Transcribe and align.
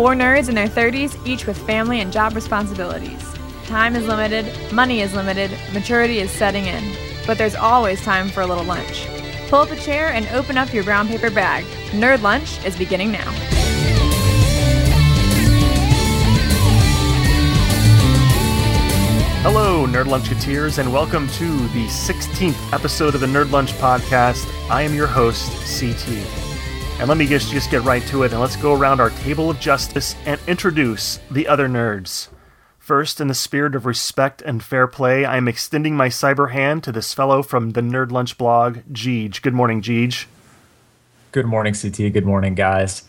Four 0.00 0.14
nerds 0.14 0.48
in 0.48 0.54
their 0.54 0.66
30s, 0.66 1.14
each 1.26 1.46
with 1.46 1.58
family 1.66 2.00
and 2.00 2.10
job 2.10 2.34
responsibilities. 2.34 3.22
Time 3.66 3.94
is 3.94 4.06
limited, 4.06 4.50
money 4.72 5.02
is 5.02 5.12
limited, 5.12 5.50
maturity 5.74 6.20
is 6.20 6.30
setting 6.30 6.64
in. 6.64 6.96
But 7.26 7.36
there's 7.36 7.54
always 7.54 8.00
time 8.02 8.30
for 8.30 8.40
a 8.40 8.46
little 8.46 8.64
lunch. 8.64 9.06
Pull 9.50 9.58
up 9.58 9.70
a 9.70 9.76
chair 9.76 10.08
and 10.08 10.26
open 10.28 10.56
up 10.56 10.72
your 10.72 10.84
brown 10.84 11.06
paper 11.06 11.30
bag. 11.30 11.66
Nerd 11.90 12.22
Lunch 12.22 12.64
is 12.64 12.78
beginning 12.78 13.12
now. 13.12 13.30
Hello, 19.42 19.84
Nerd 19.86 20.06
Luncheteers, 20.06 20.78
and 20.78 20.90
welcome 20.90 21.28
to 21.28 21.44
the 21.74 21.84
16th 21.88 22.72
episode 22.72 23.14
of 23.14 23.20
the 23.20 23.26
Nerd 23.26 23.50
Lunch 23.50 23.74
podcast. 23.74 24.50
I 24.70 24.80
am 24.80 24.94
your 24.94 25.08
host, 25.08 25.52
CT. 25.78 26.49
And 27.00 27.08
let 27.08 27.16
me 27.16 27.26
just, 27.26 27.50
just 27.50 27.70
get 27.70 27.82
right 27.82 28.02
to 28.08 28.24
it, 28.24 28.32
and 28.32 28.40
let's 28.42 28.56
go 28.56 28.74
around 28.74 29.00
our 29.00 29.08
table 29.08 29.48
of 29.48 29.58
justice 29.58 30.14
and 30.26 30.38
introduce 30.46 31.18
the 31.30 31.48
other 31.48 31.66
nerds. 31.66 32.28
First, 32.78 33.22
in 33.22 33.26
the 33.26 33.34
spirit 33.34 33.74
of 33.74 33.86
respect 33.86 34.42
and 34.42 34.62
fair 34.62 34.86
play, 34.86 35.24
I 35.24 35.38
am 35.38 35.48
extending 35.48 35.96
my 35.96 36.08
cyber 36.10 36.52
hand 36.52 36.84
to 36.84 36.92
this 36.92 37.14
fellow 37.14 37.42
from 37.42 37.70
the 37.70 37.80
Nerd 37.80 38.12
Lunch 38.12 38.36
blog, 38.36 38.80
Jeeg. 38.92 39.40
Good 39.40 39.54
morning, 39.54 39.80
Jeeg. 39.80 40.26
Good 41.32 41.46
morning, 41.46 41.72
CT. 41.72 42.12
Good 42.12 42.26
morning, 42.26 42.54
guys 42.54 43.04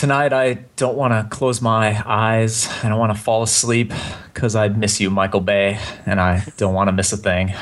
tonight 0.00 0.32
I 0.32 0.54
don't 0.76 0.96
want 0.96 1.12
to 1.12 1.36
close 1.36 1.60
my 1.60 2.02
eyes. 2.06 2.68
I 2.82 2.88
don't 2.88 2.98
want 2.98 3.14
to 3.14 3.20
fall 3.20 3.42
asleep 3.42 3.92
because 4.32 4.56
I'd 4.56 4.78
miss 4.78 4.98
you, 4.98 5.10
Michael 5.10 5.40
Bay, 5.40 5.78
and 6.06 6.18
I 6.18 6.46
don't 6.56 6.72
want 6.72 6.88
to 6.88 6.92
miss 6.92 7.12
a 7.12 7.18
thing. 7.18 7.54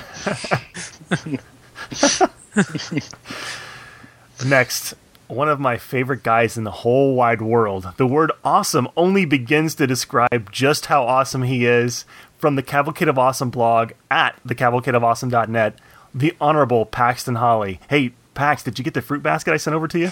Next, 4.49 4.95
one 5.29 5.49
of 5.49 5.61
my 5.61 5.77
favorite 5.77 6.23
guys 6.23 6.57
in 6.57 6.65
the 6.65 6.71
whole 6.71 7.15
wide 7.15 7.43
world. 7.43 7.87
The 7.97 8.07
word 8.07 8.33
awesome 8.43 8.89
only 8.97 9.25
begins 9.25 9.75
to 9.77 9.87
describe 9.87 10.51
just 10.51 10.87
how 10.87 11.05
awesome 11.05 11.43
he 11.43 11.67
is 11.67 12.05
from 12.39 12.57
the 12.57 12.63
Cavalcade 12.63 13.09
of 13.09 13.19
Awesome 13.19 13.51
blog 13.51 13.93
at 14.11 14.41
thecavalcadeofawesome.net, 14.47 15.79
the 16.15 16.35
Honorable 16.41 16.87
Paxton 16.87 17.37
Holley. 17.37 17.81
Hey, 17.91 18.13
Pax, 18.35 18.63
did 18.63 18.79
you 18.79 18.85
get 18.85 18.95
the 18.95 19.03
fruit 19.03 19.23
basket 19.23 19.53
I 19.53 19.57
sent 19.57 19.75
over 19.75 19.89
to 19.89 19.99
you? 19.99 20.11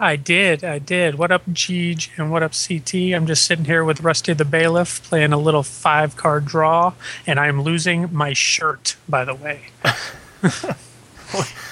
I 0.00 0.16
did, 0.16 0.64
I 0.64 0.78
did. 0.78 1.16
What 1.16 1.32
up, 1.32 1.44
Jeeg, 1.46 2.08
and 2.16 2.30
what 2.30 2.42
up, 2.42 2.52
CT? 2.52 2.94
I'm 3.14 3.26
just 3.26 3.44
sitting 3.44 3.64
here 3.64 3.84
with 3.84 4.00
Rusty 4.00 4.32
the 4.32 4.44
Bailiff 4.44 5.02
playing 5.02 5.32
a 5.32 5.38
little 5.38 5.62
five 5.62 6.16
card 6.16 6.46
draw, 6.46 6.94
and 7.26 7.38
I'm 7.38 7.62
losing 7.62 8.12
my 8.12 8.32
shirt, 8.32 8.96
by 9.08 9.24
the 9.24 9.34
way. 9.34 9.66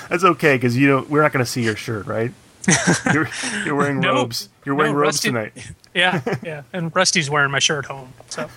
That's 0.08 0.24
okay 0.24 0.56
because 0.56 0.76
you 0.76 0.88
know 0.88 1.06
we're 1.08 1.22
not 1.22 1.32
going 1.32 1.44
to 1.44 1.50
see 1.50 1.62
your 1.62 1.76
shirt, 1.76 2.06
right? 2.06 2.32
You're, 3.14 3.28
you're 3.64 3.74
wearing 3.74 4.00
No. 4.00 4.14
robes. 4.14 4.48
You're 4.64 4.74
wearing 4.74 4.92
No, 4.94 4.98
robes 5.00 5.16
Rusty- 5.16 5.28
tonight. 5.28 5.72
Yeah, 5.94 6.20
yeah. 6.42 6.62
And 6.72 6.94
Rusty's 6.94 7.30
wearing 7.30 7.52
my 7.52 7.60
shirt 7.60 7.86
home. 7.86 8.12
So 8.28 8.50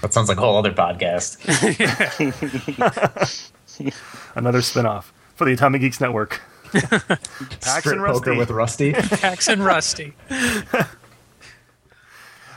That 0.00 0.14
sounds 0.14 0.28
like 0.30 0.38
a 0.38 0.40
whole 0.40 0.56
other 0.56 0.72
podcast. 0.72 1.36
Another 4.34 4.60
spinoff 4.60 5.10
for 5.34 5.44
the 5.44 5.52
Atomic 5.52 5.82
Geeks 5.82 6.00
Network. 6.00 6.40
Pax 6.72 7.80
Strip 7.80 7.94
and 7.96 8.02
Rusty. 8.02 8.18
poker 8.20 8.34
with 8.36 8.50
Rusty. 8.50 8.92
Pax 8.94 9.48
and 9.48 9.62
Rusty. 9.62 10.14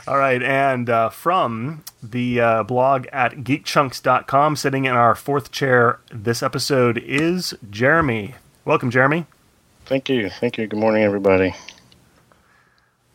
All 0.08 0.16
right, 0.16 0.42
and 0.42 0.88
uh, 0.88 1.10
from 1.10 1.84
the 2.02 2.40
uh, 2.40 2.62
blog 2.62 3.06
at 3.12 3.32
geekchunks.com, 3.38 4.56
sitting 4.56 4.86
in 4.86 4.92
our 4.92 5.14
fourth 5.14 5.50
chair 5.50 5.98
this 6.10 6.42
episode 6.42 6.96
is 6.98 7.52
Jeremy. 7.68 8.34
Welcome, 8.64 8.90
Jeremy. 8.90 9.26
Thank 9.86 10.08
you. 10.08 10.30
Thank 10.30 10.58
you. 10.58 10.66
Good 10.66 10.80
morning, 10.80 11.04
everybody. 11.04 11.54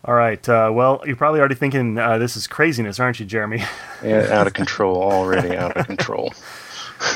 All 0.05 0.15
right, 0.15 0.47
uh, 0.49 0.71
well, 0.73 1.03
you're 1.05 1.17
probably 1.17 1.39
already 1.39 1.53
thinking 1.55 1.97
uh, 1.99 2.17
this 2.17 2.35
is 2.35 2.47
craziness, 2.47 2.99
aren't 2.99 3.19
you, 3.19 3.25
Jeremy? 3.25 3.63
Yeah, 4.03 4.29
out 4.31 4.47
of 4.47 4.53
control 4.53 4.99
already. 4.99 5.55
Out 5.55 5.77
of 5.77 5.85
control. 5.85 6.33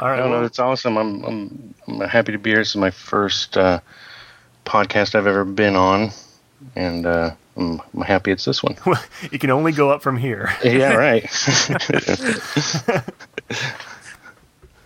All 0.00 0.08
right, 0.08 0.18
I 0.18 0.28
don't 0.28 0.44
It's 0.44 0.58
awesome. 0.58 0.96
I'm 0.96 1.22
I'm 1.24 1.74
I'm 1.86 2.00
happy 2.08 2.32
to 2.32 2.38
be 2.38 2.50
here. 2.50 2.58
This 2.58 2.70
is 2.70 2.76
my 2.76 2.90
first 2.90 3.56
uh, 3.56 3.78
podcast 4.64 5.14
I've 5.14 5.28
ever 5.28 5.44
been 5.44 5.76
on, 5.76 6.10
and 6.74 7.06
uh, 7.06 7.34
I'm, 7.56 7.80
I'm 7.94 8.00
happy 8.00 8.32
it's 8.32 8.46
this 8.46 8.64
one. 8.64 8.74
Well, 8.84 9.00
it 9.30 9.40
can 9.40 9.50
only 9.50 9.70
go 9.70 9.90
up 9.90 10.02
from 10.02 10.16
here. 10.16 10.52
yeah, 10.64 10.94
right. 10.94 11.30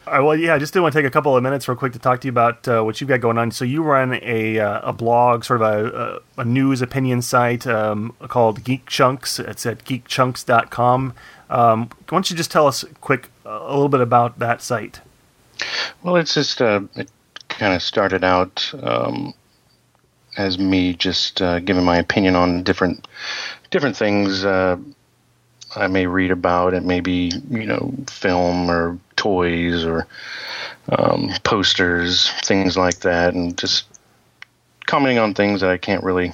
Right, 0.07 0.21
well, 0.21 0.37
yeah, 0.37 0.55
I 0.55 0.59
just 0.59 0.75
did 0.75 0.81
want 0.81 0.93
to 0.93 0.99
take 0.99 1.07
a 1.07 1.11
couple 1.11 1.35
of 1.35 1.43
minutes 1.43 1.67
real 1.67 1.77
quick 1.77 1.95
to 1.95 1.99
talk 1.99 2.21
to 2.21 2.27
you 2.27 2.33
about 2.33 2.69
uh, 2.69 2.83
what 2.83 3.01
you've 3.01 3.09
got 3.09 3.21
going 3.21 3.39
on. 3.39 3.51
So 3.51 3.65
you 3.65 3.83
run 3.83 4.19
a 4.23 4.59
uh, 4.59 4.91
a 4.91 4.93
blog, 4.93 5.45
sort 5.45 5.63
of 5.63 5.67
a, 5.67 6.21
a, 6.37 6.43
a 6.43 6.45
news 6.45 6.83
opinion 6.83 7.23
site 7.23 7.67
um, 7.67 8.15
called 8.29 8.65
Geek 8.65 8.87
Chunks. 8.87 9.39
It's 9.39 9.65
at 9.65 9.85
geekchunks.com. 9.85 11.15
Um, 11.49 11.83
why 11.85 11.89
don't 12.09 12.31
you 12.31 12.37
just 12.37 12.51
tell 12.51 12.67
us 12.67 12.85
quick 13.01 13.31
uh, 13.47 13.61
a 13.63 13.73
little 13.73 13.89
bit 13.89 14.01
about 14.01 14.39
that 14.41 14.61
site? 14.61 15.01
Well, 16.03 16.17
it's 16.17 16.35
just 16.35 16.61
uh, 16.61 16.83
it 16.97 17.11
kind 17.49 17.73
of 17.73 17.83
started 17.83 18.25
out 18.25 18.73
um, 18.83 19.33
as 20.37 20.59
me 20.59 20.93
just 20.93 21.41
uh, 21.41 21.61
giving 21.61 21.85
my 21.85 21.97
opinion 21.97 22.37
on 22.37 22.63
different 22.63 23.09
different 23.71 23.97
things 23.97 24.45
uh, 24.45 24.77
I 25.77 25.87
may 25.87 26.07
read 26.07 26.31
about. 26.31 26.75
It 26.75 26.85
may 26.85 27.01
be 27.01 27.33
you 27.51 27.67
know 27.67 27.95
film 28.09 28.71
or 28.71 28.99
toys 29.17 29.85
or 29.85 30.07
um, 30.89 31.31
posters, 31.43 32.31
things 32.45 32.77
like 32.77 33.01
that, 33.01 33.35
and 33.35 33.57
just 33.57 33.85
commenting 34.87 35.19
on 35.19 35.35
things 35.35 35.61
that 35.61 35.71
I 35.71 35.77
can't 35.77 36.05
really 36.05 36.33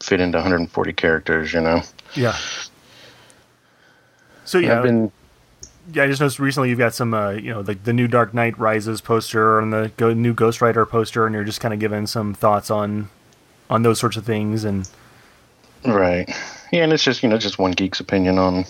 fit 0.00 0.20
into 0.20 0.38
140 0.38 0.92
characters. 0.92 1.52
You 1.52 1.60
know, 1.60 1.82
Yeah. 2.14 2.36
So 4.44 4.58
yeah, 4.58 4.78
I've 4.78 4.82
been 4.82 5.12
yeah, 5.92 6.04
I 6.04 6.06
just 6.06 6.20
noticed 6.20 6.38
recently 6.38 6.68
you've 6.68 6.78
got 6.78 6.94
some, 6.94 7.14
uh, 7.14 7.30
you 7.30 7.50
know, 7.50 7.62
the, 7.62 7.74
the 7.74 7.92
new 7.92 8.06
Dark 8.06 8.34
Knight 8.34 8.58
Rises 8.58 9.00
poster 9.00 9.58
and 9.58 9.72
the 9.72 9.90
go, 9.96 10.12
new 10.12 10.34
Ghost 10.34 10.60
Rider 10.60 10.86
poster, 10.86 11.26
and 11.26 11.34
you're 11.34 11.44
just 11.44 11.60
kind 11.60 11.74
of 11.74 11.80
giving 11.80 12.06
some 12.06 12.34
thoughts 12.34 12.70
on 12.70 13.08
on 13.68 13.82
those 13.82 14.00
sorts 14.00 14.16
of 14.16 14.24
things 14.24 14.64
and 14.64 14.88
right. 15.84 16.28
Yeah, 16.72 16.84
and 16.84 16.92
it's 16.92 17.04
just 17.04 17.22
you 17.22 17.28
know 17.28 17.38
just 17.38 17.58
one 17.58 17.72
geek's 17.72 18.00
opinion 18.00 18.38
on 18.38 18.64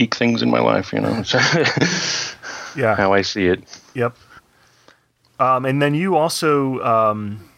geek 0.00 0.14
things 0.14 0.40
in 0.40 0.50
my 0.50 0.60
life. 0.60 0.92
You 0.92 1.00
know. 1.00 1.22
yeah, 2.76 2.96
how 2.96 3.12
I 3.12 3.20
see 3.20 3.46
it. 3.46 3.62
Yep. 3.94 4.16
Um, 5.38 5.64
and 5.66 5.80
then 5.80 5.94
you 5.94 6.16
also 6.16 6.80
um, 6.80 7.48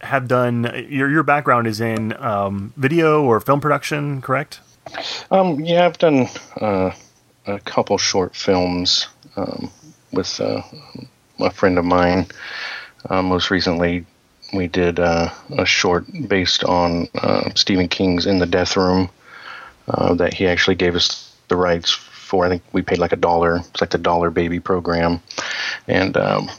have 0.00 0.26
done 0.26 0.86
your 0.88 1.08
your 1.08 1.22
background 1.22 1.66
is 1.68 1.80
in 1.80 2.12
um, 2.22 2.72
video 2.76 3.22
or 3.22 3.40
film 3.40 3.60
production, 3.60 4.20
correct? 4.20 4.60
Um, 5.30 5.60
yeah, 5.60 5.86
I've 5.86 5.98
done 5.98 6.26
uh, 6.60 6.92
a 7.46 7.60
couple 7.60 7.96
short 7.98 8.34
films 8.34 9.06
um, 9.36 9.70
with 10.12 10.40
uh, 10.40 10.62
a 11.38 11.50
friend 11.50 11.78
of 11.78 11.84
mine. 11.84 12.26
Uh, 13.08 13.22
most 13.22 13.50
recently, 13.50 14.04
we 14.52 14.66
did 14.66 14.98
uh, 14.98 15.30
a 15.56 15.66
short 15.66 16.06
based 16.26 16.64
on 16.64 17.06
uh, 17.14 17.50
Stephen 17.54 17.86
King's 17.86 18.26
In 18.26 18.38
the 18.38 18.46
Death 18.46 18.76
Room 18.76 19.10
uh, 19.86 20.14
that 20.14 20.34
he 20.34 20.46
actually 20.46 20.74
gave 20.74 20.96
us 20.96 21.27
the 21.48 21.56
rights 21.56 21.90
for. 21.90 22.44
I 22.44 22.48
think 22.48 22.62
we 22.72 22.82
paid 22.82 22.98
like 22.98 23.12
a 23.12 23.16
dollar. 23.16 23.56
It's 23.56 23.80
like 23.80 23.90
the 23.90 23.98
Dollar 23.98 24.30
Baby 24.30 24.60
program, 24.60 25.20
and 25.86 26.16
um, 26.16 26.50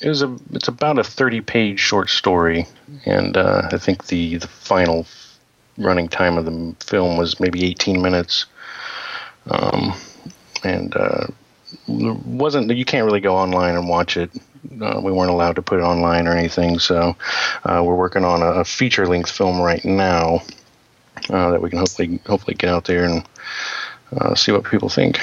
it 0.00 0.08
was 0.08 0.22
a 0.22 0.36
it's 0.52 0.68
about 0.68 0.98
a 0.98 1.04
30 1.04 1.40
page 1.42 1.80
short 1.80 2.10
story, 2.10 2.66
and 3.04 3.36
uh, 3.36 3.68
I 3.70 3.78
think 3.78 4.06
the 4.06 4.36
the 4.36 4.48
final 4.48 5.06
running 5.78 6.08
time 6.08 6.38
of 6.38 6.44
the 6.44 6.74
film 6.84 7.16
was 7.16 7.38
maybe 7.40 7.64
18 7.64 8.00
minutes. 8.00 8.46
Um, 9.48 9.94
and 10.64 10.96
uh, 10.96 11.26
wasn't 11.86 12.74
you 12.74 12.84
can't 12.84 13.04
really 13.04 13.20
go 13.20 13.36
online 13.36 13.76
and 13.76 13.88
watch 13.88 14.16
it. 14.16 14.30
Uh, 14.80 15.00
we 15.02 15.12
weren't 15.12 15.30
allowed 15.30 15.56
to 15.56 15.62
put 15.62 15.78
it 15.78 15.82
online 15.82 16.26
or 16.26 16.32
anything, 16.32 16.78
so 16.78 17.16
uh, 17.64 17.82
we're 17.84 17.94
working 17.94 18.24
on 18.24 18.42
a, 18.42 18.60
a 18.60 18.64
feature 18.64 19.06
length 19.06 19.30
film 19.30 19.60
right 19.60 19.84
now 19.84 20.42
uh, 21.30 21.50
that 21.50 21.62
we 21.62 21.70
can 21.70 21.78
hopefully 21.78 22.20
hopefully 22.26 22.54
get 22.54 22.70
out 22.70 22.84
there 22.84 23.04
and 23.04 23.24
uh, 24.12 24.34
see 24.34 24.52
what 24.52 24.64
people 24.64 24.88
think. 24.88 25.20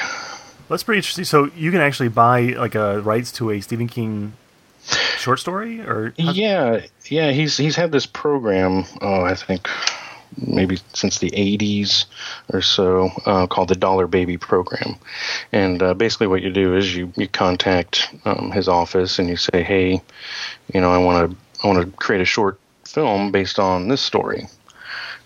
That's 0.68 0.82
pretty 0.82 0.98
interesting. 0.98 1.24
So 1.24 1.50
you 1.56 1.70
can 1.70 1.80
actually 1.80 2.08
buy 2.08 2.54
like 2.56 2.74
a 2.74 3.00
rights 3.00 3.30
to 3.32 3.50
a 3.50 3.60
Stephen 3.60 3.88
King 3.88 4.32
short 5.18 5.38
story, 5.38 5.80
or 5.80 6.14
Yeah, 6.16 6.80
yeah, 7.06 7.32
he's 7.32 7.56
he's 7.56 7.76
had 7.76 7.92
this 7.92 8.06
program. 8.06 8.84
Oh, 9.00 9.22
I 9.22 9.34
think 9.34 9.68
maybe 10.36 10.78
since 10.92 11.18
the 11.18 11.30
80s 11.30 12.06
or 12.52 12.60
so 12.60 13.10
uh, 13.24 13.46
called 13.46 13.68
the 13.68 13.76
Dollar 13.76 14.06
Baby 14.06 14.36
Program. 14.36 14.96
And 15.52 15.82
uh, 15.82 15.94
basically, 15.94 16.26
what 16.26 16.42
you 16.42 16.50
do 16.50 16.76
is 16.76 16.94
you 16.94 17.12
you 17.16 17.28
contact 17.28 18.12
um, 18.24 18.50
his 18.50 18.68
office 18.68 19.18
and 19.18 19.28
you 19.28 19.36
say, 19.36 19.62
hey, 19.62 20.02
you 20.72 20.80
know, 20.80 20.90
I 20.90 20.98
want 20.98 21.30
to 21.30 21.36
I 21.62 21.66
want 21.68 21.84
to 21.84 21.96
create 21.98 22.22
a 22.22 22.26
short 22.26 22.58
film 22.84 23.32
based 23.32 23.58
on 23.58 23.88
this 23.88 24.00
story, 24.00 24.48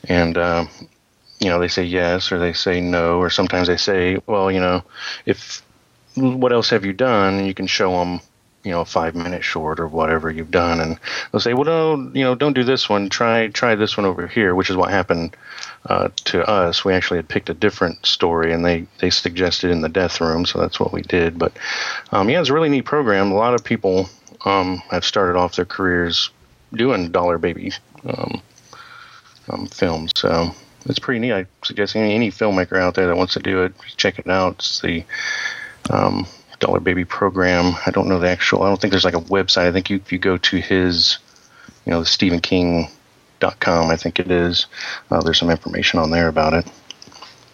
and. 0.08 0.36
Uh, 0.36 0.66
you 1.40 1.48
know, 1.48 1.58
they 1.58 1.68
say 1.68 1.84
yes 1.84 2.32
or 2.32 2.38
they 2.38 2.52
say 2.52 2.80
no, 2.80 3.18
or 3.18 3.30
sometimes 3.30 3.68
they 3.68 3.76
say, 3.76 4.18
well, 4.26 4.50
you 4.50 4.60
know, 4.60 4.82
if 5.26 5.62
what 6.14 6.52
else 6.52 6.70
have 6.70 6.84
you 6.84 6.92
done? 6.92 7.44
You 7.44 7.54
can 7.54 7.66
show 7.66 7.92
them 7.92 8.20
you 8.64 8.72
know 8.72 8.80
a 8.80 8.84
five 8.84 9.14
minute 9.14 9.44
short 9.44 9.78
or 9.80 9.86
whatever 9.86 10.30
you've 10.30 10.50
done, 10.50 10.80
and 10.80 10.98
they'll 11.30 11.40
say, 11.40 11.54
well, 11.54 11.64
no, 11.64 12.10
you 12.12 12.24
know, 12.24 12.34
don't 12.34 12.54
do 12.54 12.64
this 12.64 12.88
one. 12.88 13.08
Try 13.08 13.48
try 13.48 13.74
this 13.74 13.96
one 13.96 14.06
over 14.06 14.26
here, 14.26 14.54
which 14.54 14.70
is 14.70 14.76
what 14.76 14.90
happened 14.90 15.36
uh, 15.86 16.08
to 16.26 16.46
us. 16.48 16.84
We 16.84 16.92
actually 16.92 17.18
had 17.18 17.28
picked 17.28 17.50
a 17.50 17.54
different 17.54 18.04
story, 18.04 18.52
and 18.52 18.64
they 18.64 18.86
they 18.98 19.10
suggested 19.10 19.70
in 19.70 19.80
the 19.80 19.88
death 19.88 20.20
room, 20.20 20.44
so 20.44 20.58
that's 20.58 20.80
what 20.80 20.92
we 20.92 21.02
did. 21.02 21.38
But 21.38 21.52
um, 22.10 22.28
yeah, 22.28 22.40
it's 22.40 22.50
a 22.50 22.54
really 22.54 22.68
neat 22.68 22.84
program. 22.84 23.30
A 23.30 23.36
lot 23.36 23.54
of 23.54 23.64
people 23.64 24.08
um, 24.44 24.82
have 24.90 25.04
started 25.04 25.38
off 25.38 25.56
their 25.56 25.64
careers 25.64 26.30
doing 26.74 27.10
dollar 27.10 27.38
baby 27.38 27.72
um, 28.04 28.42
um, 29.48 29.66
films, 29.66 30.12
so 30.16 30.54
it's 30.88 30.98
pretty 30.98 31.20
neat. 31.20 31.32
I 31.32 31.46
suggest 31.62 31.96
any, 31.96 32.14
any 32.14 32.30
filmmaker 32.30 32.78
out 32.78 32.94
there 32.94 33.06
that 33.06 33.16
wants 33.16 33.34
to 33.34 33.40
do 33.40 33.62
it, 33.62 33.74
check 33.96 34.18
it 34.18 34.28
out. 34.28 34.54
It's 34.54 34.80
the 34.80 35.04
um, 35.90 36.26
Dollar 36.58 36.80
Baby 36.80 37.04
program. 37.04 37.74
I 37.86 37.90
don't 37.90 38.08
know 38.08 38.18
the 38.18 38.28
actual. 38.28 38.62
I 38.62 38.68
don't 38.68 38.80
think 38.80 38.90
there's 38.92 39.04
like 39.04 39.14
a 39.14 39.20
website. 39.20 39.66
I 39.66 39.72
think 39.72 39.90
you, 39.90 39.96
if 39.96 40.12
you 40.12 40.18
go 40.18 40.36
to 40.38 40.56
his, 40.56 41.18
you 41.84 41.92
know, 41.92 42.00
the 42.00 42.06
Stephen 42.06 42.40
King. 42.40 42.88
Dot 43.40 43.60
com, 43.60 43.88
I 43.88 43.94
think 43.96 44.18
it 44.18 44.32
is. 44.32 44.66
Uh, 45.12 45.22
there's 45.22 45.38
some 45.38 45.48
information 45.48 46.00
on 46.00 46.10
there 46.10 46.26
about 46.26 46.54
it. 46.54 46.66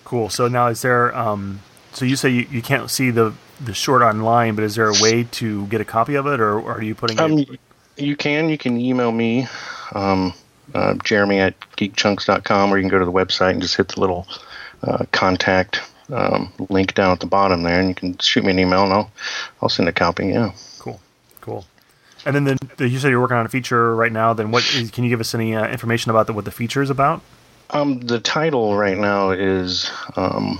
Cool. 0.04 0.30
So 0.30 0.48
now, 0.48 0.68
is 0.68 0.80
there? 0.80 1.14
Um, 1.14 1.60
so 1.92 2.06
you 2.06 2.16
say 2.16 2.30
you, 2.30 2.46
you 2.50 2.62
can't 2.62 2.90
see 2.90 3.10
the 3.10 3.34
the 3.62 3.74
short 3.74 4.00
online, 4.00 4.54
but 4.54 4.64
is 4.64 4.76
there 4.76 4.88
a 4.88 4.94
way 5.02 5.24
to 5.32 5.66
get 5.66 5.82
a 5.82 5.84
copy 5.84 6.14
of 6.14 6.26
it, 6.26 6.40
or, 6.40 6.58
or 6.58 6.78
are 6.78 6.82
you 6.82 6.94
putting 6.94 7.20
Um, 7.20 7.38
it? 7.38 7.60
you 7.98 8.16
can. 8.16 8.48
You 8.48 8.56
can 8.56 8.80
email 8.80 9.12
me, 9.12 9.46
um, 9.92 10.32
uh, 10.72 10.94
Jeremy 11.04 11.40
at 11.40 11.58
geekchunks.com, 11.76 12.72
or 12.72 12.78
you 12.78 12.82
can 12.82 12.90
go 12.90 12.98
to 12.98 13.04
the 13.04 13.12
website 13.12 13.50
and 13.50 13.62
just 13.62 13.76
hit 13.76 13.88
the 13.88 14.00
little 14.00 14.26
uh, 14.82 15.04
contact 15.12 15.82
um, 16.12 16.52
link 16.68 16.94
down 16.94 17.12
at 17.12 17.20
the 17.20 17.26
bottom 17.26 17.62
there, 17.62 17.80
and 17.80 17.88
you 17.88 17.94
can 17.94 18.18
shoot 18.18 18.44
me 18.44 18.50
an 18.50 18.58
email, 18.58 18.84
and 18.84 18.92
I'll 18.92 19.10
I'll 19.62 19.68
send 19.68 19.88
a 19.88 19.92
copy. 19.92 20.28
Yeah. 20.28 20.52
Cool. 20.78 21.00
Cool. 21.40 21.64
And 22.26 22.34
then 22.34 22.44
the, 22.44 22.58
the, 22.76 22.88
you 22.88 22.98
said 22.98 23.10
you're 23.10 23.20
working 23.20 23.36
on 23.36 23.46
a 23.46 23.50
feature 23.50 23.94
right 23.94 24.12
now. 24.12 24.32
Then 24.32 24.50
what? 24.50 24.64
Is, 24.74 24.90
can 24.90 25.04
you 25.04 25.10
give 25.10 25.20
us 25.20 25.34
any 25.34 25.54
uh, 25.54 25.68
information 25.68 26.10
about 26.10 26.26
the, 26.26 26.32
what 26.32 26.44
the 26.44 26.50
feature 26.50 26.82
is 26.82 26.90
about? 26.90 27.22
Um, 27.70 28.00
the 28.00 28.20
title 28.20 28.76
right 28.76 28.96
now 28.96 29.30
is 29.30 29.90
um, 30.16 30.58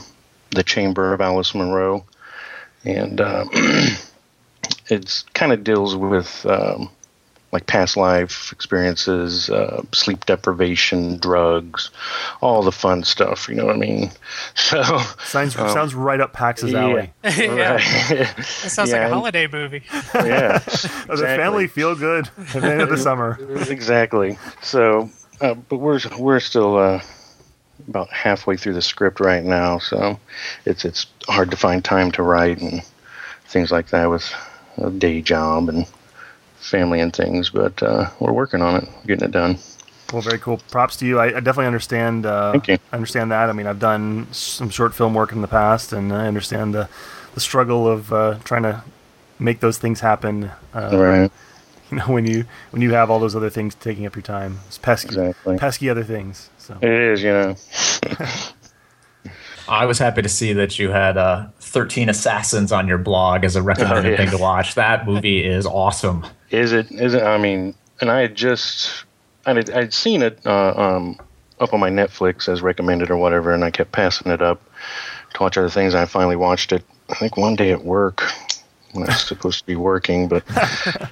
"The 0.51 0.63
Chamber 0.63 1.13
of 1.15 1.21
Alice 1.21 1.55
Monroe," 1.55 2.05
and 2.85 3.21
um, 3.21 3.51
it's 4.89 5.23
kind 5.35 5.53
of 5.53 5.65
deals 5.65 5.97
with 5.97 6.45
um, 6.47 6.91
like 7.55 7.67
past 7.67 7.97
life 7.97 8.51
experiences, 8.53 9.49
uh, 9.49 9.81
sleep 9.93 10.27
deprivation, 10.27 11.17
drugs, 11.19 11.91
all 12.43 12.63
the 12.63 12.73
fun 12.73 13.05
stuff. 13.05 13.49
You 13.49 13.55
know 13.55 13.67
what 13.67 13.77
I 13.77 13.79
mean? 13.79 14.11
So 14.57 14.83
Sounds 15.25 15.55
sounds 15.55 15.95
right 15.95 16.21
up 16.21 16.33
Pax's 16.35 16.75
alley. 16.75 17.13
yeah, 17.25 17.75
right. 17.75 18.37
that 18.37 18.45
sounds 18.45 18.91
Yeah, 18.91 18.99
like 19.05 19.11
a 19.11 19.15
holiday 19.15 19.47
movie. 19.47 19.83
yeah, 20.15 20.59
The 20.59 21.17
family 21.37 21.69
feel 21.69 21.95
good 21.95 22.29
at 22.37 22.61
the 22.61 22.71
end 22.73 22.83
of 22.83 22.89
the 22.91 22.99
summer. 22.99 23.39
exactly. 23.71 24.37
So, 24.63 25.11
uh, 25.41 25.55
but 25.55 25.79
we're 25.79 26.01
we're 26.19 26.41
still 26.41 26.77
uh, 26.77 27.01
about 27.89 28.11
halfway 28.11 28.57
through 28.57 28.75
the 28.75 28.83
script 28.83 29.21
right 29.21 29.45
now, 29.45 29.79
so 29.79 30.19
it's 30.67 30.85
it's 30.85 31.07
hard 31.29 31.51
to 31.53 31.57
find 31.57 31.85
time 31.85 32.11
to 32.13 32.23
write 32.23 32.61
and 32.61 32.83
things 33.47 33.71
like 33.71 33.89
that 33.91 34.07
with 34.11 34.33
a 34.79 34.91
day 34.91 35.21
job 35.23 35.69
and 35.69 35.87
family 36.65 37.01
and 37.01 37.15
things. 37.15 37.51
But 37.51 37.83
uh, 37.83 38.11
we're 38.21 38.33
working 38.33 38.63
on 38.63 38.77
it, 38.83 38.89
getting 39.07 39.25
it 39.25 39.31
done. 39.33 39.59
Well, 40.13 40.23
very 40.23 40.39
cool. 40.39 40.59
Props 40.71 40.97
to 40.99 41.07
you. 41.07 41.19
I, 41.19 41.27
I 41.27 41.41
definitely 41.41 41.67
understand. 41.67 42.27
Uh, 42.27 42.53
Thank 42.53 42.69
you. 42.69 42.79
I 42.93 42.97
understand 42.97 43.31
that. 43.33 43.49
I 43.49 43.53
mean, 43.53 43.67
I've 43.67 43.81
done 43.81 44.27
some 44.33 44.69
short 44.71 44.95
film 44.95 45.15
work 45.15 45.33
in 45.33 45.41
the 45.43 45.49
past, 45.49 45.93
and 45.93 46.13
I 46.13 46.27
understand 46.27 46.75
the 46.75 46.89
the 47.35 47.41
struggle 47.41 47.89
of 47.89 48.13
uh, 48.13 48.39
trying 48.45 48.63
to 48.63 48.85
make 49.39 49.61
those 49.61 49.79
things 49.79 50.01
happen. 50.01 50.51
Uh, 50.75 50.97
right. 50.97 51.31
You 51.91 51.99
know, 51.99 52.05
when 52.07 52.27
you 52.27 52.45
when 52.71 52.81
you 52.83 52.93
have 52.93 53.11
all 53.11 53.19
those 53.19 53.35
other 53.37 53.51
things 53.51 53.75
taking 53.75 54.07
up 54.07 54.15
your 54.15 54.23
time, 54.23 54.59
it's 54.69 54.79
pesky, 54.79 55.09
Exactly. 55.09 55.59
pesky 55.59 55.91
other 55.91 56.05
things. 56.05 56.49
So 56.59 56.77
It 56.81 56.91
is, 56.91 57.23
you 57.23 57.31
know. 57.31 57.57
I 59.69 59.87
was 59.87 59.99
happy 59.99 60.21
to 60.23 60.29
see 60.29 60.53
that 60.55 60.79
you 60.79 60.91
had 60.91 61.17
uh, 61.17 61.47
13 61.61 62.09
Assassins 62.11 62.71
on 62.71 62.87
your 62.87 62.99
blog 62.99 63.45
as 63.45 63.57
a 63.57 63.63
recommended 63.63 64.07
Oh, 64.07 64.11
yeah. 64.11 64.17
thing 64.17 64.31
to 64.31 64.39
watch. 64.39 64.75
That 64.75 65.07
movie 65.07 65.43
is 65.45 65.65
awesome. 65.67 66.27
Is 66.55 66.73
it? 66.73 66.91
Is 66.91 67.15
it? 67.15 67.23
I 67.23 67.39
mean, 67.39 67.75
and 68.01 68.11
I 68.11 68.21
had 68.21 68.35
just, 68.35 69.05
I 69.47 69.55
had, 69.55 69.71
I'd 69.71 69.95
seen 69.95 70.23
it 70.23 70.39
uh, 70.47 70.75
um, 70.77 71.19
up 71.61 71.73
on 71.73 71.81
my 71.81 71.91
Netflix 71.91 72.49
as 72.49 72.63
recommended 72.63 73.11
or 73.11 73.17
whatever, 73.17 73.53
and 73.53 73.65
I 73.65 73.71
kept 73.71 73.93
passing 73.93 74.31
it 74.33 74.43
up 74.43 74.63
to 75.35 75.43
watch 75.43 75.57
other 75.59 75.71
things. 75.71 75.95
I 75.95 76.07
finally 76.07 76.37
watched 76.37 76.73
it. 76.73 76.85
I 77.11 77.15
think 77.15 77.37
one 77.37 77.57
day 77.57 77.71
at 77.71 77.85
work 77.85 78.23
when 78.93 79.05
I 79.05 79.13
was 79.13 79.27
supposed 79.27 79.59
to 79.61 79.67
be 79.67 79.77
working, 79.77 80.29
but 80.29 80.45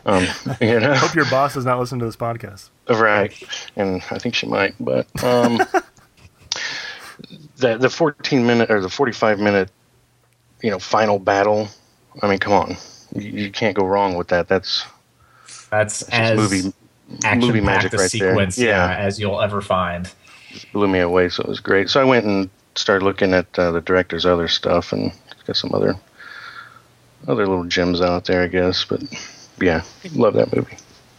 um, 0.06 0.26
you 0.60 0.80
know, 0.80 0.94
hope 0.94 1.14
your 1.14 1.28
boss 1.28 1.54
does 1.54 1.64
not 1.64 1.78
listen 1.78 1.98
to 1.98 2.04
this 2.04 2.16
podcast. 2.16 2.70
right? 2.88 3.32
And 3.76 4.02
I 4.10 4.18
think 4.18 4.34
she 4.34 4.46
might, 4.46 4.74
but 4.80 5.06
um, 5.24 5.60
the 7.56 7.76
the 7.78 7.90
14 7.90 8.46
minute 8.46 8.70
or 8.70 8.80
the 8.80 8.88
45 8.88 9.38
minute, 9.38 9.70
you 10.62 10.70
know, 10.70 10.78
final 10.78 11.18
battle. 11.18 11.68
I 12.22 12.28
mean, 12.28 12.38
come 12.38 12.52
on, 12.52 12.76
you, 13.14 13.30
you 13.30 13.50
can't 13.50 13.76
go 13.76 13.84
wrong 13.84 14.16
with 14.16 14.28
that. 14.28 14.48
That's 14.48 14.84
That's 15.72 16.00
just 16.00 16.12
as 16.12 16.36
movie 16.36 16.72
action 17.24 17.40
movie 17.40 17.60
magic 17.60 17.90
packed 17.90 17.94
a 17.94 17.96
right 17.96 18.12
there. 18.12 18.30
sequence 18.30 18.58
yeah. 18.58 18.90
Yeah. 18.90 18.96
as 18.98 19.19
you'll 19.19 19.40
ever 19.40 19.60
find. 19.60 20.08
blew 20.72 20.86
me 20.86 21.00
away. 21.00 21.28
So 21.30 21.42
it 21.42 21.48
was 21.48 21.58
great. 21.60 21.88
So 21.90 22.00
I 22.00 22.04
went 22.04 22.24
and 22.26 22.48
started 22.76 23.04
looking 23.04 23.34
at 23.34 23.46
uh, 23.58 23.72
the 23.72 23.80
director's 23.80 24.24
other 24.24 24.46
stuff 24.48 24.92
and 24.92 25.10
got 25.46 25.56
some 25.56 25.74
other 25.74 25.96
other 27.26 27.46
little 27.46 27.64
gems 27.64 28.00
out 28.00 28.26
there, 28.26 28.42
I 28.42 28.46
guess. 28.48 28.84
But 28.84 29.02
yeah, 29.60 29.82
love 30.14 30.34
that 30.34 30.54
movie. 30.54 30.76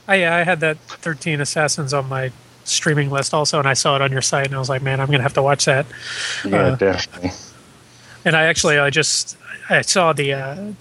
I, 0.07 0.15
yeah, 0.15 0.35
I 0.35 0.43
had 0.43 0.59
that 0.59 0.77
13 0.77 1.39
Assassins 1.41 1.93
on 1.93 2.07
my 2.09 2.31
streaming 2.65 3.09
list 3.09 3.33
also, 3.33 3.57
and 3.59 3.67
I 3.67 3.73
saw 3.73 3.95
it 3.95 4.01
on 4.01 4.11
your 4.11 4.21
site, 4.21 4.47
and 4.47 4.55
I 4.55 4.59
was 4.59 4.69
like, 4.69 4.81
man, 4.81 4.99
I'm 4.99 5.07
going 5.07 5.19
to 5.19 5.23
have 5.23 5.33
to 5.33 5.41
watch 5.41 5.65
that. 5.65 5.85
Yeah, 6.45 6.57
Uh, 6.57 6.75
definitely. 6.75 7.31
And 8.25 8.35
I 8.35 8.43
actually, 8.43 8.77
I 8.79 8.89
just, 8.89 9.37
I 9.69 9.81
saw 9.81 10.11
the, 10.13 10.33
uh, 10.33 10.71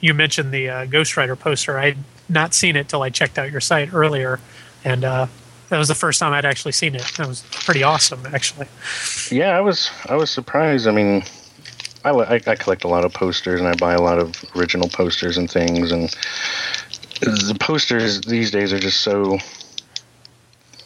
you 0.00 0.12
mentioned 0.14 0.52
the 0.52 0.68
uh, 0.68 0.84
Ghost 0.86 1.16
Rider 1.16 1.36
poster. 1.36 1.78
I 1.78 1.86
had 1.86 1.96
not 2.28 2.54
seen 2.54 2.76
it 2.76 2.88
till 2.88 3.02
I 3.02 3.10
checked 3.10 3.38
out 3.38 3.50
your 3.50 3.60
site 3.60 3.92
earlier, 3.92 4.40
and 4.84 5.04
uh, 5.04 5.26
that 5.68 5.78
was 5.78 5.88
the 5.88 5.94
first 5.94 6.20
time 6.20 6.32
I'd 6.32 6.44
actually 6.44 6.72
seen 6.72 6.94
it. 6.94 7.04
That 7.16 7.26
was 7.26 7.42
pretty 7.50 7.82
awesome, 7.82 8.24
actually. 8.32 8.66
Yeah, 9.30 9.56
I 9.56 9.60
was 9.60 9.90
I 10.08 10.16
was 10.16 10.30
surprised. 10.30 10.86
I 10.86 10.92
mean, 10.92 11.22
I, 12.04 12.10
I, 12.10 12.34
I 12.34 12.54
collect 12.54 12.84
a 12.84 12.88
lot 12.88 13.04
of 13.04 13.12
posters 13.12 13.60
and 13.60 13.68
I 13.68 13.74
buy 13.74 13.94
a 13.94 14.00
lot 14.00 14.18
of 14.18 14.44
original 14.54 14.88
posters 14.88 15.36
and 15.36 15.50
things, 15.50 15.90
and 15.90 16.08
the 17.20 17.56
posters 17.58 18.20
these 18.22 18.50
days 18.50 18.72
are 18.72 18.78
just 18.78 19.00
so 19.00 19.38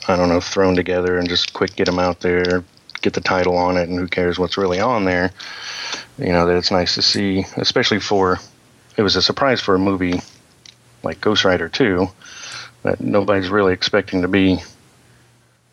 I 0.09 0.17
don't 0.17 0.29
know 0.29 0.41
thrown 0.41 0.75
together 0.75 1.19
and 1.19 1.29
just 1.29 1.53
quick 1.53 1.76
get 1.76 1.87
them 1.87 1.99
out 1.99 2.21
there, 2.21 2.65
get 3.03 3.12
the 3.12 3.21
title 3.21 3.57
on 3.57 3.76
it, 3.76 3.88
and 3.88 3.99
who 3.99 4.09
cares 4.09 4.38
what's 4.38 4.57
really 4.57 4.81
on 4.81 5.05
there. 5.05 5.31
You 6.19 6.33
know 6.33 6.47
that 6.47 6.57
it's 6.57 6.71
nice 6.71 6.95
to 6.95 7.03
see, 7.03 7.45
especially 7.57 8.00
for 8.00 8.38
it 8.97 9.03
was 9.03 9.17
a 9.17 9.23
surprise 9.23 9.61
for 9.61 9.75
a 9.75 9.79
movie 9.79 10.21
like 11.02 11.21
Ghost 11.21 11.45
Rider 11.45 11.69
2 11.69 12.09
that 12.83 13.00
nobody's 13.00 13.49
really 13.50 13.73
expecting 13.73 14.23
to 14.23 14.28
be 14.28 14.59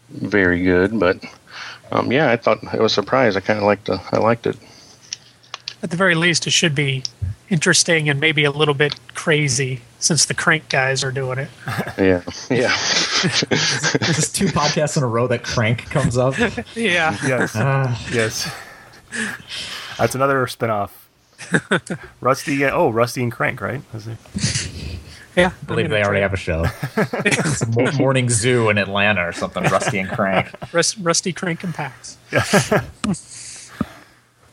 very 0.10 0.64
good, 0.64 1.00
but 1.00 1.18
um, 1.92 2.12
yeah, 2.12 2.30
I 2.32 2.36
thought 2.38 2.60
it 2.74 2.80
was 2.82 2.92
a 2.94 2.96
surprise. 2.96 3.36
I 3.36 3.40
kind 3.40 3.58
of 3.60 3.66
liked 3.66 3.86
the, 3.86 4.02
I 4.12 4.18
liked 4.18 4.46
it. 4.48 4.58
At 5.84 5.92
the 5.92 5.98
very 5.98 6.16
least, 6.16 6.48
it 6.48 6.52
should 6.52 6.74
be 6.76 7.04
interesting 7.50 8.10
and 8.10 8.20
maybe 8.20 8.44
a 8.44 8.52
little 8.52 8.74
bit 8.74 8.96
crazy 9.14 9.82
since 10.00 10.26
the 10.26 10.34
Crank 10.34 10.68
guys 10.70 11.04
are 11.04 11.12
doing 11.12 11.40
it. 11.40 11.50
Yeah, 11.98 12.22
yeah, 12.50 12.76
Just 13.18 14.36
two 14.36 14.48
podcasts 14.48 14.98
in 14.98 15.04
a 15.04 15.08
row 15.08 15.28
that 15.28 15.44
Crank 15.44 15.90
comes 15.90 16.18
up. 16.18 16.36
Yeah. 16.76 17.16
Yes, 17.26 17.54
Ah. 17.56 18.08
yes. 18.12 18.54
That's 19.98 20.14
another 20.16 20.46
spinoff. 20.48 20.90
Rusty. 22.22 22.66
Oh, 22.66 22.90
Rusty 22.90 23.24
and 23.24 23.32
Crank, 23.32 23.62
right? 23.62 23.82
Is 25.38 25.42
it- 25.42 25.42
Yeah. 25.42 25.52
I 25.62 25.66
believe 25.66 25.90
they 25.90 26.04
already 26.04 26.22
have 26.22 26.34
a 26.34 26.38
show. 26.38 26.66
it's 26.98 27.62
a 27.62 27.92
morning 27.98 28.30
zoo 28.30 28.70
in 28.70 28.78
Atlanta 28.78 29.28
or 29.28 29.32
something. 29.32 29.64
Rusty 29.64 30.00
and 30.00 30.10
Crank. 30.10 30.50
Rust, 30.74 30.98
Rusty 31.02 31.32
Crank 31.34 31.64
and 31.64 31.74
Pax. 31.74 32.18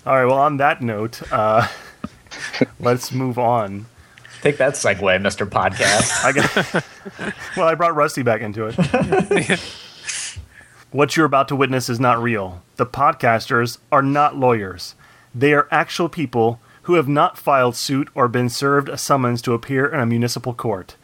All 0.07 0.15
right. 0.15 0.27
Well, 0.27 0.39
on 0.39 0.59
that 0.59 0.83
note, 0.83 1.23
uh, 1.33 1.67
let's 2.79 3.13
move 3.13 3.39
on. 3.39 3.87
Take 4.43 4.59
that 4.59 4.75
segue, 4.75 4.99
Mr. 5.01 5.49
Podcast. 5.49 6.23
I 6.25 6.33
guess. 6.33 7.57
well, 7.57 7.67
I 7.67 7.75
brought 7.75 7.95
Rusty 7.97 8.23
back 8.23 8.43
into 8.43 8.67
it. 8.67 9.59
what 10.91 11.17
you're 11.17 11.25
about 11.25 11.49
to 11.49 11.57
witness 11.57 11.89
is 11.89 11.99
not 11.99 12.21
real. 12.23 12.63
The 12.77 12.85
podcasters 12.85 13.79
are 13.91 14.03
not 14.03 14.37
lawyers. 14.37 14.95
They 15.35 15.55
are 15.55 15.67
actual 15.71 16.11
people 16.11 16.61
who 16.85 16.95
have 16.95 17.09
not 17.09 17.37
filed 17.37 17.77
suit 17.77 18.09
or 18.15 18.29
been 18.29 18.49
served 18.49 18.89
a 18.89 18.97
summons 18.97 19.43
to 19.43 19.53
appear 19.53 19.87
in 19.87 20.01
a 20.01 20.07
municipal 20.07 20.55
court. 20.55 20.97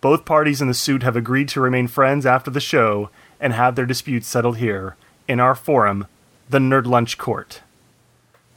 Both 0.00 0.24
parties 0.24 0.60
in 0.60 0.68
the 0.68 0.74
suit 0.74 1.02
have 1.02 1.16
agreed 1.16 1.48
to 1.50 1.60
remain 1.60 1.86
friends 1.86 2.26
after 2.26 2.50
the 2.50 2.60
show 2.60 3.08
and 3.40 3.52
have 3.52 3.76
their 3.76 3.86
disputes 3.86 4.26
settled 4.26 4.58
here, 4.58 4.96
in 5.26 5.40
our 5.40 5.54
forum, 5.54 6.06
the 6.50 6.58
Nerd 6.58 6.86
Lunch 6.86 7.16
Court. 7.16 7.62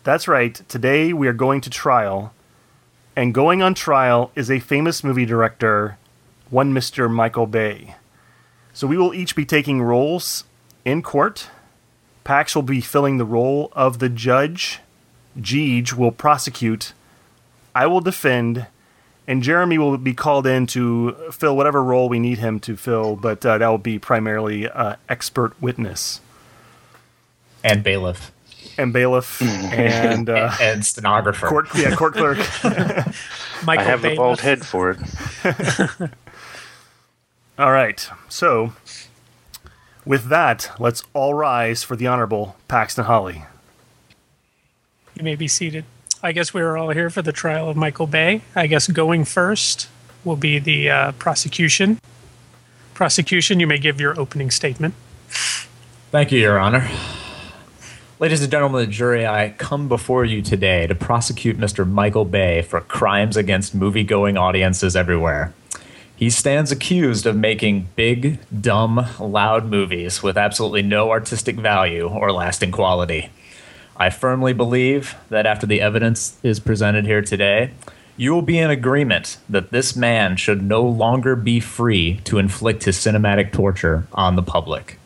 That's 0.03 0.27
right, 0.27 0.55
today 0.67 1.13
we 1.13 1.27
are 1.27 1.33
going 1.33 1.61
to 1.61 1.69
trial 1.69 2.33
and 3.17 3.33
going 3.33 3.63
on 3.63 3.73
trial 3.73 4.31
is 4.35 4.51
a 4.51 4.59
famous 4.59 5.03
movie 5.03 5.25
director, 5.25 5.97
one 6.51 6.71
Mr. 6.71 7.11
Michael 7.11 7.47
Bay. 7.47 7.95
So 8.73 8.85
we 8.85 8.95
will 8.95 9.11
each 9.11 9.35
be 9.35 9.43
taking 9.43 9.81
roles 9.81 10.43
in 10.85 11.01
court. 11.01 11.49
Pax 12.23 12.53
will 12.53 12.61
be 12.61 12.79
filling 12.79 13.17
the 13.17 13.25
role 13.25 13.71
of 13.71 13.97
the 13.97 14.07
judge. 14.07 14.81
Jeeg 15.38 15.94
will 15.94 16.12
prosecute. 16.12 16.94
I 17.75 17.86
will 17.88 18.01
defend. 18.01 18.67
And 19.29 19.44
Jeremy 19.44 19.77
will 19.77 19.98
be 19.98 20.13
called 20.13 20.48
in 20.48 20.67
to 20.67 21.12
fill 21.32 21.58
whatever 21.58 21.84
role 21.84 22.08
we 22.08 22.17
need 22.17 22.38
him 22.38 22.62
to 22.62 22.77
fill, 22.77 23.17
but 23.17 23.46
uh, 23.46 23.58
that 23.58 23.67
will 23.67 23.77
be 23.77 24.00
primarily 24.00 24.70
uh, 24.70 24.96
expert 25.10 25.53
witness 25.62 26.22
And 27.62 27.84
bailiff. 27.84 28.32
and 28.77 28.94
bailiff 28.94 29.41
and 29.41 30.29
uh, 30.29 30.53
and 30.62 30.86
stenographer. 30.86 31.48
court, 31.48 31.67
yeah, 31.75 31.94
court 31.94 32.13
clerk. 32.13 32.38
Michael 33.65 33.84
I 33.84 33.84
have 33.84 34.01
the 34.01 34.15
bald 34.15 34.39
head 34.39 34.65
for 34.65 34.91
it. 34.91 35.00
All 37.60 37.72
right. 37.74 38.08
So, 38.29 38.74
with 40.06 40.29
that, 40.29 40.72
let's 40.79 41.03
all 41.13 41.34
rise 41.34 41.84
for 41.84 41.96
the 41.96 42.08
Honorable 42.08 42.56
Paxton 42.67 43.06
Holley. 43.06 43.44
You 45.17 45.24
may 45.24 45.36
be 45.36 45.47
seated. 45.47 45.83
I 46.21 46.31
guess 46.31 46.53
we 46.53 46.62
are 46.62 46.77
all 46.77 46.89
here 46.89 47.09
for 47.09 47.24
the 47.24 47.31
trial 47.31 47.69
of 47.69 47.75
Michael 47.75 48.05
Bay. 48.05 48.41
I 48.55 48.67
guess 48.67 48.88
going 48.88 49.25
first 49.25 49.89
will 50.24 50.36
be 50.36 50.59
the 50.59 50.91
uh, 50.91 51.12
prosecution. 51.13 52.00
Prosecution, 52.93 53.59
you 53.59 53.65
may 53.65 53.79
give 53.79 54.00
your 54.00 54.19
opening 54.19 54.51
statement. 54.51 54.93
Thank 56.12 56.31
you, 56.31 56.39
Your 56.39 56.59
Honor. 56.59 56.88
Ladies 58.19 58.43
and 58.43 58.51
gentlemen 58.51 58.81
of 58.81 58.88
the 58.88 58.93
jury, 58.93 59.25
I 59.25 59.55
come 59.57 59.88
before 59.88 60.24
you 60.24 60.43
today 60.43 60.86
to 60.86 60.93
prosecute 60.93 61.57
Mr. 61.57 61.89
Michael 61.89 62.25
Bay 62.25 62.62
for 62.62 62.79
crimes 62.81 63.36
against 63.38 63.74
movie 63.74 64.03
going 64.03 64.38
audiences 64.38 64.95
everywhere. 64.95 65.51
He 66.15 66.29
stands 66.29 66.71
accused 66.71 67.25
of 67.25 67.36
making 67.36 67.89
big, 67.95 68.39
dumb, 68.62 69.03
loud 69.19 69.65
movies 69.65 70.21
with 70.21 70.38
absolutely 70.38 70.83
no 70.83 71.09
artistic 71.09 71.55
value 71.55 72.07
or 72.07 72.31
lasting 72.31 72.71
quality. 72.71 73.31
I 73.97 74.11
firmly 74.11 74.53
believe 74.53 75.15
that 75.29 75.47
after 75.47 75.65
the 75.65 75.81
evidence 75.81 76.37
is 76.43 76.59
presented 76.59 77.05
here 77.05 77.23
today, 77.23 77.71
you 78.15 78.31
will 78.31 78.43
be 78.43 78.59
in 78.59 78.69
agreement 78.69 79.37
that 79.49 79.71
this 79.71 79.95
man 79.95 80.37
should 80.37 80.61
no 80.61 80.83
longer 80.83 81.35
be 81.35 81.59
free 81.59 82.19
to 82.25 82.37
inflict 82.37 82.83
his 82.83 82.97
cinematic 82.97 83.51
torture 83.51 84.07
on 84.13 84.35
the 84.35 84.43
public. 84.43 84.99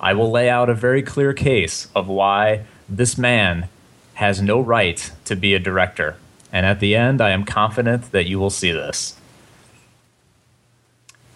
I 0.00 0.12
will 0.12 0.30
lay 0.30 0.50
out 0.50 0.68
a 0.68 0.74
very 0.74 1.02
clear 1.02 1.32
case 1.32 1.88
of 1.94 2.08
why 2.08 2.64
this 2.88 3.16
man 3.16 3.68
has 4.14 4.40
no 4.40 4.60
right 4.60 5.10
to 5.24 5.34
be 5.34 5.54
a 5.54 5.58
director. 5.58 6.16
And 6.52 6.64
at 6.66 6.80
the 6.80 6.94
end, 6.94 7.20
I 7.20 7.30
am 7.30 7.44
confident 7.44 8.12
that 8.12 8.26
you 8.26 8.38
will 8.38 8.50
see 8.50 8.72
this. 8.72 9.16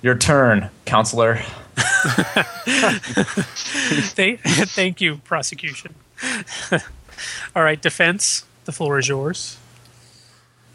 Your 0.02 0.16
turn, 0.16 0.70
counselor. 0.86 1.36
Thank, 4.16 5.00
you, 5.00 5.16
prosecution. 5.18 5.94
all 7.54 7.62
right, 7.62 7.80
defense, 7.80 8.44
the 8.64 8.72
floor 8.72 8.98
is 8.98 9.08
yours. 9.08 9.58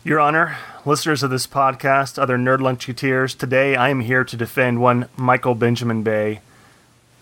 Your 0.04 0.20
Honor, 0.20 0.58
listeners 0.86 1.24
of 1.24 1.32
this 1.32 1.48
podcast, 1.48 2.20
other 2.20 2.38
Nerd 2.38 2.60
Luncheteers, 2.60 3.38
today 3.38 3.76
I 3.76 3.90
am 3.90 4.02
here 4.02 4.24
to 4.24 4.38
defend 4.38 4.82
one 4.82 5.10
Michael 5.18 5.56
Benjamin 5.56 6.04
Bay. 6.04 6.42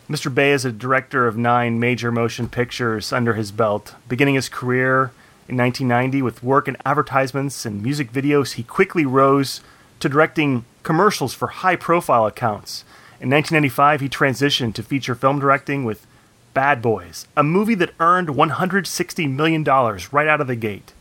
Mr. 0.09 0.33
Bay 0.33 0.51
is 0.51 0.65
a 0.65 0.71
director 0.71 1.27
of 1.27 1.37
nine 1.37 1.79
major 1.79 2.11
motion 2.11 2.49
pictures 2.49 3.13
under 3.13 3.35
his 3.35 3.51
belt. 3.51 3.95
Beginning 4.09 4.35
his 4.35 4.49
career 4.49 5.11
in 5.47 5.57
1990 5.57 6.21
with 6.21 6.43
work 6.43 6.67
in 6.67 6.77
advertisements 6.85 7.65
and 7.65 7.81
music 7.81 8.11
videos, 8.11 8.53
he 8.53 8.63
quickly 8.63 9.05
rose 9.05 9.61
to 9.99 10.09
directing 10.09 10.65
commercials 10.83 11.33
for 11.33 11.47
high 11.47 11.77
profile 11.77 12.25
accounts. 12.25 12.83
In 13.21 13.29
1995, 13.29 14.01
he 14.01 14.09
transitioned 14.09 14.73
to 14.73 14.83
feature 14.83 15.15
film 15.15 15.39
directing 15.39 15.85
with 15.85 16.05
Bad 16.53 16.81
Boys, 16.81 17.27
a 17.35 17.43
movie 17.43 17.75
that 17.75 17.93
earned 17.99 18.29
$160 18.29 19.29
million 19.29 19.63
right 19.63 20.27
out 20.27 20.41
of 20.41 20.47
the 20.47 20.55
gate. 20.55 20.93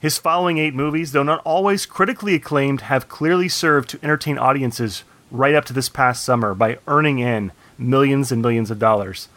His 0.00 0.18
following 0.18 0.58
eight 0.58 0.74
movies, 0.74 1.12
though 1.12 1.22
not 1.22 1.42
always 1.44 1.86
critically 1.86 2.34
acclaimed, 2.34 2.82
have 2.82 3.08
clearly 3.08 3.48
served 3.48 3.90
to 3.90 3.98
entertain 4.02 4.38
audiences 4.38 5.04
right 5.30 5.54
up 5.54 5.64
to 5.66 5.72
this 5.72 5.88
past 5.88 6.24
summer 6.24 6.54
by 6.54 6.78
earning 6.86 7.18
in 7.18 7.52
millions 7.78 8.32
and 8.32 8.42
millions 8.42 8.70
of 8.70 8.78
dollars. 8.78 9.28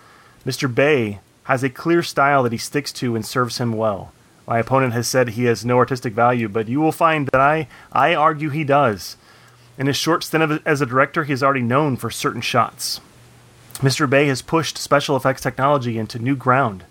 Mr. 0.46 0.74
Bay 0.74 1.20
has 1.44 1.64
a 1.64 1.70
clear 1.70 2.02
style 2.02 2.44
that 2.44 2.52
he 2.52 2.58
sticks 2.58 2.92
to 2.94 3.16
and 3.16 3.26
serves 3.26 3.58
him 3.58 3.74
well. 3.74 4.14
My 4.48 4.60
opponent 4.60 4.94
has 4.94 5.08
said 5.08 5.30
he 5.30 5.46
has 5.46 5.66
no 5.66 5.78
artistic 5.78 6.14
value, 6.14 6.50
but 6.50 6.68
you 6.68 6.82
will 6.82 6.92
find 6.92 7.28
that 7.28 7.42
I, 7.42 7.68
I 7.92 8.16
argue 8.16 8.50
he 8.50 8.64
does. 8.64 9.18
In 9.78 9.88
his 9.88 9.98
short 9.98 10.24
stint 10.24 10.62
as 10.66 10.82
a 10.82 10.86
director, 10.86 11.24
he 11.24 11.34
is 11.34 11.44
already 11.44 11.62
known 11.62 11.98
for 11.98 12.10
certain 12.10 12.42
shots. 12.42 13.00
Mr. 13.76 14.10
Bay 14.10 14.28
has 14.28 14.42
pushed 14.42 14.78
special 14.78 15.16
effects 15.16 15.42
technology 15.42 15.98
into 15.98 16.20
new 16.20 16.36
ground 16.36 16.86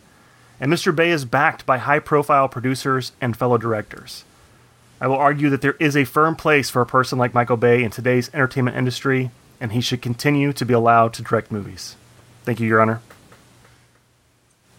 and 0.62 0.72
Mr. 0.72 0.94
Bay 0.94 1.10
is 1.10 1.24
backed 1.24 1.66
by 1.66 1.78
high 1.78 1.98
profile 1.98 2.48
producers 2.48 3.10
and 3.20 3.36
fellow 3.36 3.58
directors. 3.58 4.24
I 5.00 5.08
will 5.08 5.16
argue 5.16 5.50
that 5.50 5.60
there 5.60 5.74
is 5.80 5.96
a 5.96 6.04
firm 6.04 6.36
place 6.36 6.70
for 6.70 6.80
a 6.80 6.86
person 6.86 7.18
like 7.18 7.34
Michael 7.34 7.56
Bay 7.56 7.82
in 7.82 7.90
today's 7.90 8.30
entertainment 8.32 8.76
industry, 8.76 9.32
and 9.60 9.72
he 9.72 9.80
should 9.80 10.00
continue 10.00 10.52
to 10.52 10.64
be 10.64 10.72
allowed 10.72 11.14
to 11.14 11.22
direct 11.22 11.50
movies. 11.50 11.96
Thank 12.44 12.60
you, 12.60 12.68
Your 12.68 12.80
Honor. 12.80 13.00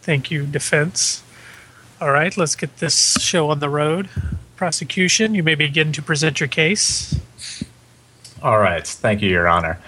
Thank 0.02 0.32
you, 0.32 0.46
defense. 0.46 1.22
All 2.00 2.12
right, 2.12 2.36
let's 2.38 2.56
get 2.56 2.78
this 2.78 3.18
show 3.20 3.50
on 3.50 3.60
the 3.60 3.70
road. 3.70 4.08
Prosecution, 4.56 5.36
you 5.36 5.44
may 5.44 5.56
begin 5.56 5.92
to 5.92 6.02
present 6.02 6.40
your 6.40 6.48
case. 6.48 7.20
All 8.42 8.60
right. 8.60 8.88
Thank 8.88 9.22
you, 9.22 9.30
Your 9.30 9.50
Honor. 9.50 9.80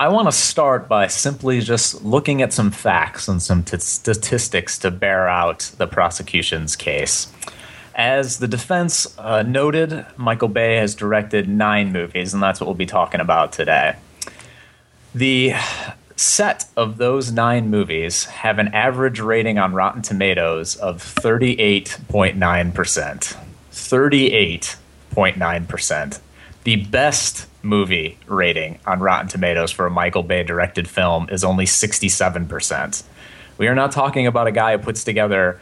I 0.00 0.08
want 0.08 0.28
to 0.28 0.32
start 0.32 0.86
by 0.86 1.08
simply 1.08 1.60
just 1.60 2.04
looking 2.04 2.40
at 2.40 2.52
some 2.52 2.70
facts 2.70 3.26
and 3.26 3.42
some 3.42 3.64
t- 3.64 3.78
statistics 3.78 4.78
to 4.78 4.92
bear 4.92 5.28
out 5.28 5.72
the 5.76 5.88
prosecution's 5.88 6.76
case. 6.76 7.32
As 7.96 8.38
the 8.38 8.46
defense 8.46 9.12
uh, 9.18 9.42
noted, 9.42 10.06
Michael 10.16 10.46
Bay 10.46 10.76
has 10.76 10.94
directed 10.94 11.48
nine 11.48 11.90
movies, 11.90 12.32
and 12.32 12.40
that's 12.40 12.60
what 12.60 12.68
we'll 12.68 12.76
be 12.76 12.86
talking 12.86 13.20
about 13.20 13.52
today. 13.52 13.96
The 15.16 15.54
set 16.14 16.66
of 16.76 16.98
those 16.98 17.32
nine 17.32 17.68
movies 17.68 18.26
have 18.26 18.60
an 18.60 18.68
average 18.68 19.18
rating 19.18 19.58
on 19.58 19.74
Rotten 19.74 20.02
Tomatoes 20.02 20.76
of 20.76 21.02
38.9%. 21.02 23.36
38.9%. 23.72 26.20
The 26.62 26.76
best 26.76 27.47
movie 27.62 28.18
rating 28.26 28.78
on 28.86 29.00
Rotten 29.00 29.28
Tomatoes 29.28 29.70
for 29.70 29.86
a 29.86 29.90
Michael 29.90 30.22
Bay 30.22 30.42
directed 30.42 30.88
film 30.88 31.28
is 31.30 31.44
only 31.44 31.64
67%. 31.64 33.02
We 33.58 33.66
are 33.66 33.74
not 33.74 33.92
talking 33.92 34.26
about 34.26 34.46
a 34.46 34.52
guy 34.52 34.76
who 34.76 34.82
puts 34.82 35.04
together 35.04 35.60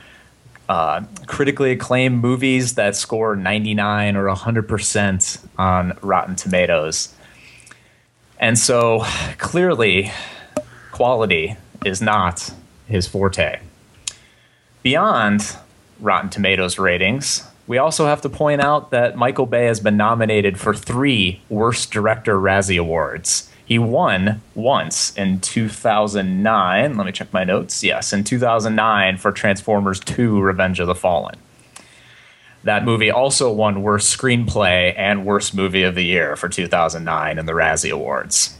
uh, 0.68 1.04
critically 1.26 1.72
acclaimed 1.72 2.20
movies 2.20 2.74
that 2.74 2.96
score 2.96 3.36
99 3.36 4.16
or 4.16 4.26
100% 4.26 5.46
on 5.58 5.96
Rotten 6.02 6.36
Tomatoes. 6.36 7.14
And 8.38 8.58
so 8.58 9.04
clearly, 9.38 10.10
quality 10.92 11.56
is 11.84 12.02
not 12.02 12.52
his 12.86 13.06
forte. 13.06 13.60
Beyond 14.82 15.56
Rotten 16.00 16.30
Tomatoes 16.30 16.78
ratings, 16.78 17.44
we 17.66 17.78
also 17.78 18.06
have 18.06 18.20
to 18.22 18.28
point 18.28 18.60
out 18.60 18.90
that 18.90 19.16
Michael 19.16 19.46
Bay 19.46 19.66
has 19.66 19.80
been 19.80 19.96
nominated 19.96 20.58
for 20.58 20.74
three 20.74 21.40
Worst 21.48 21.90
Director 21.90 22.36
Razzie 22.36 22.80
Awards. 22.80 23.50
He 23.64 23.78
won 23.78 24.40
once 24.54 25.16
in 25.16 25.40
2009. 25.40 26.96
Let 26.96 27.06
me 27.06 27.12
check 27.12 27.32
my 27.32 27.42
notes. 27.42 27.82
Yes, 27.82 28.12
in 28.12 28.22
2009 28.22 29.16
for 29.16 29.32
Transformers 29.32 29.98
2 29.98 30.40
Revenge 30.40 30.78
of 30.78 30.86
the 30.86 30.94
Fallen. 30.94 31.36
That 32.62 32.84
movie 32.84 33.10
also 33.10 33.50
won 33.52 33.82
Worst 33.82 34.16
Screenplay 34.16 34.94
and 34.96 35.24
Worst 35.24 35.54
Movie 35.54 35.82
of 35.82 35.94
the 35.94 36.04
Year 36.04 36.36
for 36.36 36.48
2009 36.48 37.38
in 37.38 37.46
the 37.46 37.52
Razzie 37.52 37.92
Awards. 37.92 38.56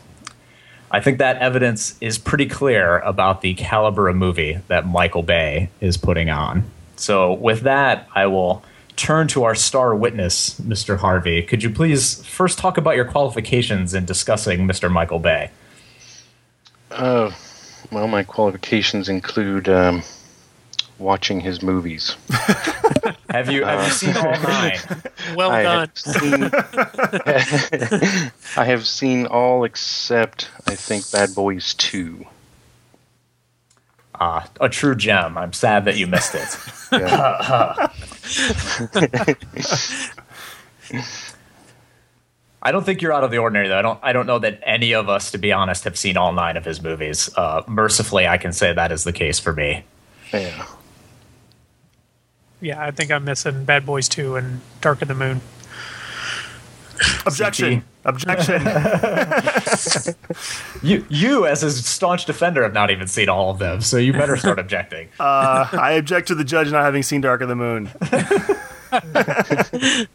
I 0.91 1.01
think 1.01 1.19
that 1.19 1.39
evidence 1.39 1.97
is 2.01 2.19
pretty 2.19 2.47
clear 2.47 2.99
about 2.99 3.41
the 3.41 3.55
caliber 3.55 4.09
of 4.09 4.17
movie 4.17 4.61
that 4.69 4.87
Michael 4.87 5.23
Bay 5.23 5.71
is 5.81 5.97
putting 5.97 6.31
on. 6.31 6.71
So, 6.97 7.33
with 7.33 7.63
that, 7.63 8.09
I 8.15 8.27
will 8.27 8.63
turn 8.97 9.29
to 9.29 9.45
our 9.45 9.55
star 9.55 9.95
witness, 9.95 10.59
Mr. 10.61 10.99
Harvey. 10.99 11.43
Could 11.43 11.63
you 11.63 11.71
please 11.71 12.25
first 12.27 12.59
talk 12.59 12.79
about 12.79 12.97
your 12.97 13.05
qualifications 13.05 13.95
in 13.95 14.05
discussing 14.05 14.67
Mr. 14.67 14.91
Michael 14.91 15.19
Bay? 15.19 15.51
Uh, 16.91 17.31
well, 17.91 18.09
my 18.09 18.23
qualifications 18.23 19.09
include 19.09 19.69
um, 19.69 20.03
watching 20.99 21.41
his 21.41 21.63
movies. 21.63 22.17
Have 23.31 23.51
you 23.51 23.65
have 23.65 23.85
you 23.85 23.91
seen 23.93 24.17
all 24.17 24.41
nine? 24.41 24.79
Well 25.37 25.51
I 25.51 25.63
done. 25.63 25.81
have 25.81 25.99
seen. 25.99 26.45
I 28.57 28.65
have 28.65 28.87
seen 28.87 29.27
all 29.27 29.65
except 29.65 30.49
I 30.67 30.75
think 30.75 31.11
Bad 31.11 31.35
Boys 31.35 31.75
Two. 31.75 32.25
Ah, 34.19 34.49
a 34.61 34.69
true 34.69 34.95
gem. 34.95 35.37
I'm 35.37 35.53
sad 35.53 35.85
that 35.85 35.97
you 35.97 36.07
missed 36.07 36.35
it. 36.35 36.49
I 42.63 42.73
don't 42.73 42.85
think 42.85 43.01
you're 43.01 43.13
out 43.13 43.23
of 43.23 43.31
the 43.31 43.39
ordinary 43.39 43.69
though. 43.69 43.79
I 43.79 43.83
don't. 43.83 44.01
I 44.03 44.13
don't 44.13 44.27
know 44.27 44.41
that 44.41 44.61
any 44.65 44.93
of 44.93 45.09
us, 45.09 45.31
to 45.31 45.39
be 45.39 45.53
honest, 45.53 45.85
have 45.85 45.97
seen 45.97 46.17
all 46.17 46.33
nine 46.33 46.57
of 46.57 46.65
his 46.65 46.83
movies. 46.83 47.31
Uh, 47.37 47.63
mercifully, 47.69 48.27
I 48.27 48.39
can 48.39 48.53
say 48.53 48.73
that 48.73 48.91
is 48.91 49.05
the 49.05 49.13
case 49.13 49.39
for 49.39 49.53
me. 49.53 49.85
Yeah. 50.33 50.67
Yeah, 52.61 52.83
I 52.83 52.91
think 52.91 53.13
I'm 53.13 53.25
missing 53.25 53.65
Bad 53.65 53.87
Boys 53.87 54.09
2 54.09 54.37
and 54.37 54.61
Dark 54.81 55.03
of 55.03 55.09
the 55.09 55.15
Moon. 55.15 55.43
Objection. 57.27 57.85
Objection. 58.07 58.63
You, 60.83 61.05
you, 61.09 61.47
as 61.47 61.63
a 61.63 61.71
staunch 61.71 62.27
defender, 62.27 62.63
have 62.63 62.73
not 62.73 62.91
even 62.91 63.09
seen 63.09 63.29
all 63.29 63.51
of 63.51 63.59
them, 63.59 63.81
so 63.81 63.97
you 63.97 64.13
better 64.13 64.37
start 64.37 64.59
objecting. 64.59 65.09
Uh, 65.19 65.67
I 65.73 65.93
object 65.93 66.29
to 66.29 66.35
the 66.35 66.45
judge 66.45 66.71
not 66.71 66.85
having 66.85 67.03
seen 67.03 67.21
Dark 67.21 67.41
of 67.41 67.49
the 67.49 67.57
Moon. 67.57 67.91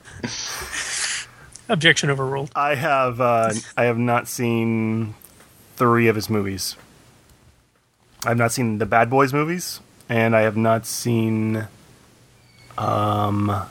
Objection 1.69 2.09
overruled. 2.09 2.51
I 2.55 2.75
have 2.75 3.19
uh, 3.19 3.51
I 3.75 3.85
have 3.85 3.97
not 3.97 4.27
seen 4.27 5.15
three 5.75 6.07
of 6.07 6.15
his 6.15 6.29
movies. 6.29 6.75
I've 8.25 8.37
not 8.37 8.51
seen 8.51 8.77
the 8.77 8.85
Bad 8.85 9.09
Boys 9.09 9.33
movies, 9.33 9.79
and 10.07 10.35
I 10.35 10.41
have 10.41 10.55
not 10.55 10.85
seen 10.85 11.67
um, 12.77 13.65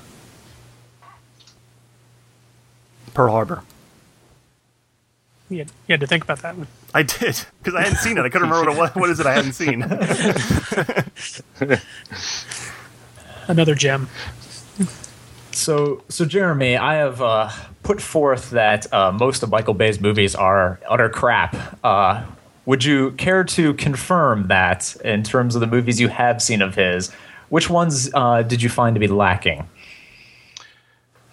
Pearl 3.15 3.33
Harbor. 3.33 3.63
You 5.51 5.59
had, 5.59 5.73
you 5.89 5.93
had 5.93 6.01
to 6.01 6.07
think 6.07 6.25
about 6.25 6.41
that 6.43 6.57
one. 6.57 6.69
I 6.95 7.03
did 7.03 7.45
because 7.59 7.75
I 7.75 7.83
hadn't 7.83 7.99
seen 7.99 8.17
it. 8.17 8.23
I 8.23 8.29
couldn't 8.29 8.49
remember 8.49 8.73
what, 8.73 8.97
it 8.97 9.01
what 9.01 9.11
is 9.11 9.19
it 9.19 9.27
I 9.27 9.35
hadn't 9.35 9.53
seen. 9.53 9.83
Another 13.49 13.75
gem. 13.75 14.09
So, 15.51 16.05
so 16.09 16.25
Jeremy, 16.25 16.77
I 16.77 16.95
have 16.95 17.21
uh, 17.21 17.51
put 17.83 18.01
forth 18.01 18.51
that 18.51 18.93
uh, 18.95 19.11
most 19.11 19.43
of 19.43 19.51
Michael 19.51 19.75
Bay's 19.75 20.01
movies 20.01 20.37
are 20.37 20.79
utter 20.89 21.11
crap. 21.11 21.85
Uh, 21.85 22.25
would 22.65 22.85
you 22.85 23.11
care 23.13 23.43
to 23.43 23.75
confirm 23.75 24.47
that 24.47 24.95
in 25.05 25.25
terms 25.25 25.57
of 25.57 25.61
the 25.61 25.67
movies 25.67 26.01
you 26.01 26.09
have 26.09 26.41
seen 26.41 26.63
of 26.63 26.77
his? 26.77 27.11
Which 27.49 27.69
ones 27.69 28.09
uh, 28.15 28.43
did 28.43 28.63
you 28.63 28.69
find 28.69 28.95
to 28.95 29.01
be 29.01 29.09
lacking? 29.09 29.69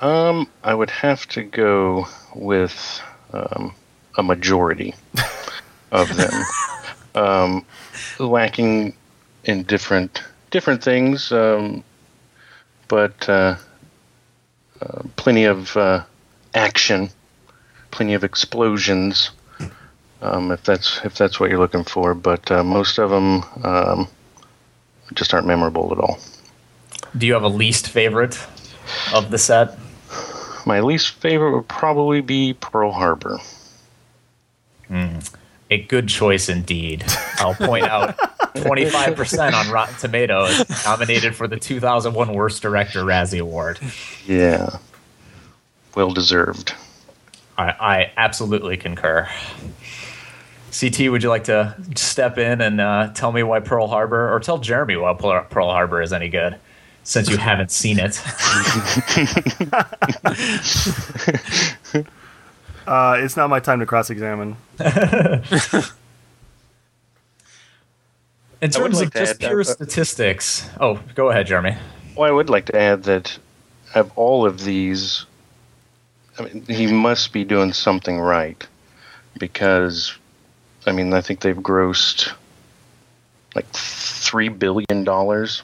Um, 0.01 0.49
I 0.63 0.73
would 0.73 0.89
have 0.89 1.27
to 1.27 1.43
go 1.43 2.07
with 2.33 2.99
um, 3.33 3.75
a 4.17 4.23
majority 4.23 4.95
of 5.91 6.15
them, 6.15 6.43
um, 7.15 7.65
lacking 8.19 8.95
in 9.45 9.63
different 9.63 10.23
different 10.51 10.83
things, 10.83 11.31
um, 11.31 11.83
but 12.87 13.29
uh, 13.29 13.55
uh, 14.81 15.03
plenty 15.15 15.45
of 15.45 15.75
uh, 15.77 16.03
action, 16.53 17.09
plenty 17.91 18.13
of 18.13 18.23
explosions. 18.23 19.31
Um, 20.19 20.51
if 20.51 20.63
that's 20.63 20.99
if 21.03 21.15
that's 21.15 21.39
what 21.39 21.49
you're 21.51 21.59
looking 21.59 21.83
for, 21.83 22.15
but 22.15 22.51
uh, 22.51 22.63
most 22.63 22.97
of 22.97 23.11
them 23.11 23.43
um, 23.63 24.07
just 25.13 25.33
aren't 25.33 25.45
memorable 25.45 25.91
at 25.91 25.99
all. 25.99 26.19
Do 27.15 27.27
you 27.27 27.33
have 27.33 27.43
a 27.43 27.49
least 27.49 27.87
favorite 27.87 28.39
of 29.13 29.29
the 29.29 29.37
set? 29.37 29.77
My 30.65 30.79
least 30.81 31.11
favorite 31.11 31.55
would 31.55 31.67
probably 31.67 32.21
be 32.21 32.53
Pearl 32.53 32.91
Harbor. 32.91 33.39
A 35.69 35.83
good 35.83 36.07
choice 36.07 36.47
indeed. 36.47 37.03
I'll 37.39 37.53
point 37.53 37.85
out 37.85 38.17
25% 38.55 39.53
on 39.53 39.69
Rotten 39.69 39.95
Tomatoes, 39.95 40.85
nominated 40.85 41.35
for 41.35 41.47
the 41.47 41.57
2001 41.57 42.33
Worst 42.33 42.61
Director 42.61 43.03
Razzie 43.03 43.41
Award. 43.41 43.79
Yeah, 44.25 44.77
well 45.95 46.11
deserved. 46.11 46.73
I, 47.57 47.69
I 47.69 48.11
absolutely 48.15 48.77
concur. 48.77 49.27
CT, 50.79 51.11
would 51.11 51.23
you 51.23 51.29
like 51.29 51.45
to 51.45 51.75
step 51.95 52.37
in 52.37 52.61
and 52.61 52.79
uh, 52.79 53.11
tell 53.13 53.31
me 53.31 53.43
why 53.43 53.59
Pearl 53.59 53.87
Harbor, 53.87 54.33
or 54.33 54.39
tell 54.39 54.59
Jeremy 54.59 54.95
why 54.95 55.13
Pearl 55.13 55.69
Harbor 55.69 56.01
is 56.01 56.13
any 56.13 56.29
good, 56.29 56.57
since 57.03 57.29
you 57.29 57.37
haven't 57.37 57.71
seen 57.71 57.97
it? 57.99 58.21
Uh, 62.87 63.17
it's 63.19 63.35
not 63.35 63.49
my 63.49 63.59
time 63.59 63.81
to 63.81 63.85
cross-examine. 63.85 64.55
In 68.61 68.71
terms 68.71 68.99
like 68.99 69.07
of 69.07 69.13
just 69.13 69.33
add 69.33 69.39
that, 69.39 69.39
pure 69.39 69.61
uh, 69.61 69.65
statistics, 69.65 70.67
oh, 70.79 70.99
go 71.13 71.29
ahead, 71.29 71.47
Jeremy. 71.47 71.75
Well, 72.15 72.27
I 72.27 72.31
would 72.31 72.49
like 72.49 72.65
to 72.67 72.75
add 72.77 73.03
that 73.03 73.37
of 73.93 74.11
all 74.17 74.45
of 74.45 74.63
these, 74.63 75.25
I 76.39 76.43
mean, 76.43 76.65
he 76.65 76.87
must 76.87 77.33
be 77.33 77.43
doing 77.43 77.73
something 77.73 78.19
right 78.19 78.65
because, 79.37 80.15
I 80.85 80.91
mean, 80.93 81.13
I 81.13 81.21
think 81.21 81.41
they've 81.41 81.55
grossed 81.55 82.33
like 83.53 83.67
three 83.73 84.49
billion 84.49 85.03
dollars 85.03 85.63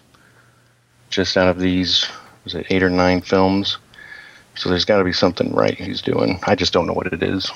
just 1.10 1.38
out 1.38 1.48
of 1.48 1.60
these. 1.60 2.06
Was 2.44 2.54
it 2.54 2.68
eight 2.70 2.84
or 2.84 2.90
nine 2.90 3.22
films? 3.22 3.78
So 4.56 4.70
there's 4.70 4.86
got 4.86 4.98
to 4.98 5.04
be 5.04 5.14
something 5.14 5.52
right 5.54 5.76
he's 5.76 6.02
doing. 6.02 6.40
I 6.44 6.56
just 6.56 6.74
don't 6.74 6.86
know 6.86 6.94
what 6.94 7.08
it 7.08 7.24
is. 7.24 7.52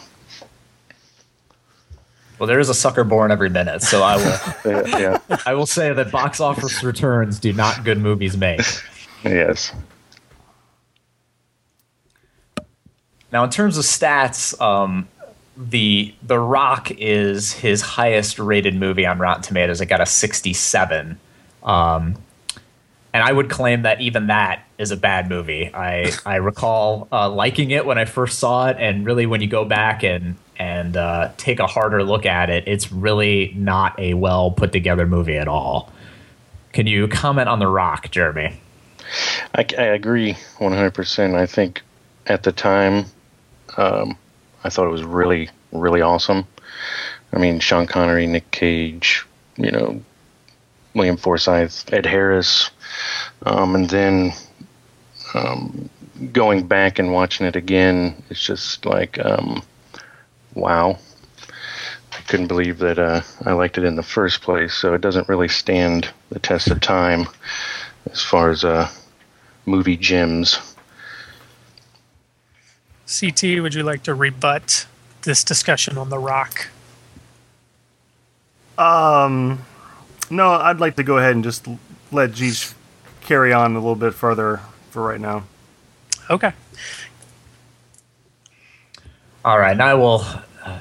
Well, 2.40 2.48
there 2.48 2.60
is 2.60 2.70
a 2.70 2.74
sucker 2.74 3.04
born 3.04 3.32
every 3.32 3.50
minute, 3.50 3.82
so 3.82 4.04
I 4.04 4.18
will. 4.18 4.82
Yeah, 4.88 5.00
yeah. 5.30 5.38
I 5.46 5.54
will 5.54 5.66
say 5.66 5.94
that 5.94 6.12
box 6.12 6.40
office 6.40 6.84
returns 6.84 7.40
do 7.40 7.54
not 7.54 7.84
good 7.84 7.98
movies 7.98 8.38
make. 8.38 8.62
yes. 9.24 9.72
Now, 13.32 13.44
in 13.44 13.50
terms 13.50 13.78
of 13.78 13.86
stats, 13.86 14.60
um, 14.62 15.08
the 15.56 16.14
The 16.24 16.40
Rock 16.40 16.92
is 16.92 17.54
his 17.54 17.82
highest 17.82 18.40
rated 18.40 18.76
movie 18.76 19.06
on 19.06 19.20
Rotten 19.20 19.44
Tomatoes. 19.44 19.82
It 19.82 19.88
got 19.88 20.02
a 20.02 20.06
67. 20.06 21.20
Um, 21.64 22.16
and 23.14 23.24
I 23.24 23.32
would 23.32 23.50
claim 23.50 23.82
that 23.82 24.00
even 24.02 24.28
that 24.28 24.67
is 24.78 24.92
a 24.92 24.98
bad 24.98 25.30
movie. 25.30 25.72
I, 25.74 26.12
I 26.26 26.36
recall 26.36 27.08
uh, 27.12 27.30
liking 27.30 27.72
it 27.72 27.86
when 27.86 27.98
I 27.98 28.06
first 28.06 28.40
saw 28.40 28.68
it, 28.68 28.78
and 28.80 29.06
really 29.06 29.26
when 29.26 29.42
you 29.42 29.48
go 29.48 29.66
back 29.66 30.04
and 30.04 30.36
and 30.60 30.98
uh, 30.98 31.32
take 31.38 31.60
a 31.60 31.68
harder 31.68 32.04
look 32.04 32.26
at 32.26 32.50
it, 32.50 32.68
it's 32.68 32.92
really 32.92 33.54
not 33.56 34.00
a 34.00 34.16
well 34.16 34.52
put 34.52 34.72
together 34.72 35.06
movie 35.06 35.38
at 35.38 35.48
all. 35.48 35.92
Can 36.74 36.88
you 36.88 37.08
comment 37.08 37.48
on 37.50 37.60
The 37.60 37.68
Rock, 37.68 38.12
Jeremy? 38.12 38.60
I, 39.56 39.66
I 39.78 39.84
agree 39.84 40.34
100%. 40.58 41.36
I 41.36 41.46
think 41.46 41.82
at 42.26 42.44
the 42.44 42.52
time, 42.52 43.06
um, 43.78 44.18
I 44.64 44.70
thought 44.70 44.88
it 44.88 44.92
was 44.92 45.04
really, 45.04 45.50
really 45.72 46.02
awesome. 46.02 46.46
I 47.34 47.40
mean, 47.40 47.60
Sean 47.60 47.88
Connery, 47.88 48.28
Nick 48.28 48.52
Cage, 48.52 49.26
you 49.58 49.72
know, 49.72 50.02
William 50.94 51.18
Forsythe, 51.18 51.74
Ed 51.92 52.06
Harris. 52.06 52.70
Um, 53.46 53.76
and 53.76 53.90
then 53.90 54.34
um, 55.34 55.90
going 56.32 56.68
back 56.68 57.00
and 57.00 57.14
watching 57.14 57.46
it 57.46 57.56
again, 57.56 58.22
it's 58.30 58.42
just 58.42 58.86
like, 58.86 59.24
um, 59.24 59.64
wow. 60.54 60.98
I 62.12 62.22
couldn't 62.28 62.48
believe 62.48 62.80
that 62.80 63.00
uh, 63.00 63.22
I 63.46 63.54
liked 63.54 63.78
it 63.78 63.84
in 63.84 63.96
the 63.96 64.04
first 64.04 64.42
place. 64.42 64.74
So 64.74 64.94
it 64.94 65.02
doesn't 65.02 65.30
really 65.30 65.48
stand 65.48 66.10
the 66.30 66.40
test 66.40 66.70
of 66.70 66.82
time 66.82 67.28
as 68.12 68.22
far 68.22 68.50
as 68.50 68.64
uh, 68.64 68.90
movie 69.66 69.98
gems. 69.98 70.60
CT, 73.08 73.62
would 73.62 73.74
you 73.74 73.84
like 73.84 74.04
to 74.04 74.14
rebut 74.14 74.88
this 75.22 75.44
discussion 75.44 75.98
on 75.98 76.10
The 76.10 76.20
Rock? 76.20 76.70
Um, 78.78 79.66
no, 80.30 80.52
I'd 80.52 80.80
like 80.80 80.96
to 80.98 81.04
go 81.04 81.18
ahead 81.18 81.36
and 81.36 81.44
just 81.44 81.68
let 82.12 82.32
Jeeg 82.32 82.74
carry 83.22 83.54
on 83.54 83.72
a 83.72 83.80
little 83.80 83.96
bit 83.96 84.14
further 84.14 84.62
for 84.98 85.04
right 85.04 85.22
now. 85.22 85.44
Okay. 86.28 86.52
All 89.46 89.60
right, 89.60 89.78
now 89.78 89.86
I 89.86 89.94
will 89.94 90.26
uh, 90.66 90.80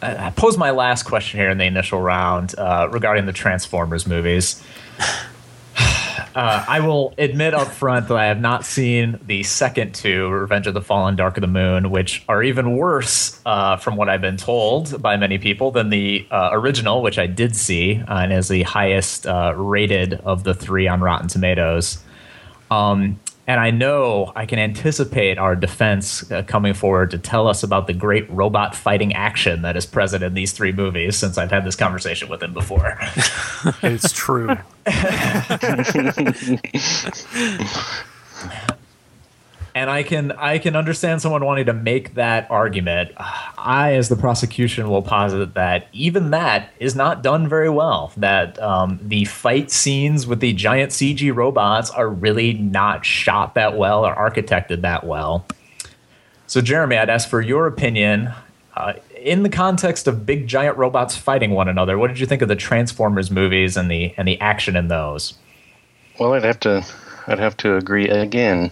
uh, 0.00 0.30
pose 0.36 0.56
my 0.56 0.70
last 0.70 1.02
question 1.02 1.40
here 1.40 1.50
in 1.50 1.58
the 1.58 1.64
initial 1.64 2.00
round 2.00 2.54
uh, 2.56 2.88
regarding 2.92 3.26
the 3.26 3.32
Transformers 3.32 4.06
movies. 4.06 4.62
Uh, 6.34 6.62
I 6.68 6.80
will 6.80 7.14
admit 7.16 7.54
up 7.54 7.68
front 7.68 8.08
that 8.08 8.16
I 8.18 8.26
have 8.26 8.40
not 8.40 8.66
seen 8.66 9.18
the 9.26 9.42
second 9.42 9.94
two, 9.94 10.28
Revenge 10.28 10.66
of 10.66 10.74
the 10.74 10.82
Fallen, 10.82 11.16
Dark 11.16 11.38
of 11.38 11.40
the 11.40 11.46
Moon, 11.46 11.90
which 11.90 12.24
are 12.28 12.42
even 12.42 12.76
worse, 12.76 13.40
uh, 13.46 13.78
from 13.78 13.96
what 13.96 14.10
I've 14.10 14.20
been 14.20 14.36
told 14.36 15.00
by 15.00 15.16
many 15.16 15.38
people, 15.38 15.70
than 15.70 15.88
the 15.88 16.26
uh, 16.30 16.50
original, 16.52 17.00
which 17.00 17.18
I 17.18 17.26
did 17.26 17.56
see 17.56 18.02
uh, 18.06 18.18
and 18.18 18.34
is 18.34 18.48
the 18.48 18.64
highest 18.64 19.26
uh, 19.26 19.54
rated 19.56 20.14
of 20.24 20.44
the 20.44 20.52
three 20.52 20.86
on 20.86 21.00
Rotten 21.00 21.28
Tomatoes. 21.28 22.04
Um, 22.70 23.18
and 23.46 23.60
I 23.60 23.70
know 23.70 24.32
I 24.34 24.46
can 24.46 24.58
anticipate 24.58 25.38
our 25.38 25.54
defense 25.54 26.30
uh, 26.30 26.42
coming 26.42 26.74
forward 26.74 27.10
to 27.12 27.18
tell 27.18 27.46
us 27.46 27.62
about 27.62 27.86
the 27.86 27.92
great 27.92 28.28
robot 28.30 28.74
fighting 28.74 29.14
action 29.14 29.62
that 29.62 29.76
is 29.76 29.86
present 29.86 30.22
in 30.22 30.34
these 30.34 30.52
three 30.52 30.72
movies 30.72 31.16
since 31.16 31.38
I've 31.38 31.50
had 31.50 31.64
this 31.64 31.76
conversation 31.76 32.28
with 32.28 32.42
him 32.42 32.52
before. 32.52 32.98
It's 33.82 34.12
true. 34.12 34.56
and 39.76 39.90
I 39.90 40.04
can 40.04 40.32
I 40.32 40.56
can 40.56 40.74
understand 40.74 41.20
someone 41.20 41.44
wanting 41.44 41.66
to 41.66 41.74
make 41.74 42.14
that 42.14 42.50
argument. 42.50 43.12
I, 43.18 43.92
as 43.92 44.08
the 44.08 44.16
prosecution, 44.16 44.88
will 44.88 45.02
posit 45.02 45.52
that 45.52 45.88
even 45.92 46.30
that 46.30 46.70
is 46.80 46.96
not 46.96 47.22
done 47.22 47.46
very 47.46 47.68
well. 47.68 48.10
That 48.16 48.58
um, 48.58 48.98
the 49.02 49.26
fight 49.26 49.70
scenes 49.70 50.26
with 50.26 50.40
the 50.40 50.54
giant 50.54 50.92
CG 50.92 51.34
robots 51.34 51.90
are 51.90 52.08
really 52.08 52.54
not 52.54 53.04
shot 53.04 53.54
that 53.54 53.76
well 53.76 54.06
or 54.06 54.14
architected 54.14 54.80
that 54.80 55.04
well. 55.04 55.44
So, 56.46 56.62
Jeremy, 56.62 56.96
I'd 56.96 57.10
ask 57.10 57.28
for 57.28 57.42
your 57.42 57.66
opinion. 57.66 58.32
Uh, 58.74 58.94
in 59.20 59.42
the 59.42 59.48
context 59.50 60.06
of 60.06 60.24
big 60.24 60.46
giant 60.46 60.78
robots 60.78 61.16
fighting 61.16 61.50
one 61.50 61.68
another, 61.68 61.98
what 61.98 62.08
did 62.08 62.18
you 62.18 62.26
think 62.26 62.40
of 62.40 62.48
the 62.48 62.56
Transformers 62.56 63.30
movies 63.30 63.76
and 63.76 63.90
the 63.90 64.14
and 64.16 64.26
the 64.26 64.40
action 64.40 64.74
in 64.74 64.88
those? 64.88 65.34
Well, 66.18 66.32
I'd 66.32 66.44
have 66.44 66.60
to 66.60 66.82
I'd 67.26 67.38
have 67.38 67.58
to 67.58 67.76
agree 67.76 68.08
again. 68.08 68.70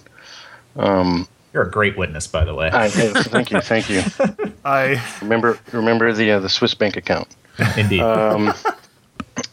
Um, 0.77 1.29
You're 1.53 1.65
a 1.65 1.71
great 1.71 1.97
witness, 1.97 2.27
by 2.27 2.45
the 2.45 2.55
way. 2.55 2.71
I, 2.73 2.89
thank 2.89 3.51
you, 3.51 3.61
thank 3.61 3.89
you. 3.89 4.03
I 4.65 5.03
Remember 5.21 5.59
remember 5.73 6.13
the 6.13 6.33
uh, 6.33 6.41
the 6.41 6.49
Swiss 6.49 6.75
bank 6.75 6.97
account. 6.97 7.29
Indeed. 7.77 8.01
Um, 8.01 8.53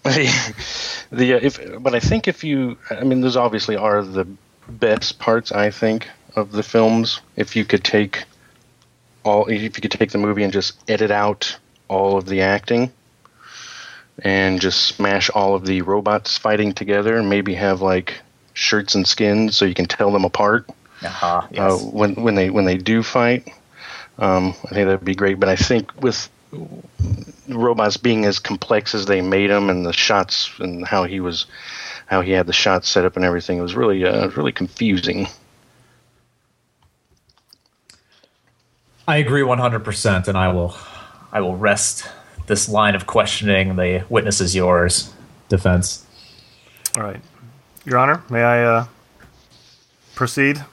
the 0.03 0.55
the 1.11 1.33
uh, 1.33 1.39
if 1.41 1.59
but 1.81 1.93
I 1.93 1.99
think 1.99 2.27
if 2.27 2.43
you 2.43 2.77
I 2.89 3.03
mean 3.03 3.21
those 3.21 3.37
obviously 3.37 3.75
are 3.75 4.03
the 4.03 4.27
best 4.67 5.19
parts 5.19 5.51
I 5.51 5.71
think 5.71 6.09
of 6.35 6.51
the 6.51 6.63
films. 6.63 7.21
If 7.35 7.55
you 7.55 7.65
could 7.65 7.83
take 7.83 8.23
all 9.23 9.47
if 9.47 9.61
you 9.61 9.69
could 9.69 9.91
take 9.91 10.11
the 10.11 10.17
movie 10.17 10.43
and 10.43 10.53
just 10.53 10.77
edit 10.89 11.11
out 11.11 11.57
all 11.87 12.17
of 12.17 12.25
the 12.25 12.41
acting 12.41 12.91
and 14.23 14.61
just 14.61 14.83
smash 14.83 15.29
all 15.29 15.55
of 15.55 15.65
the 15.65 15.81
robots 15.81 16.37
fighting 16.37 16.73
together 16.73 17.17
and 17.17 17.29
maybe 17.29 17.53
have 17.53 17.81
like 17.81 18.21
shirts 18.53 18.95
and 18.95 19.07
skins 19.07 19.57
so 19.57 19.65
you 19.65 19.73
can 19.73 19.85
tell 19.85 20.11
them 20.11 20.25
apart 20.25 20.69
uh-huh, 21.03 21.47
uh, 21.57 21.77
when 21.77 22.15
when 22.15 22.35
they 22.35 22.49
when 22.49 22.65
they 22.65 22.77
do 22.77 23.03
fight. 23.03 23.47
Um, 24.17 24.53
I 24.65 24.73
think 24.73 24.85
that'd 24.87 25.03
be 25.03 25.15
great. 25.15 25.39
But 25.39 25.49
I 25.49 25.55
think 25.55 26.01
with 26.01 26.29
robots 27.47 27.97
being 27.97 28.25
as 28.25 28.39
complex 28.39 28.93
as 28.93 29.05
they 29.05 29.21
made 29.21 29.49
them, 29.49 29.69
and 29.69 29.85
the 29.85 29.93
shots 29.93 30.51
and 30.59 30.85
how 30.85 31.05
he 31.05 31.19
was, 31.19 31.45
how 32.05 32.21
he 32.21 32.31
had 32.31 32.47
the 32.47 32.53
shots 32.53 32.89
set 32.89 33.05
up 33.05 33.15
and 33.15 33.25
everything, 33.25 33.57
it 33.57 33.61
was 33.61 33.75
really 33.75 34.05
uh, 34.05 34.29
really 34.29 34.51
confusing. 34.51 35.27
I 39.07 39.17
agree 39.17 39.41
100%, 39.41 40.27
and 40.27 40.37
I 40.37 40.53
will, 40.53 40.75
I 41.31 41.41
will 41.41 41.57
rest 41.57 42.07
this 42.47 42.69
line 42.69 42.95
of 42.95 43.07
questioning. 43.07 43.75
The 43.75 44.05
witness 44.09 44.39
is 44.39 44.55
yours. 44.55 45.11
Defense. 45.49 46.05
all 46.95 47.03
right, 47.03 47.19
Your 47.83 47.97
Honor. 47.97 48.23
May 48.29 48.43
I 48.43 48.63
uh, 48.63 48.85
proceed? 50.15 50.63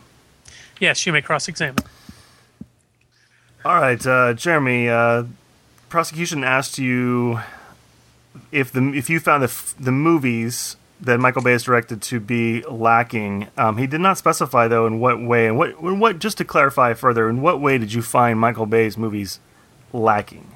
Yes, 0.81 1.05
you 1.07 1.13
may 1.13 1.23
cross-examine. 1.23 1.83
All 3.65 3.81
right, 3.81 4.05
uh, 4.07 4.35
Jeremy. 4.35 4.89
Uh, 4.89 5.25
prosecution 5.89 6.45
asked 6.45 6.79
you 6.79 7.41
if 8.53 8.71
the 8.73 8.93
if 8.95 9.11
you 9.11 9.19
found 9.21 9.43
the 9.43 9.49
f- 9.49 9.75
the 9.79 9.91
movies 9.93 10.77
that 11.01 11.19
Michael 11.21 11.43
Bay 11.43 11.53
has 11.53 11.65
directed 11.65 12.01
to 12.03 12.21
be 12.21 12.63
lacking. 12.63 13.49
Um, 13.57 13.77
he 13.79 13.87
did 13.87 14.01
not 14.01 14.17
specify 14.19 14.69
though 14.69 14.87
in 14.87 15.01
what 15.01 15.21
way 15.21 15.47
and 15.49 15.59
what 15.59 15.71
in 15.81 15.99
what. 15.99 16.19
Just 16.21 16.39
to 16.39 16.45
clarify 16.45 16.95
further, 16.95 17.29
in 17.29 17.43
what 17.43 17.61
way 17.61 17.79
did 17.79 17.93
you 17.93 18.01
find 18.03 18.39
Michael 18.39 18.67
Bay's 18.67 18.97
movies 18.97 19.41
lacking? 19.93 20.47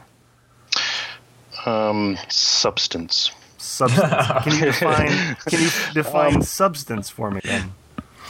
Um, 1.66 2.16
substance. 2.28 3.30
Substance. 3.58 4.12
can 4.44 4.52
you 4.54 4.60
define? 4.72 5.36
Can 5.48 5.60
you 5.60 5.70
define 5.92 6.42
substance 6.42 7.08
for 7.08 7.30
me 7.30 7.40
then? 7.44 7.72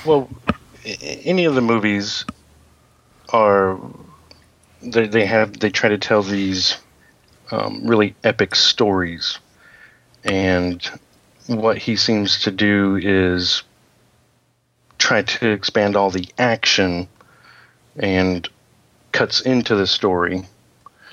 Well, 0.05 0.29
a- 0.49 0.55
any 0.85 1.45
of 1.45 1.55
the 1.55 1.61
movies 1.61 2.25
are 3.31 3.79
they 4.83 5.07
they 5.07 5.27
have 5.27 5.59
they 5.59 5.71
try 5.71 5.89
to 5.89 5.99
tell 5.99 6.23
these 6.23 6.77
um, 7.51 7.87
really 7.87 8.15
epic 8.25 8.55
stories, 8.55 9.39
and 10.25 10.85
what 11.47 11.79
he 11.79 11.97
seems 11.97 12.41
to 12.41 12.51
do 12.51 12.97
is 12.97 13.63
try 14.99 15.23
to 15.23 15.51
expand 15.51 15.97
all 15.97 16.11
the 16.11 16.29
action 16.39 17.09
and 17.97 18.49
cuts 19.13 19.41
into 19.41 19.75
the 19.75 19.87
story. 19.87 20.45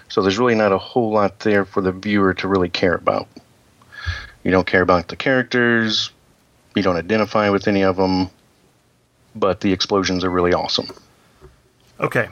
So 0.08 0.22
there's 0.22 0.40
really 0.40 0.56
not 0.56 0.72
a 0.72 0.78
whole 0.78 1.12
lot 1.12 1.40
there 1.40 1.66
for 1.66 1.82
the 1.82 1.92
viewer 1.92 2.34
to 2.36 2.48
really 2.48 2.70
care 2.70 2.96
about. 2.96 3.28
You 4.44 4.52
don't 4.52 4.66
care 4.66 4.82
about 4.82 5.08
the 5.08 5.16
characters. 5.16 6.12
You 6.76 6.82
don't 6.82 6.96
identify 6.96 7.50
with 7.50 7.68
any 7.68 7.84
of 7.84 7.98
them 7.98 8.30
but 9.36 9.62
the 9.62 9.72
explosions 9.74 10.24
are 10.24 10.30
really 10.30 10.54
awesome. 10.54 10.88
Okay, 12.00 12.30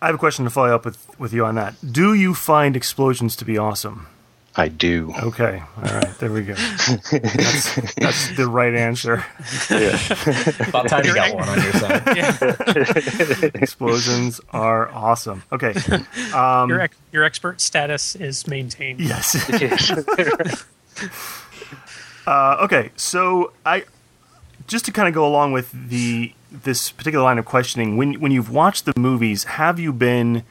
I 0.00 0.06
have 0.06 0.14
a 0.14 0.18
question 0.18 0.44
to 0.44 0.50
follow 0.50 0.74
up 0.74 0.84
with 0.84 1.18
with 1.18 1.32
you 1.32 1.44
on 1.44 1.54
that. 1.56 1.74
Do 1.92 2.14
you 2.14 2.34
find 2.34 2.76
explosions 2.76 3.34
to 3.36 3.44
be 3.44 3.58
awesome? 3.58 4.06
I 4.58 4.66
do. 4.66 5.14
Okay, 5.22 5.62
all 5.76 5.82
right, 5.84 6.18
there 6.18 6.32
we 6.32 6.42
go. 6.42 6.54
That's, 6.54 7.94
that's 7.94 8.36
the 8.36 8.48
right 8.48 8.74
answer. 8.74 9.24
About 10.68 10.88
time 10.88 11.04
you 11.04 11.14
got 11.14 11.32
one 11.32 11.48
on 11.48 11.62
your 11.62 11.72
side. 11.74 12.02
Explosions 13.54 14.40
are 14.50 14.88
awesome. 14.88 15.44
Okay, 15.52 15.74
your 16.32 16.80
ex- 16.80 16.96
your 17.12 17.22
expert 17.22 17.60
status 17.60 18.16
is 18.16 18.48
maintained. 18.48 18.98
yes. 18.98 19.36
uh, 22.26 22.56
okay, 22.62 22.90
so 22.96 23.52
I 23.64 23.84
just 24.68 24.84
to 24.84 24.92
kind 24.92 25.08
of 25.08 25.14
go 25.14 25.26
along 25.26 25.50
with 25.52 25.72
the 25.72 26.32
this 26.52 26.90
particular 26.92 27.24
line 27.24 27.38
of 27.38 27.44
questioning. 27.44 27.96
When 27.96 28.14
when 28.20 28.30
you've 28.30 28.50
watched 28.50 28.84
the 28.84 28.92
movies, 28.96 29.44
have 29.44 29.80
you 29.80 29.92
been 29.92 30.44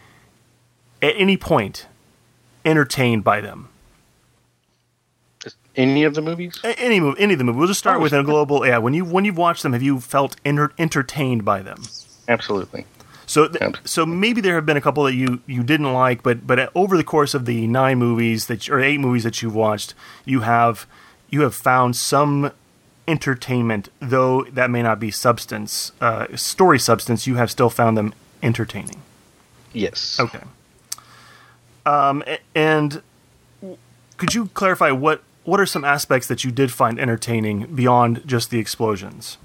at 1.02 1.14
any 1.18 1.38
point 1.38 1.88
entertained 2.66 3.24
by 3.24 3.40
them? 3.40 3.70
Any 5.76 6.04
of 6.04 6.16
the 6.16 6.22
movies? 6.24 6.60
Any 6.64 7.00
movie, 7.00 7.22
any 7.22 7.34
of 7.34 7.38
the 7.38 7.44
movies. 7.46 7.58
We'll 7.60 7.68
just 7.68 7.80
start 7.80 7.98
Oh, 7.98 8.02
with 8.02 8.12
a 8.12 8.24
global. 8.24 8.66
Yeah, 8.66 8.80
when 8.80 8.96
you 8.96 9.06
when 9.06 9.26
you've 9.26 9.38
watched 9.38 9.62
them, 9.64 9.74
have 9.74 9.84
you 9.84 10.00
felt 10.00 10.36
enter- 10.44 10.74
entertained 10.80 11.46
by 11.46 11.62
them? 11.62 11.84
Absolutely. 12.28 12.86
So, 13.28 13.48
th- 13.48 13.62
Absolutely. 13.62 13.82
so 13.88 14.06
maybe 14.06 14.42
there 14.42 14.56
have 14.56 14.66
been 14.66 14.78
a 14.78 14.82
couple 14.82 15.04
that 15.04 15.14
you, 15.14 15.42
you 15.46 15.62
didn't 15.62 15.92
like, 15.94 16.24
but 16.24 16.48
but 16.48 16.58
uh, 16.60 16.70
over 16.74 16.98
the 16.98 17.04
course 17.04 17.34
of 17.36 17.46
the 17.46 17.68
nine 17.68 18.00
movies 18.00 18.48
that 18.48 18.68
or 18.70 18.80
eight 18.80 19.00
movies 19.00 19.24
that 19.24 19.42
you've 19.44 19.54
watched, 19.54 19.94
you 20.26 20.40
have 20.42 20.88
you 21.30 21.42
have 21.42 21.54
found 21.54 21.96
some 21.96 22.52
entertainment, 23.08 23.90
though 24.00 24.44
that 24.46 24.70
may 24.70 24.84
not 24.84 25.00
be 25.00 25.12
substance, 25.12 25.92
uh, 26.02 26.28
story 26.36 26.80
substance. 26.80 27.26
You 27.26 27.36
have 27.36 27.50
still 27.50 27.70
found 27.70 27.98
them 27.98 28.14
entertaining. 28.44 29.02
Yes. 29.74 30.20
Okay. 30.20 30.42
Um, 31.86 32.24
and 32.54 33.02
could 34.18 34.34
you 34.34 34.48
clarify 34.48 34.92
what 34.92 35.24
what 35.46 35.62
are 35.62 35.66
some 35.66 35.86
aspects 35.86 36.28
that 36.28 36.44
you 36.44 36.52
did 36.52 36.74
find 36.74 37.00
entertaining 37.00 37.74
beyond 37.74 38.22
just 38.26 38.50
the 38.50 38.60
explosions? 38.60 39.38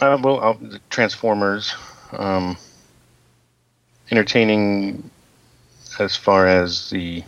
Uh, 0.00 0.18
well, 0.22 0.42
uh, 0.42 0.54
the 0.54 0.80
Transformers, 0.88 1.74
um, 2.12 2.56
entertaining 4.10 5.10
as 5.98 6.16
far 6.16 6.48
as 6.48 6.88
the 6.90 7.22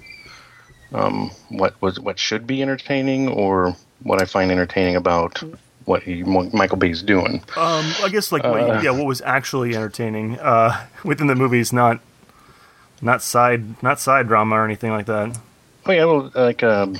um, 0.92 1.30
what 1.50 1.80
was 1.82 2.00
what 2.00 2.18
should 2.18 2.46
be 2.46 2.62
entertaining, 2.62 3.28
or 3.28 3.76
what 4.02 4.20
I 4.20 4.24
find 4.24 4.50
entertaining 4.50 4.96
about 4.96 5.42
what 5.85 6.02
he, 6.02 6.22
Michael 6.24 6.76
Bay's 6.76 7.02
doing. 7.02 7.42
Um, 7.56 7.92
I 8.02 8.09
guess 8.11 8.32
like 8.32 8.42
what, 8.42 8.82
yeah, 8.82 8.90
what 8.90 9.06
was 9.06 9.20
actually 9.22 9.74
entertaining 9.74 10.38
uh, 10.38 10.87
within 11.04 11.28
the 11.28 11.35
movies, 11.35 11.72
not 11.72 12.00
not 13.00 13.22
side 13.22 13.82
not 13.82 14.00
side 14.00 14.26
drama 14.28 14.56
or 14.56 14.64
anything 14.64 14.90
like 14.90 15.06
that. 15.06 15.38
Oh 15.87 15.92
yeah, 15.92 16.04
well, 16.04 16.30
like 16.35 16.62
um, 16.62 16.96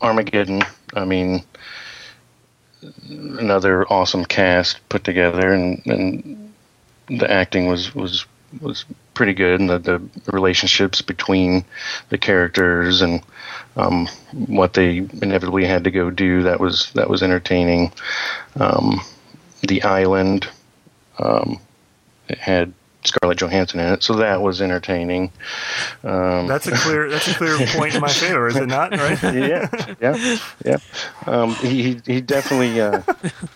Armageddon. 0.00 0.62
I 0.94 1.04
mean, 1.04 1.44
another 3.08 3.84
awesome 3.86 4.24
cast 4.24 4.86
put 4.88 5.04
together, 5.04 5.52
and, 5.52 5.84
and 5.86 6.52
the 7.08 7.30
acting 7.30 7.66
was 7.66 7.94
was 7.94 8.26
was 8.60 8.84
pretty 9.14 9.32
good, 9.34 9.60
and 9.60 9.70
the, 9.70 9.78
the 9.78 10.02
relationships 10.32 11.00
between 11.02 11.64
the 12.10 12.18
characters 12.18 13.00
and 13.02 13.22
um, 13.76 14.06
what 14.32 14.74
they 14.74 14.98
inevitably 14.98 15.64
had 15.64 15.84
to 15.84 15.90
go 15.90 16.10
do 16.10 16.42
that 16.44 16.60
was 16.60 16.90
that 16.92 17.08
was 17.08 17.22
entertaining. 17.22 17.92
Um, 18.58 19.00
the 19.62 19.82
Island 19.82 20.48
um, 21.18 21.58
it 22.28 22.38
had 22.38 22.72
Scarlett 23.04 23.38
Johansson 23.38 23.80
in 23.80 23.92
it, 23.92 24.02
so 24.02 24.14
that 24.14 24.40
was 24.40 24.62
entertaining. 24.62 25.30
Um, 26.04 26.46
That's 26.46 26.66
a 26.66 26.72
clear 26.72 27.10
that's 27.10 27.28
a 27.28 27.34
clear 27.34 27.56
point 27.68 27.94
in 27.94 28.00
my 28.00 28.08
favor, 28.08 28.48
is 28.48 28.56
it 28.56 28.66
not? 28.66 28.92
Right? 28.92 29.22
yeah, 29.22 29.94
yeah, 30.00 30.36
yeah. 30.64 30.76
Um, 31.26 31.54
he 31.56 31.82
he- 31.82 32.00
he 32.06 32.20
definitely 32.20 32.80
uh, 32.80 33.02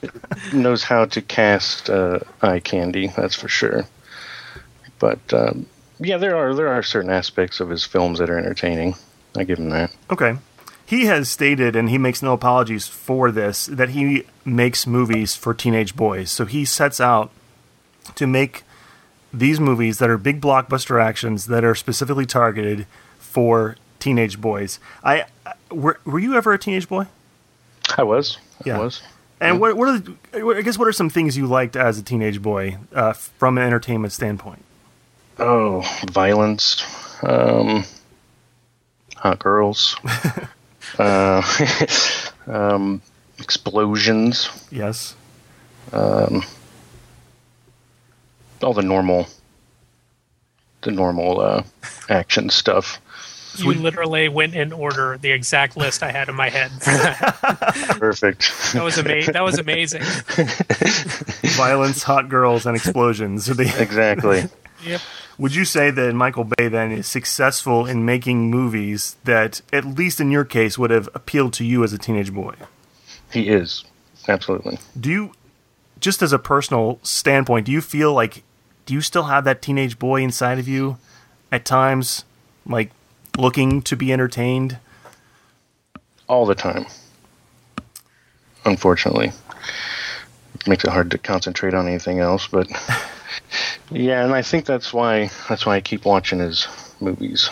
knows 0.52 0.82
how 0.82 1.06
to 1.06 1.22
cast 1.22 1.88
uh, 1.88 2.20
eye 2.42 2.60
candy. 2.60 3.08
That's 3.16 3.34
for 3.34 3.48
sure. 3.48 3.84
But 4.98 5.20
um, 5.32 5.66
yeah, 5.98 6.16
there 6.16 6.36
are 6.36 6.54
there 6.54 6.68
are 6.68 6.82
certain 6.82 7.10
aspects 7.10 7.60
of 7.60 7.70
his 7.70 7.84
films 7.84 8.18
that 8.18 8.30
are 8.30 8.38
entertaining. 8.38 8.94
I 9.36 9.44
give 9.44 9.58
him 9.58 9.70
that. 9.70 9.90
Okay. 10.10 10.36
He 10.84 11.04
has 11.04 11.28
stated, 11.28 11.76
and 11.76 11.90
he 11.90 11.98
makes 11.98 12.22
no 12.22 12.32
apologies 12.32 12.88
for 12.88 13.30
this, 13.30 13.66
that 13.66 13.90
he 13.90 14.24
makes 14.46 14.86
movies 14.86 15.36
for 15.36 15.52
teenage 15.52 15.94
boys. 15.94 16.30
So 16.30 16.46
he 16.46 16.64
sets 16.64 16.98
out 16.98 17.30
to 18.14 18.26
make 18.26 18.62
these 19.34 19.60
movies 19.60 19.98
that 19.98 20.08
are 20.08 20.16
big 20.16 20.40
blockbuster 20.40 21.02
actions 21.02 21.46
that 21.46 21.62
are 21.62 21.74
specifically 21.74 22.24
targeted 22.24 22.86
for 23.18 23.76
teenage 23.98 24.40
boys. 24.40 24.80
I 25.04 25.26
were 25.70 26.00
were 26.06 26.18
you 26.18 26.34
ever 26.34 26.54
a 26.54 26.58
teenage 26.58 26.88
boy? 26.88 27.06
I 27.98 28.02
was. 28.02 28.38
Yeah. 28.64 28.78
I 28.78 28.80
was. 28.80 29.02
And 29.40 29.60
what 29.60 29.76
what 29.76 29.88
are 29.88 29.98
the, 29.98 30.16
I 30.56 30.62
guess 30.62 30.78
what 30.78 30.88
are 30.88 30.92
some 30.92 31.10
things 31.10 31.36
you 31.36 31.46
liked 31.46 31.76
as 31.76 31.98
a 31.98 32.02
teenage 32.02 32.40
boy 32.42 32.78
uh, 32.92 33.12
from 33.12 33.58
an 33.58 33.64
entertainment 33.64 34.12
standpoint? 34.12 34.64
Oh, 35.38 35.82
violence, 36.10 36.82
um, 37.22 37.84
hot 39.16 39.38
girls, 39.38 39.96
uh, 40.98 41.42
um, 42.46 43.00
explosions, 43.38 44.48
Yes. 44.72 45.14
all 45.92 46.42
the 48.74 48.82
normal, 48.82 49.28
the 50.82 50.90
normal 50.90 51.40
uh, 51.40 51.62
action 52.08 52.50
stuff. 52.50 53.00
You 53.58 53.72
literally 53.74 54.28
went 54.28 54.54
in 54.54 54.72
order 54.72 55.18
the 55.20 55.30
exact 55.32 55.76
list 55.76 56.02
I 56.04 56.12
had 56.12 56.28
in 56.28 56.34
my 56.36 56.48
head. 56.48 56.70
Perfect. 57.98 58.52
That 58.72 58.84
was 58.84 58.98
amazing. 58.98 59.32
That 59.32 59.42
was 59.42 59.58
amazing. 59.58 60.02
Violence, 61.56 62.02
hot 62.04 62.28
girls, 62.28 62.66
and 62.66 62.76
explosions. 62.76 63.48
Are 63.50 63.54
they- 63.54 63.72
exactly. 63.82 64.44
Yep. 64.84 65.00
Would 65.38 65.54
you 65.54 65.64
say 65.64 65.90
that 65.90 66.14
Michael 66.14 66.44
Bay 66.44 66.68
then 66.68 66.90
is 66.90 67.06
successful 67.06 67.86
in 67.86 68.04
making 68.04 68.50
movies 68.50 69.16
that, 69.24 69.60
at 69.72 69.84
least 69.84 70.20
in 70.20 70.30
your 70.30 70.44
case, 70.44 70.76
would 70.76 70.90
have 70.90 71.08
appealed 71.14 71.52
to 71.54 71.64
you 71.64 71.84
as 71.84 71.92
a 71.92 71.98
teenage 71.98 72.34
boy? 72.34 72.54
He 73.32 73.48
is 73.48 73.84
absolutely. 74.26 74.78
Do 74.98 75.10
you, 75.10 75.32
just 76.00 76.22
as 76.22 76.32
a 76.32 76.38
personal 76.38 76.98
standpoint, 77.02 77.66
do 77.66 77.72
you 77.72 77.80
feel 77.80 78.12
like, 78.12 78.42
do 78.84 78.94
you 78.94 79.00
still 79.00 79.24
have 79.24 79.44
that 79.44 79.62
teenage 79.62 79.98
boy 79.98 80.22
inside 80.22 80.58
of 80.58 80.66
you 80.66 80.98
at 81.52 81.64
times, 81.64 82.24
like 82.66 82.90
looking 83.36 83.80
to 83.82 83.96
be 83.96 84.12
entertained? 84.12 84.78
all 86.28 86.46
the 86.46 86.54
time. 86.54 86.86
Unfortunately, 88.64 89.32
makes 90.66 90.84
it 90.84 90.90
hard 90.90 91.10
to 91.10 91.18
concentrate 91.18 91.74
on 91.74 91.88
anything 91.88 92.20
else. 92.20 92.46
But 92.46 92.68
yeah, 93.90 94.24
and 94.24 94.34
I 94.34 94.42
think 94.42 94.64
that's 94.64 94.92
why 94.92 95.30
that's 95.48 95.66
why 95.66 95.76
I 95.76 95.80
keep 95.80 96.04
watching 96.04 96.38
his 96.38 96.66
movies. 97.00 97.50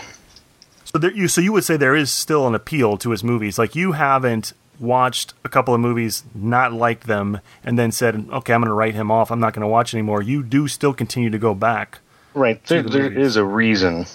So 0.85 0.99
there, 0.99 1.13
you 1.13 1.29
so 1.29 1.41
you 1.41 1.53
would 1.53 1.65
say 1.65 1.77
there 1.77 1.97
is 1.97 2.11
still 2.11 2.47
an 2.47 2.55
appeal 2.55 2.97
to 2.99 3.11
his 3.11 3.25
movies. 3.25 3.59
Like 3.59 3.75
you 3.75 3.93
haven't 3.93 4.53
watched 4.79 5.35
a 5.45 5.49
couple 5.49 5.75
of 5.75 5.81
movies, 5.81 6.25
not 6.35 6.73
liked 6.73 7.07
them, 7.07 7.41
and 7.65 7.79
then 7.79 7.93
said, 7.93 8.15
"Okay, 8.33 8.53
I'm 8.53 8.61
going 8.61 8.69
to 8.69 8.75
write 8.75 8.95
him 8.95 9.11
off. 9.11 9.31
I'm 9.31 9.41
not 9.41 9.53
going 9.53 9.63
to 9.63 9.69
watch 9.69 9.95
anymore." 9.95 10.23
You 10.23 10.43
do 10.43 10.69
still 10.69 10.95
continue 10.95 11.31
to 11.31 11.39
go 11.39 11.55
back. 11.55 11.99
Right, 12.35 12.63
there, 12.67 12.83
the 12.83 12.91
there 12.91 13.13
is 13.13 13.37
a 13.37 13.45
reason 13.45 14.07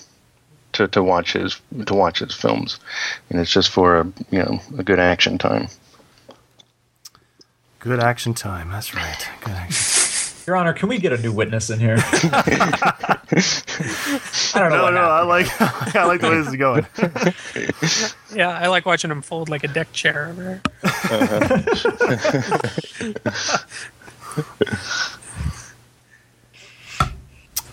to, 0.74 0.88
to 0.90 1.04
watch 1.04 1.34
his 1.34 1.60
to 1.86 1.94
watch 1.94 2.20
his 2.20 2.34
films, 2.34 2.80
and 3.30 3.40
it's 3.40 3.52
just 3.52 3.70
for 3.70 4.00
a 4.00 4.06
you 4.30 4.40
know 4.40 4.60
a 4.78 4.84
good 4.84 5.00
action 5.00 5.38
time. 5.38 5.68
Good 7.80 8.00
action 8.00 8.34
time. 8.36 8.70
That's 8.70 8.94
right. 8.94 9.28
Good 9.44 9.54
action. 9.54 9.91
Your 10.48 10.56
Honor, 10.56 10.74
can 10.74 10.90
we 10.90 10.98
get 10.98 11.14
a 11.14 11.18
new 11.18 11.32
witness 11.32 11.70
in 11.70 11.80
here? 11.80 11.98
I 14.54 14.60
don't 14.60 14.70
know. 14.72 14.90
No, 14.90 14.92
no, 14.92 15.02
I 15.02 15.22
like 15.22 15.48
I 15.96 16.06
like 16.06 16.22
the 16.22 16.30
way 16.30 16.38
this 16.38 16.48
is 16.48 16.56
going. 16.56 16.86
Yeah, 18.34 18.50
I 18.50 18.68
like 18.68 18.86
watching 18.86 19.12
him 19.12 19.22
fold 19.22 19.50
like 19.50 19.64
a 19.64 19.68
deck 19.68 19.92
chair 19.94 20.30
over 20.30 20.44
there. 20.44 20.62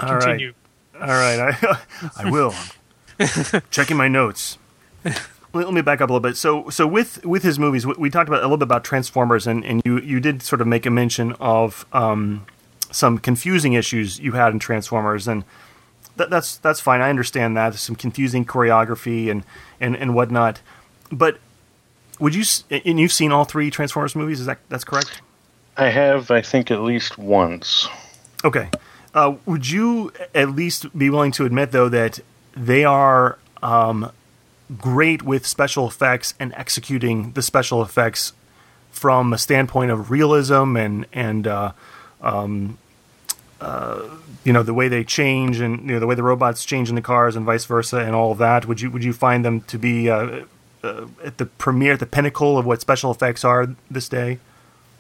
All 0.01 0.15
right. 0.15 0.23
Continue. 0.23 0.55
All 0.95 1.07
right, 1.09 1.57
I 1.63 1.79
I 2.17 2.31
will. 2.31 2.55
Checking 3.71 3.97
my 3.97 4.09
notes. 4.09 4.59
Let 5.05 5.65
let 5.67 5.73
me 5.73 5.81
back 5.81 6.01
up 6.01 6.11
a 6.11 6.13
little 6.13 6.21
bit. 6.29 6.37
So, 6.37 6.69
so 6.71 6.87
with 6.87 7.25
with 7.25 7.43
his 7.43 7.59
movies, 7.59 7.87
we, 7.87 7.95
we 7.99 8.11
talked 8.11 8.29
about 8.29 8.41
a 8.41 8.45
little 8.45 8.59
bit 8.59 8.65
about 8.65 8.85
Transformers, 8.85 9.47
and, 9.47 9.65
and 9.65 9.83
you 9.85 9.99
you 10.01 10.21
did 10.21 10.43
sort 10.43 10.61
of 10.61 10.67
make 10.67 10.87
a 10.87 10.91
mention 10.91 11.33
of 11.41 11.87
um, 11.93 12.47
some 12.91 13.19
confusing 13.19 13.75
issues 13.75 14.19
you 14.19 14.33
had 14.33 14.53
in 14.53 14.59
Transformers, 14.59 15.29
and 15.29 15.45
that, 16.17 16.31
that's 16.31 16.57
that's 16.57 16.81
fine. 16.81 17.01
I 17.01 17.11
understand 17.11 17.57
that 17.57 17.75
some 17.75 17.97
confusing 17.97 18.45
choreography 18.45 19.31
and 19.31 19.45
and 19.81 19.97
and 19.97 20.15
whatnot. 20.15 20.61
But 21.11 21.39
would 22.19 22.35
you? 22.35 22.45
And 22.71 22.99
you've 23.01 23.13
seen 23.13 23.33
all 23.33 23.45
three 23.45 23.71
Transformers 23.71 24.15
movies? 24.15 24.41
Is 24.41 24.47
that 24.47 24.59
that's 24.69 24.85
correct? 24.85 25.23
I 25.77 25.91
have, 25.91 26.31
I 26.31 26.43
think, 26.43 26.71
at 26.71 26.81
least 26.83 27.19
once. 27.19 27.89
Okay. 28.45 28.69
Uh, 29.15 29.37
would 29.47 29.71
you 29.71 30.13
at 30.35 30.51
least 30.51 30.97
be 30.97 31.09
willing 31.09 31.33
to 31.33 31.45
admit, 31.47 31.71
though, 31.71 31.89
that 31.89 32.21
they 32.55 32.85
are 32.85 33.39
um, 33.63 34.11
great 34.77 35.23
with 35.23 35.47
special 35.47 35.87
effects 35.87 36.35
and 36.39 36.53
executing 36.55 37.33
the 37.33 37.43
special 37.43 37.81
effects 37.81 38.33
from 38.91 39.33
a 39.33 39.39
standpoint 39.39 39.91
of 39.91 40.11
realism 40.11 40.77
and 40.77 41.07
and 41.13 41.47
uh, 41.47 41.73
um, 42.21 42.79
uh, 43.61 44.03
you 44.45 44.53
know 44.53 44.63
the 44.63 44.75
way 44.75 44.89
they 44.89 45.05
change 45.05 45.61
and 45.61 45.81
you 45.81 45.95
know 45.95 46.01
the 46.01 46.07
way 46.07 46.15
the 46.15 46.23
robots 46.23 46.65
change 46.65 46.89
in 46.89 46.95
the 46.95 47.03
cars 47.03 47.37
and 47.37 47.45
vice 47.45 47.65
versa 47.65 47.99
and 47.99 48.15
all 48.15 48.33
of 48.33 48.39
that? 48.39 48.67
Would 48.67 48.81
you 48.81 48.91
would 48.91 49.05
you 49.05 49.13
find 49.13 49.45
them 49.45 49.63
to 49.63 49.79
be 49.79 50.11
uh, 50.11 50.45
uh, 50.83 51.07
at 51.25 51.39
the 51.39 51.47
premiere, 51.47 51.95
at 51.95 52.01
the 52.01 52.07
pinnacle 52.07 52.59
of 52.59 52.67
what 52.67 52.81
special 52.81 53.11
effects 53.11 53.45
are 53.45 53.75
this 53.91 54.09
day? 54.09 54.39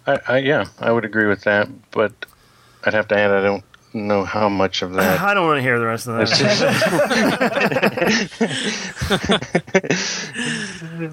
I, 0.06 0.20
I 0.26 0.38
yeah, 0.38 0.66
I 0.80 0.90
would 0.90 1.04
agree 1.04 1.26
with 1.26 1.42
that, 1.44 1.68
but 1.90 2.12
I'd 2.84 2.94
have 2.94 3.08
to 3.08 3.18
add 3.18 3.30
I 3.30 3.42
don't 3.42 3.64
know 3.94 4.24
how 4.24 4.48
much 4.48 4.82
of 4.82 4.92
that. 4.94 5.20
I 5.20 5.34
don't 5.34 5.46
want 5.46 5.58
to 5.58 5.62
hear 5.62 5.78
the 5.78 5.86
rest 5.86 6.06
of 6.08 6.16
that. 6.16 6.28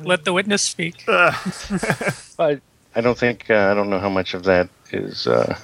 Let 0.06 0.26
the 0.26 0.34
witness 0.34 0.62
speak. 0.62 1.04
I 1.08 2.60
I 2.96 3.02
don't 3.02 3.18
think 3.18 3.50
uh, 3.50 3.70
I 3.72 3.74
don't 3.74 3.90
know 3.90 4.00
how 4.00 4.10
much 4.10 4.34
of 4.34 4.44
that 4.44 4.70
is 4.92 5.28
uh, 5.28 5.58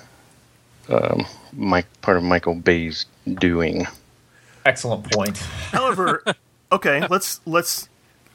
um, 0.90 1.26
my 1.54 1.84
part 2.02 2.18
of 2.18 2.24
Michael 2.24 2.56
Bay's 2.56 3.06
doing. 3.28 3.88
Excellent 4.66 5.12
point. 5.12 5.38
However, 5.72 6.24
okay, 6.72 7.06
let's 7.08 7.42
let's 7.46 7.90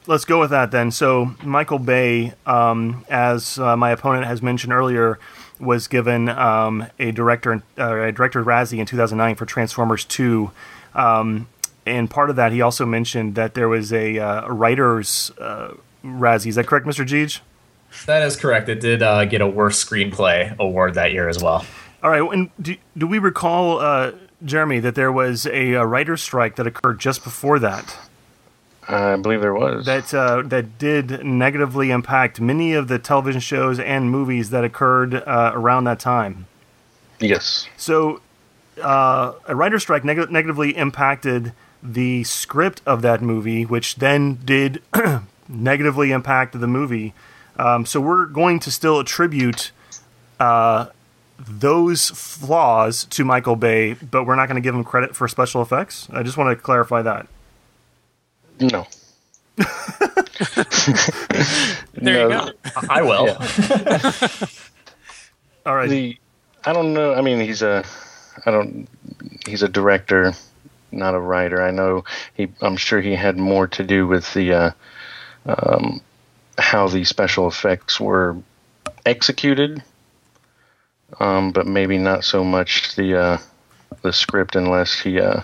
let's 0.07 0.25
go 0.25 0.39
with 0.39 0.49
that 0.49 0.71
then. 0.71 0.91
So 0.91 1.35
Michael 1.43 1.79
Bay, 1.79 2.33
um, 2.45 3.05
as 3.09 3.57
uh, 3.59 3.77
my 3.77 3.91
opponent 3.91 4.25
has 4.25 4.41
mentioned 4.41 4.73
earlier, 4.73 5.19
was 5.59 5.87
given 5.87 6.29
um, 6.29 6.87
a 6.99 7.11
director 7.11 7.63
uh, 7.77 8.01
a 8.01 8.11
director 8.11 8.43
Razzie 8.43 8.79
in 8.79 8.85
2009 8.85 9.35
for 9.35 9.45
Transformers 9.45 10.05
2. 10.05 10.51
Um, 10.95 11.47
and 11.85 12.09
part 12.09 12.29
of 12.29 12.35
that, 12.35 12.51
he 12.51 12.61
also 12.61 12.85
mentioned 12.85 13.35
that 13.35 13.53
there 13.53 13.69
was 13.69 13.93
a, 13.93 14.19
uh, 14.19 14.49
writer's 14.49 15.31
uh, 15.39 15.73
Razzie. 16.03 16.47
Is 16.47 16.55
that 16.55 16.67
correct, 16.67 16.85
Mr. 16.85 17.07
Jeeg? 17.07 17.39
That 18.05 18.23
is 18.23 18.35
correct. 18.35 18.67
It 18.67 18.81
did 18.81 19.01
uh, 19.01 19.23
get 19.25 19.39
a 19.39 19.47
worst 19.47 19.87
screenplay 19.87 20.55
award 20.59 20.95
that 20.95 21.13
year 21.13 21.29
as 21.29 21.41
well. 21.41 21.65
All 22.03 22.09
right. 22.11 22.21
And 22.33 22.49
do, 22.61 22.75
do 22.97 23.07
we 23.07 23.19
recall, 23.19 23.79
uh, 23.79 24.11
Jeremy, 24.45 24.79
that 24.81 24.95
there 24.95 25.11
was 25.11 25.45
a, 25.47 25.75
uh 25.75 25.83
writer's 25.83 26.21
strike 26.21 26.55
that 26.57 26.67
occurred 26.67 26.99
just 26.99 27.23
before 27.23 27.59
that? 27.59 27.97
I 28.89 29.15
believe 29.17 29.41
there 29.41 29.53
was. 29.53 29.85
that 29.85 30.13
uh, 30.13 30.43
that 30.45 30.77
did 30.77 31.25
negatively 31.25 31.91
impact 31.91 32.39
many 32.39 32.71
of 32.73 32.87
the 32.87 32.97
television 32.97 33.41
shows 33.41 33.79
and 33.81 34.09
movies 34.09 34.49
that 34.51 34.63
occurred 34.63 35.13
uh, 35.13 35.51
around 35.53 35.83
that 35.85 35.99
time. 35.99 36.45
yes. 37.19 37.67
So, 37.75 38.21
uh, 38.81 39.33
a 39.45 39.55
writer's 39.57 39.81
strike 39.81 40.05
neg- 40.05 40.31
negatively 40.31 40.77
impacted 40.77 41.51
the 41.83 42.23
script 42.23 42.81
of 42.85 43.01
that 43.01 43.21
movie, 43.21 43.65
which 43.65 43.95
then 43.95 44.35
did 44.45 44.81
negatively 45.49 46.11
impact 46.13 46.57
the 46.57 46.67
movie. 46.67 47.13
Um, 47.57 47.85
so, 47.85 47.99
we're 47.99 48.25
going 48.25 48.59
to 48.61 48.71
still 48.71 48.99
attribute 49.01 49.71
uh, 50.39 50.85
those 51.39 52.09
flaws 52.09 53.05
to 53.05 53.23
Michael 53.23 53.55
Bay, 53.55 53.93
but 53.93 54.25
we're 54.25 54.35
not 54.35 54.47
going 54.47 54.55
to 54.55 54.61
give 54.61 54.75
him 54.75 54.83
credit 54.83 55.15
for 55.15 55.27
special 55.27 55.61
effects. 55.61 56.07
I 56.11 56.23
just 56.23 56.37
want 56.37 56.55
to 56.57 56.61
clarify 56.61 57.01
that. 57.03 57.27
No. 58.59 58.87
There 61.93 62.23
you 62.23 62.29
No. 62.29 62.45
go. 62.45 62.51
I 62.89 63.01
will. 63.01 63.29
All 65.65 65.75
right. 65.75 65.89
The 65.89 66.17
I 66.65 66.73
don't 66.73 66.93
know. 66.93 67.13
I 67.13 67.21
mean, 67.21 67.39
he's 67.39 67.61
a 67.61 67.83
I 68.45 68.51
don't. 68.51 68.87
He's 69.47 69.63
a 69.63 69.67
director, 69.67 70.33
not 70.91 71.15
a 71.15 71.19
writer. 71.19 71.61
I 71.61 71.71
know 71.71 72.03
he. 72.35 72.49
I'm 72.61 72.77
sure 72.77 73.01
he 73.01 73.15
had 73.15 73.37
more 73.37 73.67
to 73.67 73.83
do 73.83 74.07
with 74.07 74.31
the 74.33 74.53
uh, 74.53 74.71
um, 75.45 76.01
how 76.57 76.87
the 76.87 77.03
special 77.03 77.47
effects 77.47 77.99
were 77.99 78.37
executed, 79.05 79.83
um, 81.19 81.51
but 81.51 81.67
maybe 81.67 81.97
not 81.97 82.23
so 82.23 82.43
much 82.43 82.95
the 82.95 83.19
uh, 83.19 83.37
the 84.01 84.13
script, 84.13 84.55
unless 84.55 84.99
he. 84.99 85.19
Uh, 85.19 85.41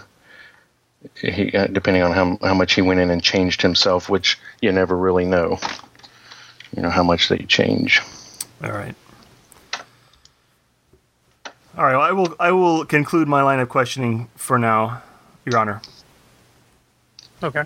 he, 1.22 1.52
uh, 1.52 1.68
depending 1.68 2.02
on 2.02 2.14
how 2.14 2.38
how 2.42 2.54
much 2.54 2.76
he 2.76 2.82
went 2.82 3.00
in 3.00 3.10
and 3.10 3.22
changed 3.22 3.62
himself, 3.62 4.10
which 4.10 4.40
you 4.62 4.72
never 4.72 4.98
really 4.98 5.26
know. 5.26 5.60
You 6.76 6.82
know 6.82 6.90
how 6.90 7.04
much 7.04 7.28
they 7.28 7.40
change. 7.40 8.02
All 8.64 8.72
right. 8.72 8.96
All 11.76 11.84
right, 11.84 11.94
well, 11.94 12.02
I 12.02 12.12
will. 12.12 12.36
I 12.40 12.52
will 12.52 12.86
conclude 12.86 13.28
my 13.28 13.42
line 13.42 13.60
of 13.60 13.68
questioning 13.68 14.30
for 14.36 14.58
now, 14.58 15.02
Your 15.46 15.58
Honor. 15.58 15.82
Okay. 17.42 17.64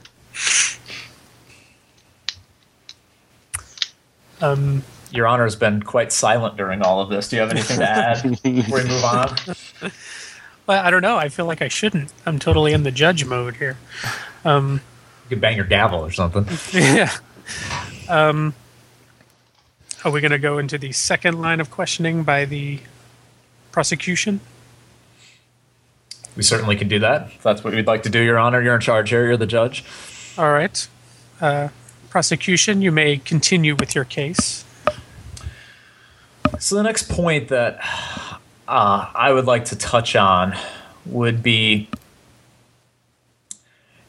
Um, 4.42 4.84
Your 5.12 5.28
Honor 5.28 5.44
has 5.44 5.56
been 5.56 5.82
quite 5.84 6.12
silent 6.12 6.58
during 6.58 6.82
all 6.82 7.00
of 7.02 7.10
this. 7.10 7.30
Do 7.30 7.36
you 7.38 7.42
have 7.42 7.52
anything 7.52 7.78
to 7.78 7.90
add 7.90 8.22
before 8.44 8.80
we 8.80 8.84
move 8.84 9.04
on? 9.04 9.36
well, 10.68 10.84
I 10.86 10.90
don't 10.92 11.02
know. 11.02 11.18
I 11.18 11.30
feel 11.30 11.46
like 11.46 11.62
I 11.62 11.68
shouldn't. 11.68 12.12
I'm 12.26 12.40
totally 12.40 12.74
in 12.74 12.84
the 12.84 12.92
judge 12.92 13.26
mode 13.26 13.56
here. 13.56 13.78
Um, 14.44 14.82
You 15.26 15.30
could 15.30 15.42
bang 15.42 15.56
your 15.56 15.66
gavel 15.66 16.00
or 16.00 16.12
something. 16.12 16.46
yeah. 16.74 17.12
Um, 18.10 18.54
are 20.04 20.12
we 20.12 20.22
going 20.22 20.32
to 20.32 20.40
go 20.40 20.58
into 20.58 20.78
the 20.78 20.92
second 20.92 21.42
line 21.42 21.60
of 21.60 21.72
questioning 21.72 22.24
by 22.24 22.46
the 22.46 22.80
prosecution? 23.72 24.40
We 26.36 26.44
certainly 26.44 26.76
can 26.76 26.88
do 26.88 27.00
that. 27.00 27.28
If 27.28 27.44
that's 27.44 27.64
what 27.64 27.74
we'd 27.74 27.88
like 27.88 28.04
to 28.04 28.10
do, 28.10 28.20
Your 28.20 28.38
Honor. 28.38 28.62
You're 28.62 28.76
in 28.76 28.82
charge 28.82 29.10
here. 29.10 29.26
You're 29.26 29.38
the 29.38 29.48
judge. 29.48 29.84
All 30.38 30.52
right. 30.52 30.88
Uh, 31.42 31.70
prosecution, 32.10 32.82
you 32.82 32.92
may 32.92 33.18
continue 33.18 33.76
with 33.76 33.96
your 33.96 34.06
case. 34.06 34.64
So 36.60 36.76
the 36.76 36.84
next 36.84 37.10
point 37.10 37.50
that 37.50 37.80
uh, 38.68 39.10
I 39.14 39.32
would 39.32 39.46
like 39.46 39.66
to 39.66 39.76
touch 39.76 40.16
on 40.16 40.56
would 41.06 41.44
be 41.44 41.90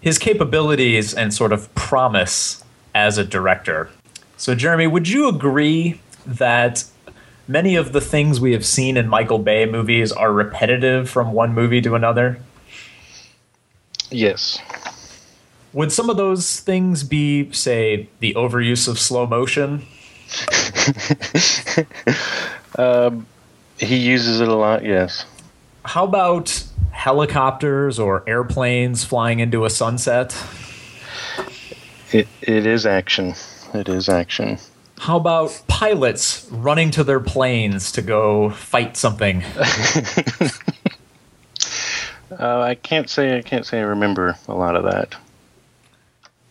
his 0.01 0.19
capabilities 0.19 1.15
and 1.15 1.33
sort 1.33 1.53
of 1.53 1.73
promise 1.75 2.65
as 2.95 3.19
a 3.19 3.25
director. 3.25 3.91
So, 4.37 4.55
Jeremy, 4.55 4.87
would 4.87 5.09
you 5.09 5.29
agree 5.29 6.01
that 6.25 6.85
many 7.47 7.77
of 7.77 7.93
the 7.93 8.01
things 8.01 8.41
we 8.41 8.53
have 8.53 8.65
seen 8.65 8.97
in 8.97 9.09
Michael 9.09 9.39
Bay 9.39 9.67
movies 9.67 10.13
are 10.13 10.33
repetitive 10.33 11.11
from 11.11 11.33
one 11.33 11.53
movie 11.55 11.81
to 11.83 11.95
another? 11.95 12.39
Yes. 14.11 14.59
Would 15.73 15.93
some 15.93 16.09
of 16.09 16.17
those 16.17 16.61
things 16.61 17.05
be, 17.05 17.53
say, 17.53 18.09
the 18.21 18.33
overuse 18.35 18.89
of 18.89 18.99
slow 18.99 19.27
motion? 19.27 19.87
He 23.79 23.97
uses 23.97 24.41
it 24.41 24.49
a 24.49 24.55
lot, 24.55 24.85
yes. 24.85 25.25
How 25.85 26.05
about 26.05 26.65
helicopters 26.91 27.99
or 27.99 28.29
airplanes 28.29 29.05
flying 29.05 29.41
into 29.41 29.65
a 29.65 29.71
sunset? 29.71 30.37
It 32.13 32.27
it 32.43 32.67
is 32.67 32.87
action. 32.87 33.35
It 33.73 33.89
is 33.89 34.09
action. 34.09 34.59
How 34.99 35.17
about 35.17 35.63
pilots 35.69 36.49
running 36.51 36.91
to 36.93 37.05
their 37.05 37.21
planes 37.21 37.93
to 37.93 38.03
go 38.03 38.51
fight 38.51 38.97
something? 38.97 39.45
Uh, 42.31 42.61
I 42.61 42.75
can't 42.75 43.09
say 43.09 43.39
I 43.39 43.43
can't 43.43 43.65
say 43.65 43.79
I 43.79 43.83
remember 43.83 44.37
a 44.47 44.55
lot 44.55 44.77
of 44.77 44.85
that. 44.85 45.15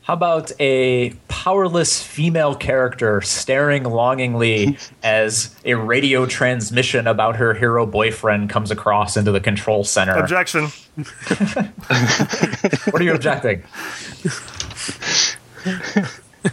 How 0.08 0.14
about 0.14 0.54
a 0.62 1.10
powerless 1.28 2.02
female 2.02 2.56
character 2.56 3.20
staring 3.20 3.84
longingly 3.84 4.78
as 5.04 5.54
a 5.66 5.74
radio 5.74 6.26
transmission 6.26 7.08
about 7.08 7.36
her 7.36 7.54
hero 7.54 7.86
boyfriend 7.86 8.50
comes 8.50 8.72
across 8.72 9.18
into 9.18 9.34
the 9.34 9.42
control 9.42 9.84
center? 9.84 10.14
Objection. 10.14 10.64
what 12.86 13.02
are 13.02 13.04
you 13.04 13.16
objecting? 13.16 13.64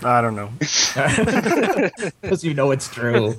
I 0.03 0.21
don't 0.21 0.35
know. 0.35 0.51
Because 2.23 2.43
you 2.43 2.55
know 2.55 2.73
it's 2.73 2.89
true. 2.89 3.37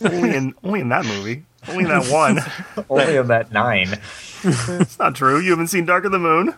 only 0.00 0.36
in 0.36 0.54
only 0.62 0.78
in 0.78 0.90
that 0.90 1.04
movie. 1.04 1.42
Only 1.66 1.82
in 1.86 1.90
that 1.90 2.06
one. 2.06 2.38
Only 2.88 3.16
in 3.16 3.26
that 3.26 3.50
nine. 3.50 3.98
It's 4.44 4.96
not 5.00 5.16
true. 5.16 5.40
You 5.40 5.50
haven't 5.50 5.66
seen 5.68 5.86
Dark 5.86 6.04
of 6.04 6.12
the 6.12 6.20
Moon. 6.20 6.54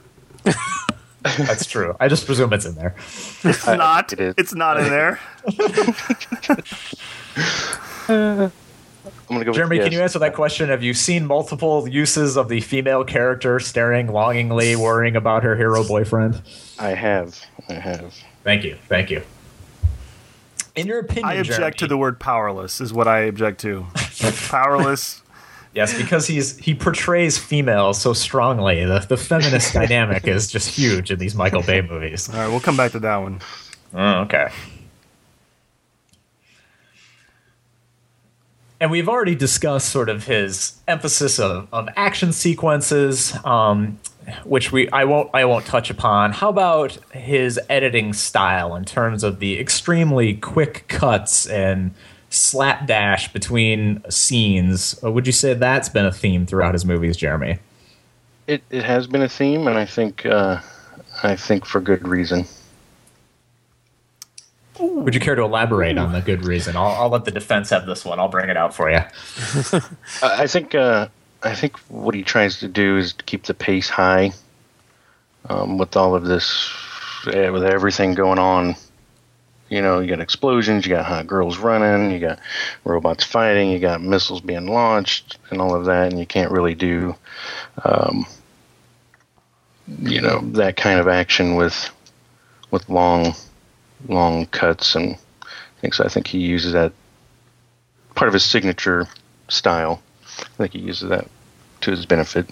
That's 1.23 1.67
true. 1.67 1.97
I 2.01 2.09
just 2.09 2.27
presume 2.27 2.53
it's 2.53 2.65
in 2.65 2.75
there. 2.75 2.95
It's 3.45 3.67
not. 3.67 4.13
it 4.13 4.21
is. 4.21 4.35
It's 4.39 4.55
not 4.55 4.79
in 4.79 4.85
there. 4.85 5.19
I'm 8.09 8.53
gonna 9.29 9.45
go. 9.45 9.53
Jeremy, 9.53 9.79
with 9.79 9.87
can 9.87 9.93
yes. 9.93 9.99
you 9.99 10.03
answer 10.03 10.19
that 10.21 10.35
question? 10.35 10.69
Have 10.69 10.83
you 10.83 10.95
seen 10.95 11.27
multiple 11.27 11.89
uses 11.89 12.37
of 12.37 12.49
the 12.49 12.61
female 12.61 13.05
character 13.05 13.59
staring 13.59 14.13
longingly, 14.13 14.77
worrying 14.77 15.17
about 15.17 15.43
her 15.43 15.57
hero 15.57 15.87
boyfriend? 15.87 16.43
I 16.79 16.91
have. 16.91 17.41
I 17.69 17.75
have. 17.75 18.15
Thank 18.45 18.65
you. 18.65 18.77
Thank 18.89 19.11
you. 19.11 19.23
In 20.75 20.87
your 20.87 21.01
opinion, 21.01 21.27
I 21.27 21.35
object 21.35 21.59
Jeremy- 21.59 21.77
to 21.79 21.87
the 21.87 21.97
word 21.97 22.21
powerless. 22.21 22.81
Is 22.81 22.93
what 22.93 23.09
I 23.09 23.21
object 23.21 23.61
to. 23.63 23.87
powerless. 24.49 25.22
Yes, 25.75 25.97
because 25.99 26.27
he's 26.27 26.57
he 26.59 26.75
portrays 26.75 27.39
females 27.39 28.01
so 28.01 28.13
strongly. 28.13 28.85
The 28.85 29.01
the 29.01 29.17
feminist 29.17 29.75
dynamic 29.75 30.27
is 30.27 30.51
just 30.51 30.69
huge 30.69 31.11
in 31.11 31.19
these 31.19 31.35
Michael 31.35 31.63
Bay 31.63 31.81
movies. 31.83 32.29
All 32.29 32.37
right, 32.37 32.49
we'll 32.49 32.61
come 32.61 32.77
back 32.77 32.93
to 32.93 32.99
that 33.01 33.17
one. 33.17 33.41
Oh, 33.95 34.21
okay. 34.23 34.49
And 38.81 38.91
we've 38.91 39.09
already 39.09 39.37
discussed 39.37 39.91
sort 39.91 40.09
of 40.09 40.27
his 40.27 40.81
emphasis 40.89 41.39
of, 41.39 41.69
of 41.73 41.89
action 41.95 42.33
sequences, 42.33 43.33
um, 43.45 44.01
which 44.43 44.73
we 44.73 44.91
I 44.91 45.05
won't 45.05 45.31
I 45.33 45.45
won't 45.45 45.67
touch 45.67 45.89
upon. 45.89 46.33
How 46.33 46.49
about 46.49 46.99
his 47.13 47.61
editing 47.69 48.13
style 48.13 48.75
in 48.75 48.85
terms 48.85 49.23
of 49.23 49.39
the 49.39 49.61
extremely 49.61 50.35
quick 50.35 50.87
cuts 50.89 51.47
and 51.47 51.95
slapdash 52.33 53.33
between 53.33 54.03
scenes? 54.11 54.99
Uh, 55.03 55.13
Would 55.13 55.27
you 55.27 55.33
say 55.33 55.55
that's 55.55 55.89
been 55.89 56.07
a 56.07 56.13
theme 56.13 56.47
throughout 56.47 56.75
his 56.75 56.85
movies, 56.85 57.17
Jeremy? 57.17 57.59
It 58.47 58.63
it 58.71 58.85
has 58.85 59.07
been 59.07 59.23
a 59.23 59.29
theme, 59.29 59.69
and 59.69 59.79
I 59.79 59.85
think 59.85 60.27
uh, 60.27 60.61
I 61.23 61.37
think 61.37 61.65
for 61.65 61.81
good 61.81 62.07
reason. 62.07 62.47
Would 64.81 65.15
you 65.15 65.21
care 65.21 65.37
to 65.37 65.43
elaborate 65.43 65.97
on 65.97 66.13
the 66.13 66.21
good 66.21 66.45
reason? 66.45 66.77
I'll, 66.77 67.03
I'll 67.03 67.09
let 67.09 67.25
the 67.25 67.31
defense 67.31 67.71
have 67.71 67.87
this 67.87 68.05
one. 68.05 68.19
I'll 68.19 68.29
bring 68.29 68.49
it 68.49 68.57
out 68.57 68.75
for 68.75 68.91
you. 68.91 68.99
I 70.23 70.47
think 70.49 70.75
uh, 70.75 71.09
I 71.43 71.55
think 71.55 71.79
what 71.89 72.15
he 72.15 72.23
tries 72.23 72.59
to 72.61 72.69
do 72.69 72.97
is 72.97 73.13
to 73.13 73.25
keep 73.25 73.45
the 73.45 73.55
pace 73.55 73.89
high 73.89 74.33
um, 75.49 75.79
with 75.79 75.97
all 75.97 76.15
of 76.15 76.25
this, 76.25 76.69
eh, 77.33 77.51
with 77.51 77.65
everything 77.65 78.15
going 78.15 78.39
on. 78.39 78.75
You 79.73 79.81
know, 79.81 80.01
you 80.01 80.09
got 80.11 80.21
explosions, 80.21 80.85
you 80.85 80.95
got 80.95 81.07
hot 81.07 81.27
girls 81.27 81.57
running, 81.57 82.11
you 82.11 82.19
got 82.19 82.41
robots 82.85 83.25
fighting, 83.25 83.71
you 83.71 83.79
got 83.79 84.03
missiles 84.03 84.43
being 84.43 84.67
launched, 84.67 85.39
and 85.49 85.63
all 85.63 85.75
of 85.75 85.87
that, 85.87 86.11
and 86.11 86.19
you 86.21 86.27
can't 86.27 86.51
really 86.51 86.75
do, 86.75 87.15
um, 87.83 88.27
you 90.03 90.21
know, 90.21 90.41
that 90.41 90.77
kind 90.77 91.01
of 91.01 91.09
action 91.09 91.55
with 91.55 91.89
with 92.71 92.87
long, 92.91 93.35
long 94.09 94.45
cuts 94.45 94.95
and 94.95 95.17
things. 95.81 96.01
I 96.01 96.09
think 96.09 96.27
he 96.27 96.41
uses 96.41 96.75
that 96.75 96.93
part 98.15 98.29
of 98.29 98.35
his 98.35 98.45
signature 98.45 99.09
style. 99.49 100.03
I 100.39 100.45
think 100.59 100.75
he 100.75 100.81
uses 100.81 101.09
that 101.09 101.27
to 101.81 101.93
his 101.93 102.05
benefit. 102.05 102.47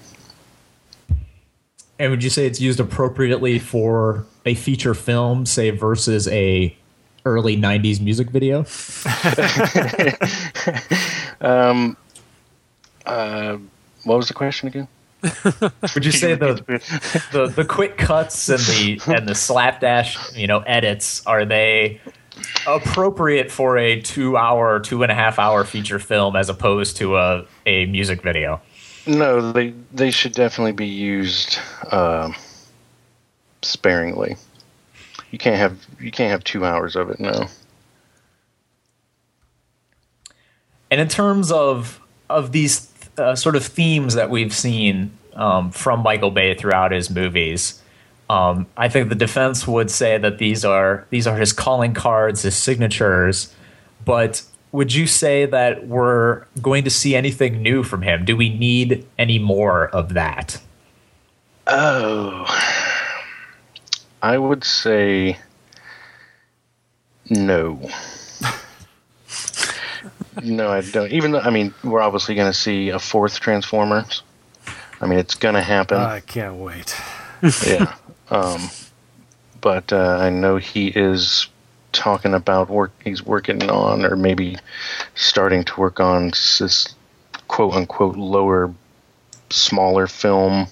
And 1.99 2.11
would 2.11 2.25
you 2.25 2.31
say 2.31 2.47
it's 2.47 2.63
used 2.63 2.81
appropriately 2.81 3.59
for 3.59 4.25
a 4.47 4.55
feature 4.55 4.95
film, 4.95 5.45
say, 5.45 5.69
versus 5.69 6.27
a 6.29 6.75
early 7.25 7.57
'90s 7.57 8.01
music 8.01 8.31
video? 8.31 8.65
Uh, 13.07 13.59
what 14.05 14.17
was 14.17 14.29
the 14.29 14.35
question 14.35 14.69
again? 14.69 14.89
Would 15.95 16.05
you 16.05 16.13
say 16.13 16.35
the, 16.35 16.55
the 17.33 17.49
the 17.49 17.65
quick 17.65 17.99
cuts 17.99 18.49
and 18.49 18.61
the 18.61 19.01
and 19.15 19.29
the 19.29 19.35
slapdash, 19.35 20.35
you 20.35 20.47
know, 20.47 20.61
edits 20.61 21.27
are 21.27 21.45
they 21.45 22.01
appropriate 22.67 23.51
for 23.51 23.77
a 23.77 24.01
two-hour, 24.01 24.81
two 24.81 25.03
and 25.03 25.13
a 25.13 25.15
half 25.15 25.39
hour 25.39 25.65
feature 25.65 25.99
film 25.99 26.37
as 26.37 26.49
opposed 26.49 26.97
to 26.99 27.17
a 27.17 27.45
a 27.67 27.87
music 27.87 28.23
video? 28.23 28.63
No, 29.07 29.53
they 29.53 29.75
they 29.93 30.11
should 30.11 30.33
definitely 30.33 30.73
be 30.73 30.87
used 30.87 31.59
um 31.91 32.35
sparingly. 33.61 34.37
You 35.31 35.39
can't 35.39 35.57
have 35.57 35.87
you 36.01 36.11
can't 36.11 36.31
have 36.31 36.45
two 36.45 36.65
hours 36.65 36.97
of 36.97 37.11
it. 37.11 37.21
No. 37.21 37.47
And 40.91 41.01
in 41.01 41.09
terms 41.09 41.53
of 41.53 42.01
of 42.29 42.53
these 42.53 42.93
uh, 43.17 43.35
sort 43.35 43.57
of 43.57 43.65
themes 43.65 44.15
that 44.15 44.31
we've 44.31 44.55
seen 44.55 45.13
um, 45.35 45.71
from 45.71 46.01
Michael 46.01 46.31
Bay 46.31 46.55
throughout 46.55 46.93
his 46.93 47.11
movies, 47.11 47.81
um, 48.29 48.67
I 48.77 48.89
think 48.89 49.09
the 49.09 49.15
defense 49.15 49.67
would 49.67 49.91
say 49.91 50.19
that 50.19 50.39
these 50.39 50.65
are 50.65 51.07
these 51.11 51.27
are 51.27 51.37
his 51.37 51.53
calling 51.53 51.95
cards, 51.95 52.43
his 52.43 52.57
signatures. 52.57 53.55
But 54.05 54.43
would 54.73 54.95
you 54.95 55.07
say 55.07 55.47
that 55.47 55.87
we're 55.87 56.45
going 56.63 56.85
to 56.85 56.91
see 56.91 57.15
anything 57.15 57.63
new 57.63 57.83
from 57.83 58.03
him? 58.03 58.25
Do 58.25 58.37
we 58.37 58.49
need 58.49 59.07
any 59.19 59.39
more 59.39 59.89
of 59.89 60.15
that? 60.15 60.61
Oh, 61.67 62.45
I 64.23 64.37
would 64.37 64.65
say 64.65 65.39
no. 67.29 67.89
no, 70.43 70.71
I 70.71 70.83
don't. 70.83 71.11
Even 71.11 71.33
though, 71.33 71.41
I 71.41 71.51
mean, 71.51 71.75
we're 71.83 72.01
obviously 72.01 72.35
going 72.35 72.51
to 72.51 72.59
see 72.59 72.91
a 72.91 72.99
fourth 72.99 73.41
Transformers. 73.41 74.23
I 75.01 75.07
mean, 75.07 75.19
it's 75.19 75.35
going 75.35 75.55
to 75.55 75.63
happen. 75.63 75.99
I 75.99 76.21
can't 76.21 76.57
wait. 76.57 76.95
yeah. 77.67 77.95
Um, 78.31 78.71
but 79.61 79.93
uh, 79.93 80.19
I 80.21 80.31
know 80.31 80.57
he 80.57 80.89
is 80.89 81.49
talking 81.93 82.35
about 82.35 82.69
work. 82.69 82.93
He's 83.03 83.25
working 83.25 83.69
on, 83.71 84.05
or 84.05 84.17
maybe 84.17 84.57
starting 85.15 85.65
to 85.65 85.81
work 85.81 86.01
on 86.01 86.29
this 86.31 86.95
quote 87.49 87.75
unquote 87.75 88.17
lower, 88.17 88.73
smaller 89.51 90.07
film 90.07 90.67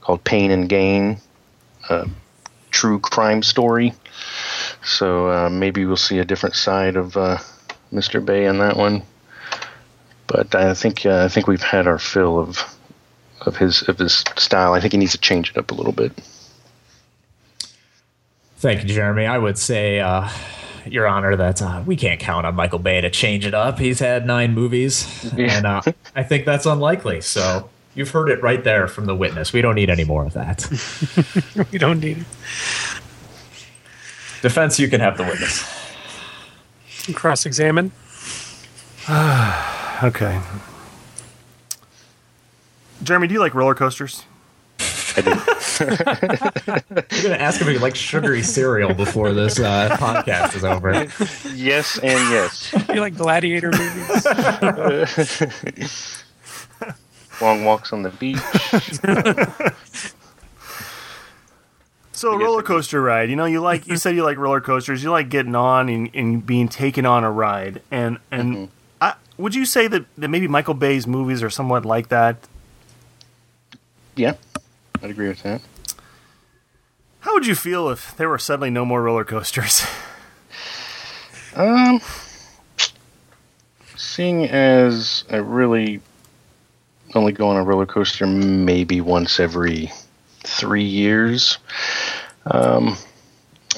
called 0.00 0.24
Pain 0.24 0.50
and 0.50 0.68
Gain, 0.68 1.18
a 1.88 2.08
true 2.72 2.98
crime 2.98 3.42
story. 3.42 3.94
So 4.84 5.28
uh, 5.30 5.48
maybe 5.50 5.84
we'll 5.84 5.96
see 5.96 6.18
a 6.18 6.24
different 6.24 6.56
side 6.56 6.96
of 6.96 7.16
uh, 7.16 7.38
Mr. 7.92 8.24
Bay 8.24 8.46
in 8.46 8.58
that 8.58 8.76
one. 8.76 9.02
But 10.26 10.54
I 10.54 10.74
think 10.74 11.06
uh, 11.06 11.24
I 11.24 11.28
think 11.28 11.46
we've 11.46 11.62
had 11.62 11.86
our 11.86 11.98
fill 11.98 12.38
of 12.38 12.58
of 13.42 13.56
his 13.56 13.82
of 13.88 13.98
his 13.98 14.24
style. 14.36 14.72
I 14.72 14.80
think 14.80 14.92
he 14.92 14.98
needs 14.98 15.12
to 15.12 15.18
change 15.18 15.50
it 15.50 15.56
up 15.58 15.70
a 15.70 15.74
little 15.74 15.92
bit. 15.92 16.12
Thank 18.56 18.82
you, 18.82 18.88
Jeremy. 18.88 19.26
I 19.26 19.38
would 19.38 19.58
say, 19.58 19.98
uh, 20.00 20.28
Your 20.86 21.06
Honor, 21.08 21.34
that 21.36 21.60
uh, 21.60 21.82
we 21.84 21.96
can't 21.96 22.20
count 22.20 22.46
on 22.46 22.54
Michael 22.54 22.78
Bay 22.78 23.00
to 23.00 23.10
change 23.10 23.44
it 23.44 23.54
up. 23.54 23.78
He's 23.80 23.98
had 23.98 24.24
nine 24.24 24.54
movies, 24.54 25.32
Yeah. 25.36 25.56
and 25.56 25.66
uh, 25.66 25.82
I 26.14 26.22
think 26.22 26.44
that's 26.44 26.64
unlikely. 26.66 27.20
So 27.22 27.68
you've 27.94 28.10
heard 28.10 28.28
it 28.28 28.42
right 28.42 28.62
there 28.64 28.88
from 28.88 29.06
the 29.06 29.14
witness. 29.14 29.52
We 29.52 29.62
don't 29.62 29.74
need 29.74 29.90
any 29.90 30.04
more 30.04 30.24
of 30.24 30.32
that. 30.34 30.66
We 31.72 31.78
don't 31.78 32.00
need 32.00 32.18
it. 32.18 32.26
Defense, 34.42 34.78
you 34.80 34.88
can 34.88 35.00
have 35.00 35.16
the 35.16 35.24
witness. 35.24 35.64
Cross 37.14 37.46
examine. 37.46 37.92
Okay. 40.02 40.40
Jeremy, 43.04 43.28
do 43.28 43.34
you 43.34 43.40
like 43.40 43.54
roller 43.54 43.76
coasters? 43.76 44.24
I 45.16 45.20
do. 45.20 45.30
You're 45.80 47.22
going 47.22 47.38
to 47.38 47.40
ask 47.40 47.60
if 47.60 47.68
he 47.68 47.78
likes 47.78 47.98
sugary 47.98 48.42
cereal 48.42 48.94
before 48.94 49.32
this 49.32 49.60
uh, 49.60 49.96
podcast 49.98 50.56
is 50.56 50.64
over. 50.64 51.06
Yes 51.54 51.98
and 51.98 52.30
yes. 52.30 52.74
You 52.92 53.00
like 53.00 53.16
gladiator 53.16 53.70
movies? 53.70 54.26
Long 57.42 57.64
walks 57.64 57.92
on 57.92 58.02
the 58.02 58.10
beach. 58.10 58.38
So 62.22 62.36
roller 62.36 62.62
coaster 62.62 63.02
ride, 63.02 63.30
you 63.30 63.34
know, 63.34 63.46
you 63.46 63.60
like 63.60 63.88
you 63.88 63.96
said 63.96 64.14
you 64.14 64.22
like 64.22 64.36
roller 64.38 64.60
coasters. 64.60 65.02
You 65.02 65.10
like 65.10 65.28
getting 65.28 65.56
on 65.56 65.88
and, 65.88 66.08
and 66.14 66.46
being 66.46 66.68
taken 66.68 67.04
on 67.04 67.24
a 67.24 67.32
ride. 67.32 67.82
And 67.90 68.18
and 68.30 68.68
I, 69.00 69.14
would 69.38 69.56
you 69.56 69.66
say 69.66 69.88
that, 69.88 70.04
that 70.16 70.28
maybe 70.28 70.46
Michael 70.46 70.74
Bay's 70.74 71.04
movies 71.04 71.42
are 71.42 71.50
somewhat 71.50 71.84
like 71.84 72.10
that? 72.10 72.36
Yeah, 74.14 74.34
I'd 75.02 75.10
agree 75.10 75.26
with 75.26 75.42
that. 75.42 75.62
How 77.20 77.34
would 77.34 77.44
you 77.44 77.56
feel 77.56 77.88
if 77.88 78.16
there 78.16 78.28
were 78.28 78.38
suddenly 78.38 78.70
no 78.70 78.84
more 78.84 79.02
roller 79.02 79.24
coasters? 79.24 79.84
Um, 81.54 82.00
seeing 83.94 84.46
as 84.46 85.24
I 85.28 85.36
really 85.36 86.00
only 87.14 87.32
go 87.32 87.48
on 87.48 87.56
a 87.56 87.62
roller 87.62 87.86
coaster 87.86 88.26
maybe 88.26 89.00
once 89.00 89.40
every 89.40 89.92
three 90.44 90.84
years, 90.84 91.58
um, 92.46 92.96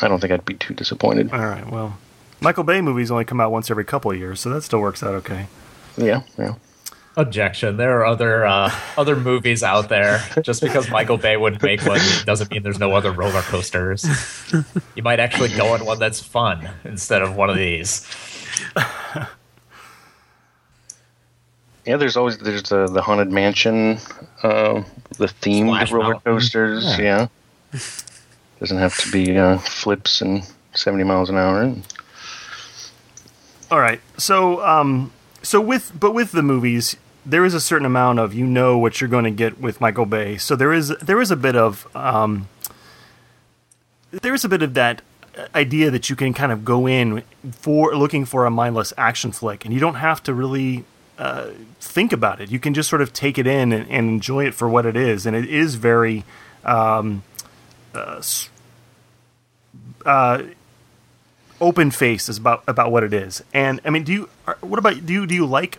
I 0.02 0.08
don't 0.08 0.20
think 0.20 0.32
I'd 0.32 0.44
be 0.44 0.54
too 0.54 0.74
disappointed. 0.74 1.32
All 1.32 1.46
right, 1.46 1.68
well, 1.70 1.98
Michael 2.40 2.64
Bay 2.64 2.80
movies 2.80 3.10
only 3.10 3.24
come 3.24 3.40
out 3.40 3.52
once 3.52 3.70
every 3.70 3.84
couple 3.84 4.10
of 4.10 4.18
years, 4.18 4.40
so 4.40 4.50
that 4.50 4.62
still 4.62 4.80
works 4.80 5.02
out 5.02 5.14
okay. 5.14 5.46
Yeah, 5.96 6.22
yeah. 6.38 6.54
Objection. 7.16 7.76
There 7.76 8.00
are 8.00 8.04
other 8.06 8.44
uh, 8.44 8.74
other 8.98 9.14
movies 9.14 9.62
out 9.62 9.88
there. 9.88 10.20
Just 10.42 10.60
because 10.60 10.90
Michael 10.90 11.16
Bay 11.16 11.36
wouldn't 11.36 11.62
make 11.62 11.84
one 11.86 12.00
doesn't 12.24 12.50
mean 12.50 12.64
there's 12.64 12.80
no 12.80 12.92
other 12.92 13.12
roller 13.12 13.42
coasters. 13.42 14.04
You 14.96 15.02
might 15.04 15.20
actually 15.20 15.50
go 15.50 15.74
on 15.74 15.86
one 15.86 16.00
that's 16.00 16.20
fun 16.20 16.68
instead 16.82 17.22
of 17.22 17.36
one 17.36 17.50
of 17.50 17.56
these. 17.56 18.04
Yeah, 21.86 21.96
there's 21.98 22.16
always 22.16 22.38
there's 22.38 22.62
the 22.64 22.86
the 22.86 23.02
haunted 23.02 23.30
mansion, 23.30 23.98
uh, 24.42 24.82
the 25.18 25.26
themed 25.26 25.68
Splash 25.68 25.92
roller 25.92 26.04
Mountain. 26.14 26.32
coasters. 26.32 26.98
Yeah. 26.98 27.28
doesn't 28.60 28.78
have 28.78 28.96
to 28.98 29.10
be 29.12 29.36
uh, 29.36 29.58
flips 29.58 30.22
and 30.22 30.48
seventy 30.74 31.04
miles 31.04 31.28
an 31.28 31.36
hour. 31.36 31.74
All 33.70 33.80
right. 33.80 34.00
So, 34.16 34.64
um, 34.64 35.12
so 35.42 35.60
with 35.60 35.92
but 35.98 36.12
with 36.12 36.32
the 36.32 36.42
movies, 36.42 36.96
there 37.26 37.44
is 37.44 37.52
a 37.54 37.60
certain 37.60 37.86
amount 37.86 38.18
of 38.18 38.32
you 38.32 38.46
know 38.46 38.78
what 38.78 39.00
you're 39.00 39.10
going 39.10 39.24
to 39.24 39.30
get 39.30 39.60
with 39.60 39.80
Michael 39.80 40.06
Bay. 40.06 40.36
So 40.38 40.56
there 40.56 40.72
is 40.72 40.88
there 41.02 41.20
is 41.20 41.30
a 41.30 41.36
bit 41.36 41.56
of 41.56 41.86
um, 41.94 42.48
there 44.10 44.32
is 44.32 44.44
a 44.44 44.48
bit 44.48 44.62
of 44.62 44.74
that 44.74 45.02
idea 45.54 45.90
that 45.90 46.08
you 46.08 46.16
can 46.16 46.32
kind 46.32 46.52
of 46.52 46.64
go 46.64 46.86
in 46.86 47.22
for 47.52 47.94
looking 47.96 48.24
for 48.24 48.46
a 48.46 48.50
mindless 48.50 48.92
action 48.96 49.32
flick, 49.32 49.64
and 49.64 49.74
you 49.74 49.80
don't 49.80 49.96
have 49.96 50.22
to 50.22 50.32
really 50.32 50.84
uh, 51.18 51.50
think 51.80 52.12
about 52.12 52.40
it. 52.40 52.50
You 52.50 52.58
can 52.58 52.74
just 52.74 52.88
sort 52.88 53.02
of 53.02 53.12
take 53.12 53.38
it 53.38 53.46
in 53.46 53.72
and, 53.72 53.88
and 53.90 54.08
enjoy 54.08 54.46
it 54.46 54.54
for 54.54 54.68
what 54.68 54.86
it 54.86 54.96
is, 54.96 55.26
and 55.26 55.36
it 55.36 55.46
is 55.46 55.76
very. 55.76 56.24
Um, 56.64 57.22
uh, 57.94 58.22
uh, 60.04 60.42
open 61.60 61.90
faced 61.90 62.28
is 62.28 62.38
about 62.38 62.62
about 62.66 62.90
what 62.90 63.02
it 63.04 63.12
is. 63.12 63.42
And 63.52 63.80
I 63.84 63.90
mean, 63.90 64.04
do 64.04 64.12
you 64.12 64.28
what 64.60 64.78
about 64.78 65.06
do 65.06 65.12
you 65.12 65.26
do 65.26 65.34
you 65.34 65.46
like 65.46 65.78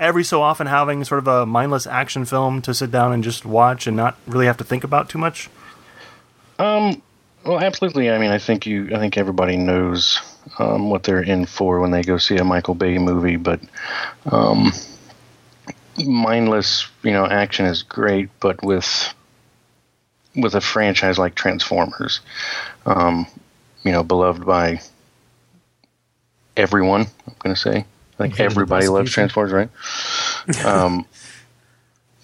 every 0.00 0.24
so 0.24 0.42
often 0.42 0.66
having 0.66 1.04
sort 1.04 1.18
of 1.18 1.28
a 1.28 1.46
mindless 1.46 1.86
action 1.86 2.24
film 2.24 2.62
to 2.62 2.74
sit 2.74 2.90
down 2.90 3.12
and 3.12 3.22
just 3.22 3.44
watch 3.44 3.86
and 3.86 3.96
not 3.96 4.16
really 4.26 4.46
have 4.46 4.56
to 4.58 4.64
think 4.64 4.84
about 4.84 5.08
too 5.08 5.18
much? 5.18 5.48
Um, 6.58 7.02
well, 7.44 7.60
absolutely. 7.60 8.10
I 8.10 8.18
mean, 8.18 8.30
I 8.30 8.38
think 8.38 8.66
you, 8.66 8.94
I 8.94 8.98
think 8.98 9.16
everybody 9.16 9.56
knows 9.56 10.20
um, 10.58 10.90
what 10.90 11.02
they're 11.04 11.22
in 11.22 11.46
for 11.46 11.80
when 11.80 11.90
they 11.90 12.02
go 12.02 12.18
see 12.18 12.36
a 12.36 12.44
Michael 12.44 12.74
Bay 12.74 12.98
movie. 12.98 13.36
But 13.36 13.60
um, 14.26 14.72
mindless, 16.04 16.86
you 17.02 17.12
know, 17.12 17.26
action 17.26 17.66
is 17.66 17.82
great, 17.82 18.28
but 18.40 18.62
with 18.62 19.14
with 20.36 20.54
a 20.54 20.60
franchise 20.60 21.18
like 21.18 21.34
Transformers, 21.34 22.20
um, 22.86 23.26
you 23.84 23.92
know, 23.92 24.02
beloved 24.02 24.44
by 24.44 24.80
everyone. 26.56 27.02
I'm 27.26 27.34
going 27.38 27.54
to 27.54 27.60
say. 27.60 27.84
I 28.14 28.16
think 28.16 28.40
everybody 28.40 28.88
loves. 28.88 29.10
Transformers, 29.10 29.52
right? 29.52 29.70
Um, 30.64 31.06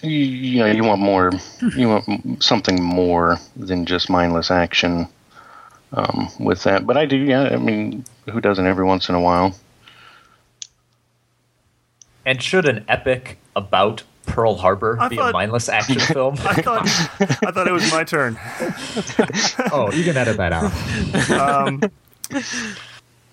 you, 0.03 0.11
you 0.11 0.59
know, 0.61 0.67
you 0.67 0.85
want 0.85 1.01
more. 1.01 1.33
You 1.75 1.89
want 1.89 2.43
something 2.43 2.83
more 2.83 3.39
than 3.57 3.87
just 3.87 4.11
mindless 4.11 4.51
action 4.51 5.09
um, 5.93 6.29
with 6.39 6.63
that. 6.65 6.87
But 6.87 6.97
I 6.97 7.07
do, 7.07 7.17
yeah. 7.17 7.43
I 7.43 7.57
mean, 7.57 8.05
who 8.31 8.41
doesn't 8.41 8.67
every 8.67 8.85
once 8.85 9.09
in 9.09 9.15
a 9.15 9.21
while? 9.21 9.55
And 12.27 12.43
should 12.43 12.67
an 12.69 12.85
epic 12.89 13.39
about 13.57 14.03
Pearl 14.27 14.57
Harbor 14.57 14.99
I 15.01 15.09
be 15.09 15.17
thought- 15.17 15.31
a 15.31 15.33
mindless 15.33 15.69
action 15.69 15.99
film? 16.01 16.35
I 16.41 16.61
thought 16.63 16.83
I 17.47 17.51
thought 17.51 17.67
it 17.67 17.73
was 17.73 17.91
my 17.91 18.05
turn. 18.05 18.39
oh, 19.73 19.91
you 19.93 20.05
can 20.05 20.17
edit 20.17 20.37
that 20.37 20.53
out. 20.53 21.31
Um, 21.31 21.83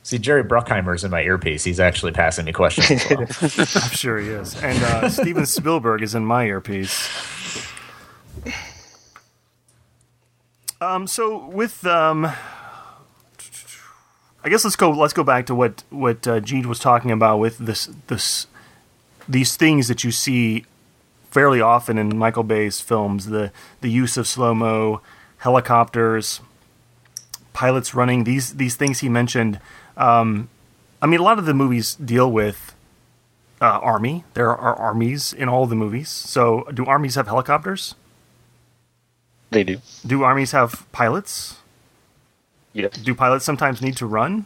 See, 0.03 0.17
Jerry 0.17 0.43
Bruckheimer's 0.45 1.03
in 1.03 1.11
my 1.11 1.21
earpiece. 1.21 1.65
He's 1.65 1.81
actually 1.81 2.13
passing 2.13 2.45
me 2.45 2.53
questions. 2.53 2.89
as 2.89 3.09
well. 3.09 3.27
I'm 3.83 3.91
sure 3.91 4.17
he 4.17 4.29
is. 4.29 4.55
And 4.63 4.81
uh, 4.81 5.09
Steven 5.09 5.45
Spielberg 5.45 6.01
is 6.01 6.15
in 6.15 6.23
my 6.25 6.45
earpiece. 6.45 7.09
Um, 10.79 11.07
so 11.07 11.47
with 11.47 11.85
um, 11.85 12.25
I 12.25 12.35
guess 14.49 14.63
let's 14.63 14.75
go. 14.75 14.91
Let's 14.91 15.13
go 15.13 15.23
back 15.23 15.47
to 15.47 15.55
what 15.55 15.83
what 15.89 16.27
uh, 16.27 16.39
Gene 16.39 16.69
was 16.69 16.79
talking 16.79 17.11
about 17.11 17.39
with 17.39 17.57
this 17.57 17.89
this 18.07 18.47
these 19.27 19.57
things 19.57 19.87
that 19.87 20.03
you 20.03 20.11
see 20.11 20.65
fairly 21.31 21.59
often 21.59 21.97
in 21.97 22.17
Michael 22.17 22.43
Bay's 22.43 22.79
films. 22.79 23.27
The 23.27 23.51
the 23.81 23.89
use 23.89 24.17
of 24.17 24.27
slow 24.27 24.53
mo, 24.53 25.01
helicopters, 25.39 26.41
pilots 27.53 27.95
running. 27.95 28.23
These 28.23 28.55
these 28.55 28.75
things 28.75 28.99
he 28.99 29.09
mentioned. 29.09 29.59
Um, 29.97 30.49
I 31.01 31.07
mean, 31.07 31.19
a 31.19 31.23
lot 31.23 31.39
of 31.39 31.45
the 31.45 31.53
movies 31.53 31.95
deal 31.95 32.31
with 32.31 32.75
uh, 33.59 33.65
army. 33.65 34.23
There 34.33 34.55
are 34.55 34.75
armies 34.75 35.33
in 35.33 35.49
all 35.49 35.65
the 35.65 35.75
movies. 35.75 36.09
So, 36.09 36.67
do 36.73 36.85
armies 36.85 37.15
have 37.15 37.27
helicopters? 37.27 37.95
They 39.49 39.63
do. 39.63 39.77
Do 40.05 40.23
armies 40.23 40.51
have 40.51 40.85
pilots? 40.91 41.57
Yes. 42.73 42.93
Do 42.97 43.15
pilots 43.15 43.45
sometimes 43.45 43.81
need 43.81 43.97
to 43.97 44.05
run? 44.05 44.45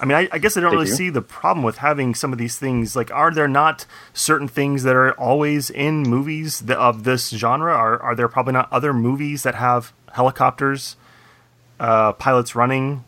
I 0.00 0.04
mean, 0.04 0.18
I, 0.18 0.28
I 0.32 0.38
guess 0.38 0.56
I 0.56 0.60
don't 0.60 0.70
They 0.70 0.76
really 0.78 0.88
do. 0.90 0.96
see 0.96 1.10
the 1.10 1.22
problem 1.22 1.64
with 1.64 1.78
having 1.78 2.14
some 2.16 2.32
of 2.32 2.38
these 2.38 2.58
things. 2.58 2.96
Like, 2.96 3.12
are 3.12 3.30
there 3.30 3.46
not 3.46 3.86
certain 4.12 4.48
things 4.48 4.82
that 4.82 4.96
are 4.96 5.12
always 5.12 5.70
in 5.70 6.02
movies 6.02 6.60
th- 6.60 6.76
of 6.76 7.04
this 7.04 7.28
genre? 7.30 7.72
Are 7.72 8.00
are 8.02 8.14
there 8.16 8.26
probably 8.26 8.52
not 8.52 8.70
other 8.72 8.92
movies 8.92 9.44
that 9.44 9.54
have 9.54 9.92
helicopters, 10.12 10.96
uh, 11.78 12.12
pilots 12.14 12.56
running? 12.56 13.04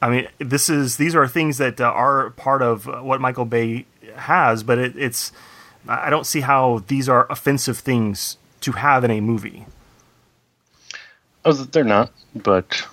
I 0.00 0.08
mean, 0.08 0.28
this 0.38 0.70
is 0.70 0.96
these 0.96 1.14
are 1.14 1.28
things 1.28 1.58
that 1.58 1.80
uh, 1.80 1.84
are 1.84 2.30
part 2.30 2.62
of 2.62 2.86
what 2.86 3.20
Michael 3.20 3.44
Bay 3.44 3.84
has, 4.16 4.62
but 4.62 4.78
it, 4.78 4.96
it's 4.96 5.32
I 5.86 6.08
don't 6.08 6.26
see 6.26 6.40
how 6.40 6.82
these 6.88 7.10
are 7.10 7.26
offensive 7.30 7.76
things 7.78 8.38
to 8.62 8.72
have 8.72 9.04
in 9.04 9.10
a 9.10 9.20
movie. 9.20 9.66
Oh, 11.44 11.52
they're 11.52 11.84
not, 11.84 12.12
but 12.34 12.86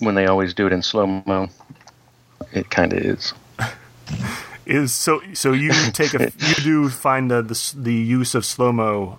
when 0.00 0.14
they 0.14 0.26
always 0.26 0.54
do 0.54 0.66
it 0.66 0.72
in 0.72 0.82
slow 0.82 1.06
mo, 1.06 1.48
it 2.52 2.70
kind 2.70 2.92
of 2.92 2.98
is. 2.98 3.34
Is 4.66 4.92
so 4.92 5.22
so 5.32 5.52
you 5.52 5.72
take 5.92 6.12
a 6.12 6.30
you 6.38 6.54
do 6.56 6.88
find 6.90 7.30
the 7.30 7.40
the, 7.40 7.74
the 7.74 7.94
use 7.94 8.34
of 8.34 8.44
slow 8.44 8.70
mo 8.70 9.18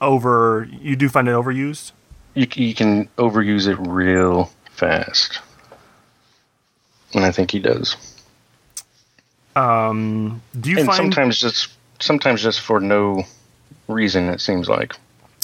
over 0.00 0.66
you 0.80 0.96
do 0.96 1.10
find 1.10 1.28
it 1.28 1.32
overused. 1.32 1.92
You 2.32 2.46
you 2.54 2.74
can 2.74 3.06
overuse 3.18 3.68
it 3.68 3.74
real 3.74 4.50
fast, 4.70 5.40
and 7.12 7.24
I 7.24 7.32
think 7.32 7.50
he 7.50 7.58
does. 7.58 7.96
Um, 9.54 10.40
do 10.58 10.70
you 10.70 10.78
and 10.78 10.86
find 10.86 10.96
sometimes 10.96 11.38
just 11.38 11.68
sometimes 12.00 12.42
just 12.42 12.60
for 12.60 12.80
no 12.80 13.24
reason 13.88 14.28
it 14.30 14.40
seems 14.40 14.68
like 14.70 14.94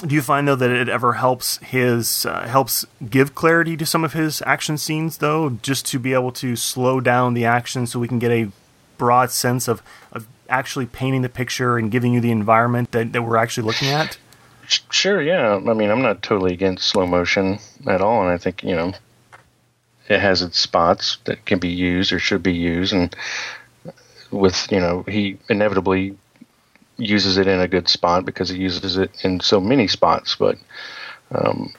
do 0.07 0.15
you 0.15 0.23
find 0.23 0.47
though 0.49 0.57
that 0.57 0.71
it 0.71 0.89
ever 0.89 1.15
helps 1.15 1.59
his 1.59 2.27
uh, 2.27 2.47
helps 2.47 2.85
give 3.09 3.35
clarity 3.35 3.77
to 3.77 3.87
some 3.87 4.05
of 4.05 4.13
his 4.13 4.43
action 4.45 4.77
scenes 4.77 5.19
though 5.19 5.51
just 5.63 5.87
to 5.87 5.99
be 5.99 6.13
able 6.13 6.33
to 6.33 6.57
slow 6.57 7.01
down 7.01 7.35
the 7.35 7.45
action 7.45 7.87
so 7.87 7.99
we 7.99 8.09
can 8.09 8.19
get 8.19 8.31
a 8.31 8.51
broad 8.99 9.31
sense 9.31 9.69
of, 9.69 9.83
of 10.13 10.27
actually 10.49 10.87
painting 10.87 11.23
the 11.23 11.29
picture 11.29 11.79
and 11.79 11.91
giving 11.91 12.13
you 12.13 12.21
the 12.21 12.31
environment 12.31 12.93
that, 12.93 13.13
that 13.13 13.23
we're 13.23 13.37
actually 13.37 13.67
looking 13.67 13.89
at? 13.89 14.19
Sure 14.91 15.21
yeah. 15.21 15.55
I 15.55 15.73
mean 15.73 15.91
i'm 15.91 16.03
not 16.03 16.23
totally 16.23 16.53
against 16.53 16.89
slow 16.89 17.07
motion 17.07 17.59
at 17.87 18.01
all 18.01 18.23
and 18.23 18.31
i 18.31 18.39
think 18.39 18.63
you 18.63 18.75
know 18.75 18.93
it 20.09 20.21
has 20.21 20.43
its 20.43 20.59
spots 20.59 21.19
that 21.25 21.45
can 21.47 21.59
be 21.59 21.69
used 21.69 22.13
or 22.13 22.19
should 22.19 22.43
be 22.43 22.55
used 22.55 22.93
and 22.93 23.15
with 24.31 24.71
you 24.73 24.81
know 24.81 25.03
he 25.07 25.39
inevitably 25.49 26.17
uses 27.07 27.39
it 27.39 27.47
in 27.47 27.61
a 27.61 27.69
good 27.69 27.89
spot 27.89 28.25
because 28.25 28.49
he 28.49 28.59
uses 28.59 28.97
it 28.97 29.11
in 29.25 29.41
so 29.41 29.61
many 29.61 29.89
spots. 29.89 30.37
But 30.37 30.59
um, 31.31 31.73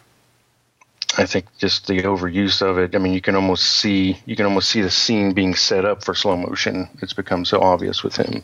I 1.18 1.26
think 1.26 1.46
just 1.58 1.88
the 1.88 2.02
overuse 2.04 2.62
of 2.62 2.78
it. 2.78 2.96
I 2.96 2.98
mean, 2.98 3.14
you 3.14 3.22
can 3.22 3.36
almost 3.36 3.66
see 3.66 4.20
you 4.26 4.36
can 4.36 4.46
almost 4.46 4.70
see 4.70 4.82
the 4.82 4.92
scene 4.92 5.34
being 5.34 5.56
set 5.56 5.86
up 5.86 6.04
for 6.04 6.16
slow 6.16 6.36
motion. 6.36 6.90
It's 7.02 7.14
become 7.14 7.46
so 7.46 7.62
obvious 7.62 8.04
with 8.04 8.16
him. 8.16 8.44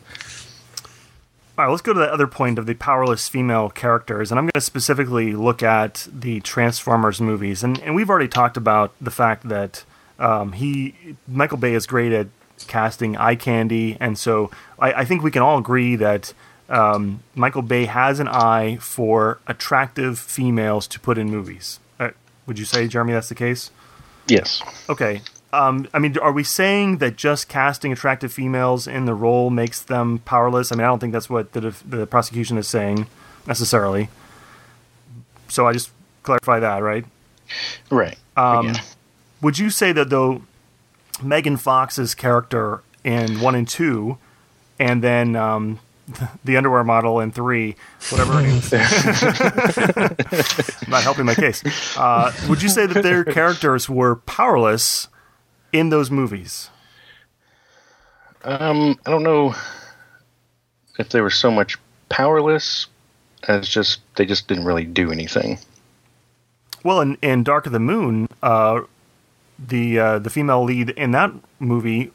All 1.58 1.66
right, 1.66 1.72
let's 1.72 1.82
go 1.82 1.92
to 1.92 2.00
the 2.00 2.12
other 2.12 2.28
point 2.28 2.58
of 2.58 2.68
the 2.68 2.74
powerless 2.74 3.28
female 3.28 3.70
characters, 3.70 4.32
and 4.32 4.40
I'm 4.40 4.46
going 4.46 4.54
to 4.54 4.62
specifically 4.62 5.34
look 5.34 5.62
at 5.62 6.08
the 6.10 6.40
Transformers 6.42 7.20
movies, 7.20 7.64
and 7.64 7.80
and 7.80 7.96
we've 7.96 8.10
already 8.10 8.30
talked 8.30 8.56
about 8.56 8.94
the 9.02 9.12
fact 9.12 9.50
that 9.50 9.84
um, 10.20 10.54
he 10.54 10.96
Michael 11.28 11.58
Bay 11.58 11.74
is 11.74 11.86
great 11.86 12.14
at 12.14 12.28
casting 12.68 13.18
eye 13.18 13.36
candy, 13.36 13.98
and 14.00 14.18
so 14.18 14.52
I, 14.78 14.94
I 14.94 15.06
think 15.06 15.24
we 15.24 15.32
can 15.32 15.42
all 15.42 15.58
agree 15.58 15.96
that 15.96 16.34
um, 16.70 17.22
Michael 17.36 17.64
Bay 17.64 17.86
has 17.86 18.20
an 18.20 18.28
eye 18.28 18.78
for 18.78 19.40
attractive 19.48 20.20
females 20.20 20.88
to 20.88 21.00
put 21.00 21.18
in 21.18 21.30
movies. 21.30 21.80
Uh, 22.00 22.12
would 22.46 22.60
you 22.60 22.66
say, 22.66 22.88
Jeremy, 22.88 23.14
that's 23.14 23.30
the 23.30 23.36
case? 23.36 23.72
Yes. 24.28 24.62
Okay. 24.88 25.22
Um, 25.52 25.88
I 25.94 26.00
mean, 26.00 26.16
are 26.20 26.32
we 26.32 26.44
saying 26.44 27.00
that 27.00 27.16
just 27.16 27.50
casting 27.50 27.92
attractive 27.92 28.32
females 28.32 28.88
in 28.88 29.06
the 29.06 29.16
role 29.16 29.50
makes 29.50 29.82
them 29.82 30.20
powerless? 30.20 30.72
I 30.72 30.76
mean, 30.76 30.86
I 30.86 30.88
don't 30.88 31.00
think 31.00 31.14
that's 31.14 31.30
what 31.30 31.54
the, 31.54 31.76
the 31.88 32.06
prosecution 32.06 32.58
is 32.60 32.68
saying 32.68 33.08
necessarily. 33.48 34.10
So 35.48 35.66
I 35.66 35.74
just 35.74 35.90
clarify 36.22 36.60
that, 36.60 36.84
right? 36.84 37.04
Right. 37.90 38.18
Um, 38.38 38.76
would 39.42 39.58
you 39.58 39.72
say 39.72 39.92
that 39.92 40.12
though 40.12 40.44
Megan 41.24 41.58
Fox's 41.58 42.14
character 42.14 42.84
in 43.04 43.42
one 43.42 43.56
and 43.56 43.68
two, 43.68 44.20
and 44.78 45.04
then 45.04 45.36
um, 45.36 45.80
the 46.44 46.58
underwear 46.58 46.84
model 46.84 47.20
in 47.20 47.32
three, 47.32 47.76
whatever 48.10 48.42
it 48.42 48.48
is. 48.48 48.72
Not 50.88 51.04
helping 51.04 51.26
my 51.26 51.36
case. 51.36 51.64
Uh, 51.98 52.32
would 52.48 52.62
you 52.62 52.70
say 52.70 52.86
that 52.86 53.04
their 53.04 53.24
characters 53.24 53.90
were 53.90 54.16
powerless 54.16 55.08
in 55.72 55.90
those 55.90 56.10
movies? 56.10 56.70
Um, 58.44 59.00
I 59.06 59.12
don't 59.12 59.24
know 59.24 59.54
if 60.98 61.10
they 61.10 61.22
were 61.22 61.30
so 61.30 61.52
much 61.52 61.78
powerless 62.10 62.88
as 63.48 63.68
just 63.68 64.00
they 64.16 64.26
just 64.26 64.48
didn't 64.48 64.66
really 64.66 64.86
do 64.86 65.12
anything. 65.12 65.60
Well, 66.84 67.02
in, 67.02 67.18
in 67.22 67.44
Dark 67.44 67.66
of 67.66 67.72
the 67.72 67.80
Moon, 67.80 68.30
uh, 68.42 68.82
the 69.58 70.00
uh, 70.00 70.20
the 70.20 70.30
female 70.30 70.64
lead 70.64 70.92
in 70.92 71.12
that 71.12 71.34
movie 71.60 72.12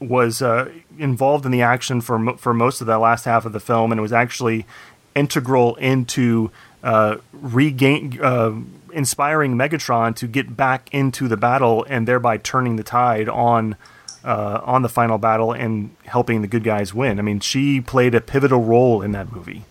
was 0.00 0.42
uh, 0.42 0.70
involved 0.98 1.44
in 1.44 1.52
the 1.52 1.62
action 1.62 2.00
for 2.00 2.18
mo- 2.18 2.36
for 2.36 2.54
most 2.54 2.80
of 2.80 2.86
the 2.86 2.98
last 2.98 3.24
half 3.24 3.44
of 3.44 3.52
the 3.52 3.60
film, 3.60 3.92
and 3.92 3.98
it 3.98 4.02
was 4.02 4.12
actually 4.12 4.66
integral 5.14 5.74
into 5.76 6.50
uh, 6.82 7.16
regain 7.32 8.18
uh, 8.20 8.54
inspiring 8.92 9.56
Megatron 9.56 10.14
to 10.16 10.26
get 10.26 10.56
back 10.56 10.88
into 10.92 11.28
the 11.28 11.36
battle, 11.36 11.84
and 11.88 12.06
thereby 12.06 12.36
turning 12.36 12.76
the 12.76 12.84
tide 12.84 13.28
on 13.28 13.76
uh, 14.24 14.60
on 14.64 14.82
the 14.82 14.88
final 14.88 15.18
battle 15.18 15.52
and 15.52 15.94
helping 16.04 16.42
the 16.42 16.48
good 16.48 16.64
guys 16.64 16.94
win. 16.94 17.18
I 17.18 17.22
mean, 17.22 17.40
she 17.40 17.80
played 17.80 18.14
a 18.14 18.20
pivotal 18.20 18.62
role 18.62 19.02
in 19.02 19.12
that 19.12 19.32
movie. 19.32 19.64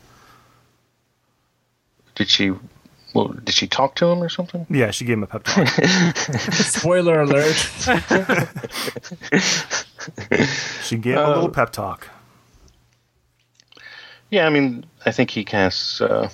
Did 2.16 2.30
she 2.30 2.54
well, 3.14 3.30
did 3.30 3.54
she 3.56 3.68
talk 3.68 3.96
to 3.96 4.06
him 4.08 4.22
or 4.22 4.30
something? 4.30 4.68
Yeah, 4.70 4.92
she 4.92 5.06
gave 5.06 5.18
him 5.18 5.24
a 5.24 5.28
pep 5.28 5.44
talk. 5.44 5.68
Spoiler 6.54 7.22
alert. 7.22 7.56
she 10.84 10.98
gave 10.98 11.16
him 11.18 11.24
a 11.24 11.30
little 11.30 11.50
pep 11.50 11.72
talk. 11.72 12.08
Yeah, 14.30 14.46
I 14.46 14.50
mean, 14.50 14.86
I 15.06 15.12
think 15.12 15.32
he 15.32 15.44
casts 15.46 16.02
a 16.02 16.30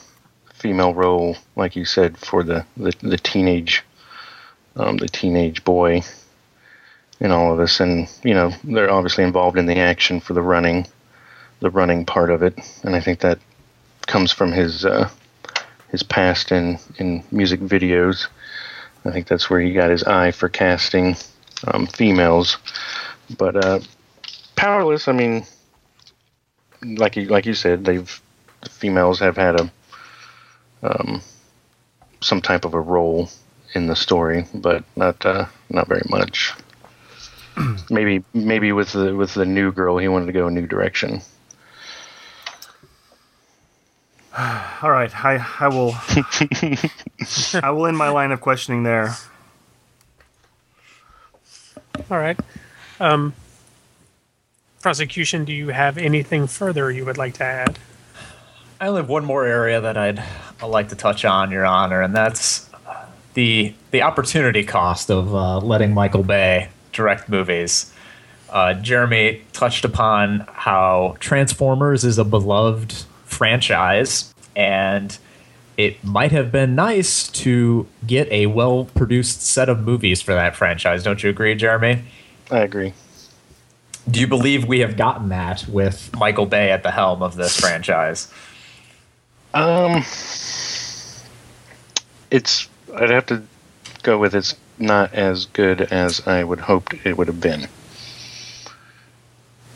female 0.54 0.94
role, 0.94 1.38
like 1.56 1.76
you 1.76 1.86
said, 1.86 2.18
for 2.18 2.44
the 2.44 2.66
the, 2.78 2.94
the 3.02 3.18
teenage, 3.18 3.84
um, 4.76 4.98
the 4.98 5.08
teenage 5.08 5.64
boy, 5.64 6.02
in 7.20 7.32
all 7.32 7.52
of 7.52 7.58
this, 7.58 7.80
and 7.80 8.08
you 8.24 8.34
know, 8.34 8.52
they're 8.64 8.92
obviously 8.92 9.24
involved 9.24 9.58
in 9.58 9.66
the 9.66 9.80
action 9.80 10.20
for 10.20 10.34
the 10.34 10.42
running, 10.42 10.86
the 11.60 11.70
running 11.70 12.06
part 12.06 12.30
of 12.30 12.44
it, 12.44 12.58
and 12.84 12.96
I 12.96 13.00
think 13.00 13.20
that 13.20 13.40
comes 14.08 14.32
from 14.32 14.52
his 14.52 14.86
uh, 14.86 15.10
his 15.90 16.04
past 16.04 16.52
in 16.52 16.80
in 16.98 17.24
music 17.32 17.60
videos. 17.62 18.28
I 19.06 19.12
think 19.12 19.28
that's 19.28 19.50
where 19.50 19.60
he 19.60 19.74
got 19.74 19.90
his 19.90 20.04
eye 20.04 20.32
for 20.32 20.50
casting 20.50 21.16
um, 21.68 21.88
females. 21.88 22.58
But 23.38 23.56
uh, 23.56 23.80
powerless. 24.56 25.08
I 25.08 25.12
mean, 25.12 25.46
like 26.82 27.16
you 27.16 27.26
like 27.26 27.46
you 27.46 27.54
said, 27.54 27.86
they've 27.86 28.22
the 28.62 28.70
females 28.70 29.20
have 29.20 29.38
had 29.38 29.60
a 29.60 29.72
um, 30.82 31.22
some 32.22 32.42
type 32.42 32.66
of 32.66 32.74
a 32.74 32.80
role 32.80 33.30
in 33.74 33.88
the 33.88 33.96
story, 33.96 34.46
but 34.54 34.84
not 34.96 35.26
uh, 35.26 35.46
not 35.70 35.88
very 35.88 36.04
much. 36.10 36.54
maybe 37.90 38.24
maybe 38.34 38.72
with 38.72 38.92
the 38.92 39.16
with 39.16 39.34
the 39.34 39.46
new 39.46 39.72
girl, 39.72 39.98
he 39.98 40.08
wanted 40.08 40.28
to 40.28 40.32
go 40.32 40.48
a 40.48 40.52
new 40.52 40.68
direction. 40.68 41.22
All 44.38 44.92
right, 44.92 45.14
I 45.24 45.46
I 45.60 45.68
will 45.68 45.94
I 47.62 47.70
will 47.70 47.88
end 47.88 47.98
my 47.98 48.10
line 48.10 48.32
of 48.32 48.42
questioning 48.42 48.84
there. 48.84 49.16
All 52.10 52.18
right. 52.18 52.40
Um, 53.04 53.34
prosecution, 54.82 55.44
do 55.44 55.52
you 55.52 55.70
have 55.70 55.98
anything 55.98 56.48
further 56.48 56.90
you 56.90 57.04
would 57.04 57.18
like 57.18 57.34
to 57.34 57.44
add? 57.44 57.78
I 58.80 58.88
only 58.88 59.02
have 59.02 59.10
one 59.10 59.26
more 59.26 59.46
area 59.46 59.82
that 59.82 59.98
I'd, 59.98 60.24
I'd 60.62 60.68
like 60.68 60.88
to 60.88 60.96
touch 60.96 61.26
on, 61.26 61.52
Your 61.52 61.66
Honor, 61.66 62.02
and 62.02 62.16
that's 62.16 62.70
the 63.34 63.74
the 63.92 64.04
opportunity 64.04 64.64
cost 64.64 65.12
of 65.12 65.36
uh, 65.36 65.58
letting 65.60 65.94
Michael 65.94 66.24
Bay 66.24 66.70
direct 66.94 67.28
movies. 67.28 67.92
Uh, 68.50 68.74
Jeremy 68.76 69.42
touched 69.52 69.84
upon 69.84 70.46
how 70.54 71.18
Transformers 71.20 72.06
is 72.06 72.18
a 72.18 72.24
beloved 72.24 73.04
franchise, 73.26 74.34
and 74.56 75.18
it 75.76 76.02
might 76.06 76.32
have 76.32 76.54
been 76.54 76.74
nice 76.74 77.28
to 77.30 77.86
get 78.08 78.32
a 78.32 78.46
well 78.46 78.86
produced 78.96 79.42
set 79.42 79.68
of 79.68 79.82
movies 79.82 80.22
for 80.22 80.34
that 80.34 80.56
franchise. 80.56 81.04
Don't 81.04 81.22
you 81.22 81.30
agree, 81.30 81.54
Jeremy? 81.54 82.04
I 82.54 82.60
agree. 82.60 82.94
Do 84.10 84.20
you 84.20 84.28
believe 84.28 84.66
we 84.66 84.82
have 84.82 84.96
gotten 84.96 85.30
that 85.30 85.68
with 85.68 86.16
Michael 86.16 86.46
Bay 86.46 86.70
at 86.72 86.84
the 86.84 86.92
helm 86.92 87.24
of 87.24 87.36
this 87.36 87.60
franchise? 87.60 88.32
Um, 89.56 90.04
it's. 92.30 92.70
I'd 92.96 93.10
have 93.10 93.26
to 93.28 93.42
go 94.04 94.20
with 94.20 94.36
it's 94.36 94.56
not 94.78 95.14
as 95.16 95.48
good 95.48 95.82
as 95.82 96.28
I 96.28 96.44
would 96.44 96.60
hoped 96.60 96.94
it 97.04 97.18
would 97.18 97.26
have 97.26 97.42
been. 97.42 97.68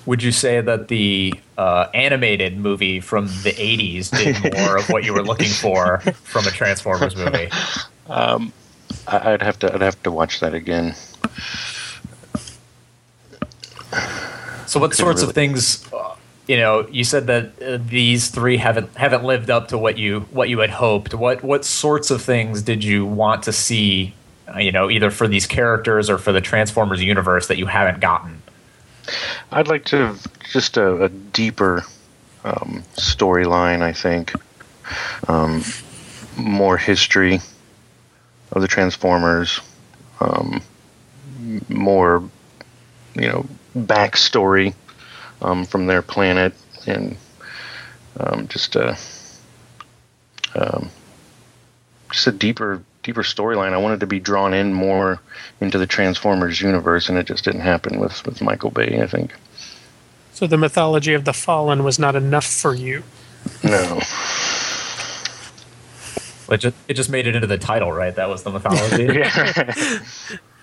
Would 0.06 0.22
you 0.22 0.32
say 0.32 0.62
that 0.62 0.88
the 0.88 1.34
uh, 1.58 1.88
animated 1.96 2.60
movie 2.60 3.00
from 3.00 3.26
the 3.26 3.54
'80s 3.54 4.16
did 4.16 4.54
more 4.58 4.78
of 4.78 4.88
what 4.90 5.04
you 5.04 5.14
were 5.14 5.24
looking 5.24 5.50
for 5.50 6.00
from 6.24 6.46
a 6.46 6.52
Transformers 6.52 7.16
movie? 7.16 7.50
Um, 8.10 8.54
I'd 9.06 9.42
have 9.42 9.60
to. 9.60 9.74
I'd 9.74 9.82
have 9.82 10.02
to 10.04 10.12
watch 10.12 10.40
that 10.40 10.54
again. 10.54 10.96
So, 14.78 14.82
what 14.82 14.96
sorts 14.96 15.22
really- 15.22 15.30
of 15.32 15.36
things? 15.36 15.86
uh, 15.92 16.14
You 16.48 16.56
know, 16.58 16.88
you 16.90 17.04
said 17.04 17.28
that 17.28 17.62
uh, 17.62 17.78
these 17.90 18.30
three 18.30 18.56
haven't 18.58 18.96
haven't 18.96 19.24
lived 19.26 19.50
up 19.50 19.68
to 19.70 19.78
what 19.78 19.98
you 19.98 20.22
what 20.32 20.48
you 20.50 20.60
had 20.60 20.70
hoped. 20.70 21.14
What 21.14 21.44
what 21.44 21.66
sorts 21.66 22.10
of 22.10 22.22
things 22.22 22.62
did 22.62 22.84
you 22.84 23.06
want 23.06 23.44
to 23.44 23.52
see? 23.52 24.14
Uh, 24.48 24.60
you 24.60 24.72
know, 24.72 24.90
either 24.90 25.12
for 25.12 25.28
these 25.28 25.46
characters 25.46 26.10
or 26.10 26.18
for 26.18 26.32
the 26.32 26.40
Transformers 26.40 27.04
universe 27.04 27.48
that 27.48 27.58
you 27.58 27.66
haven't 27.66 28.00
gotten. 28.00 28.42
I'd 29.52 29.68
like 29.68 29.84
to 29.86 29.98
have 29.98 30.28
just 30.52 30.78
a, 30.78 31.04
a 31.04 31.10
deeper 31.10 31.84
um, 32.46 32.84
storyline. 32.96 33.82
I 33.82 33.92
think 33.92 34.32
um, 35.28 35.64
more 36.38 36.78
history 36.78 37.42
of 38.54 38.62
the 38.62 38.68
Transformers, 38.70 39.60
um, 40.22 40.62
more 41.68 42.24
you 43.16 43.28
know 43.28 43.46
backstory 43.86 44.74
um, 45.42 45.66
from 45.66 45.88
their 45.88 46.02
planet, 46.02 46.54
and 46.86 47.18
um, 48.20 48.48
just 48.48 48.76
a 48.76 48.98
um, 50.56 50.90
just 52.12 52.28
a 52.28 52.32
deeper 52.32 52.84
deeper 53.04 53.24
storyline. 53.24 53.74
I 53.74 53.78
wanted 53.78 54.00
to 54.02 54.08
be 54.08 54.20
drawn 54.20 54.54
in 54.54 54.74
more 54.74 55.20
into 55.62 55.78
the 55.78 55.88
Transformers 55.88 56.62
universe, 56.62 57.10
and 57.10 57.18
it 57.18 57.28
just 57.28 57.46
didn't 57.46 57.62
happen 57.62 58.00
with 58.00 58.26
with 58.26 58.42
Michael 58.42 58.72
Bay. 58.72 59.02
I 59.02 59.08
think. 59.08 59.34
So 60.34 60.46
the 60.46 60.58
mythology 60.58 61.14
of 61.14 61.26
the 61.26 61.34
fallen 61.34 61.84
was 61.84 61.98
not 61.98 62.16
enough 62.16 62.46
for 62.46 62.76
you. 62.76 63.04
No. 63.64 64.02
It 66.50 66.58
just, 66.60 66.76
it 66.88 66.94
just 66.94 67.10
made 67.10 67.28
it 67.28 67.36
into 67.36 67.48
the 67.48 67.58
title, 67.58 67.92
right? 67.92 68.16
That 68.16 68.30
was 68.30 68.44
the 68.44 68.52
mythology. 68.52 69.08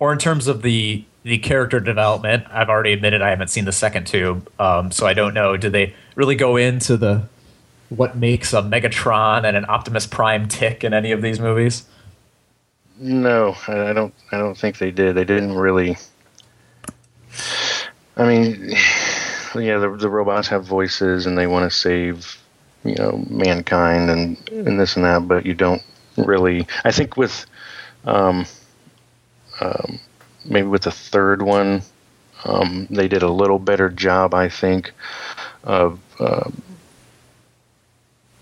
or 0.00 0.12
in 0.12 0.18
terms 0.18 0.48
of 0.48 0.62
the 0.62 1.04
the 1.22 1.38
character 1.38 1.78
development, 1.78 2.44
I've 2.50 2.70
already 2.70 2.92
admitted 2.92 3.20
I 3.20 3.28
haven't 3.28 3.48
seen 3.48 3.66
the 3.66 3.72
second 3.72 4.06
two, 4.06 4.42
um, 4.58 4.90
so 4.90 5.06
I 5.06 5.12
don't 5.12 5.34
know. 5.34 5.56
Did 5.56 5.72
they 5.72 5.94
really 6.16 6.34
go 6.34 6.56
into 6.56 6.96
the 6.96 7.28
what 7.90 8.16
makes 8.16 8.52
a 8.52 8.62
Megatron 8.62 9.44
and 9.44 9.56
an 9.56 9.66
Optimus 9.68 10.06
Prime 10.06 10.48
tick 10.48 10.82
in 10.82 10.94
any 10.94 11.12
of 11.12 11.20
these 11.20 11.38
movies? 11.38 11.84
No, 12.98 13.54
I 13.68 13.92
don't. 13.92 14.14
I 14.32 14.38
don't 14.38 14.56
think 14.56 14.78
they 14.78 14.90
did. 14.90 15.14
They 15.14 15.24
didn't 15.24 15.54
really. 15.54 15.96
I 18.16 18.26
mean, 18.26 18.70
yeah, 19.54 19.78
the 19.78 19.96
the 19.98 20.10
robots 20.10 20.48
have 20.48 20.64
voices 20.64 21.26
and 21.26 21.36
they 21.36 21.46
want 21.46 21.70
to 21.70 21.76
save, 21.76 22.38
you 22.84 22.94
know, 22.94 23.24
mankind 23.28 24.10
and 24.10 24.50
and 24.50 24.80
this 24.80 24.96
and 24.96 25.04
that, 25.04 25.28
but 25.28 25.44
you 25.44 25.54
don't 25.54 25.82
really. 26.16 26.66
I 26.84 26.92
think 26.92 27.16
with, 27.16 27.44
um, 28.04 28.46
um, 29.60 30.00
maybe 30.44 30.66
with 30.66 30.82
the 30.82 30.90
third 30.90 31.42
one, 31.42 31.82
um, 32.44 32.86
they 32.90 33.08
did 33.08 33.22
a 33.22 33.30
little 33.30 33.58
better 33.58 33.88
job. 33.88 34.34
I 34.34 34.48
think 34.48 34.92
of. 35.64 36.00
Uh, 36.18 36.50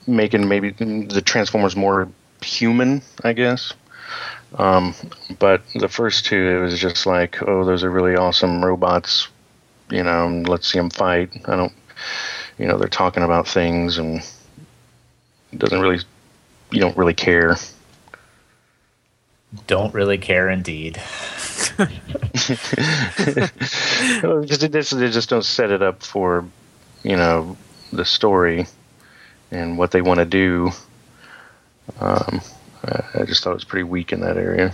making 0.06 0.48
maybe 0.48 0.70
the 0.70 1.20
transformers 1.20 1.76
more 1.76 2.08
human 2.40 3.02
i 3.24 3.34
guess 3.34 3.74
um, 4.56 4.94
but 5.38 5.62
the 5.74 5.88
first 5.88 6.24
two, 6.24 6.56
it 6.56 6.60
was 6.60 6.78
just 6.78 7.06
like, 7.06 7.42
oh, 7.42 7.64
those 7.64 7.84
are 7.84 7.90
really 7.90 8.16
awesome 8.16 8.64
robots. 8.64 9.28
You 9.90 10.02
know, 10.02 10.42
let's 10.46 10.70
see 10.70 10.78
them 10.78 10.90
fight. 10.90 11.30
I 11.46 11.56
don't, 11.56 11.72
you 12.58 12.66
know, 12.66 12.78
they're 12.78 12.88
talking 12.88 13.22
about 13.22 13.46
things 13.46 13.98
and 13.98 14.22
doesn't 15.56 15.80
really, 15.80 16.00
you 16.70 16.80
don't 16.80 16.96
really 16.96 17.14
care. 17.14 17.56
Don't 19.66 19.94
really 19.94 20.18
care, 20.18 20.51
indeed. 20.51 21.01
Because 21.76 21.88
they 24.59 25.11
just, 25.11 25.30
don't 25.30 25.44
set 25.44 25.70
it 25.70 25.82
up 25.82 26.03
for, 26.03 26.44
you 27.03 27.16
know, 27.16 27.57
the 27.92 28.05
story 28.05 28.66
and 29.51 29.78
what 29.78 29.90
they 29.90 30.03
want 30.03 30.18
to 30.18 30.26
do. 30.26 30.70
Um, 32.01 32.40
I- 32.84 33.24
just 33.24 33.42
thought 33.42 33.53
it 33.53 33.55
was 33.55 33.64
pretty 33.64 33.84
weak 33.84 34.12
in 34.12 34.20
that 34.20 34.36
area. 34.36 34.72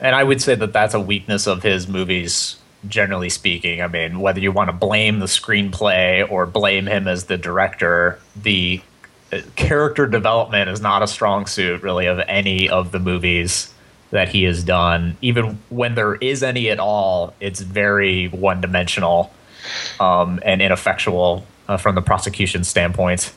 And 0.00 0.14
I 0.14 0.22
would 0.22 0.40
say 0.40 0.54
that 0.54 0.72
that's 0.72 0.94
a 0.94 1.00
weakness 1.00 1.46
of 1.46 1.62
his 1.62 1.88
movies, 1.88 2.56
generally 2.88 3.28
speaking. 3.28 3.82
I 3.82 3.88
mean, 3.88 4.20
whether 4.20 4.40
you 4.40 4.52
want 4.52 4.68
to 4.68 4.72
blame 4.72 5.18
the 5.18 5.26
screenplay 5.26 6.30
or 6.30 6.46
blame 6.46 6.86
him 6.86 7.08
as 7.08 7.24
the 7.24 7.38
director, 7.38 8.18
the 8.36 8.80
character 9.56 10.06
development 10.06 10.70
is 10.70 10.80
not 10.80 11.02
a 11.02 11.06
strong 11.06 11.46
suit, 11.46 11.82
really, 11.82 12.06
of 12.06 12.20
any 12.28 12.68
of 12.68 12.92
the 12.92 12.98
movies 12.98 13.72
that 14.10 14.28
he 14.28 14.44
has 14.44 14.62
done. 14.62 15.16
Even 15.20 15.58
when 15.70 15.94
there 15.94 16.14
is 16.16 16.42
any 16.42 16.70
at 16.70 16.78
all, 16.78 17.34
it's 17.40 17.60
very 17.60 18.26
one 18.28 18.60
dimensional 18.60 19.32
um, 19.98 20.40
and 20.44 20.62
ineffectual 20.62 21.46
uh, 21.68 21.76
from 21.76 21.94
the 21.94 22.02
prosecution 22.02 22.64
standpoint. 22.64 23.32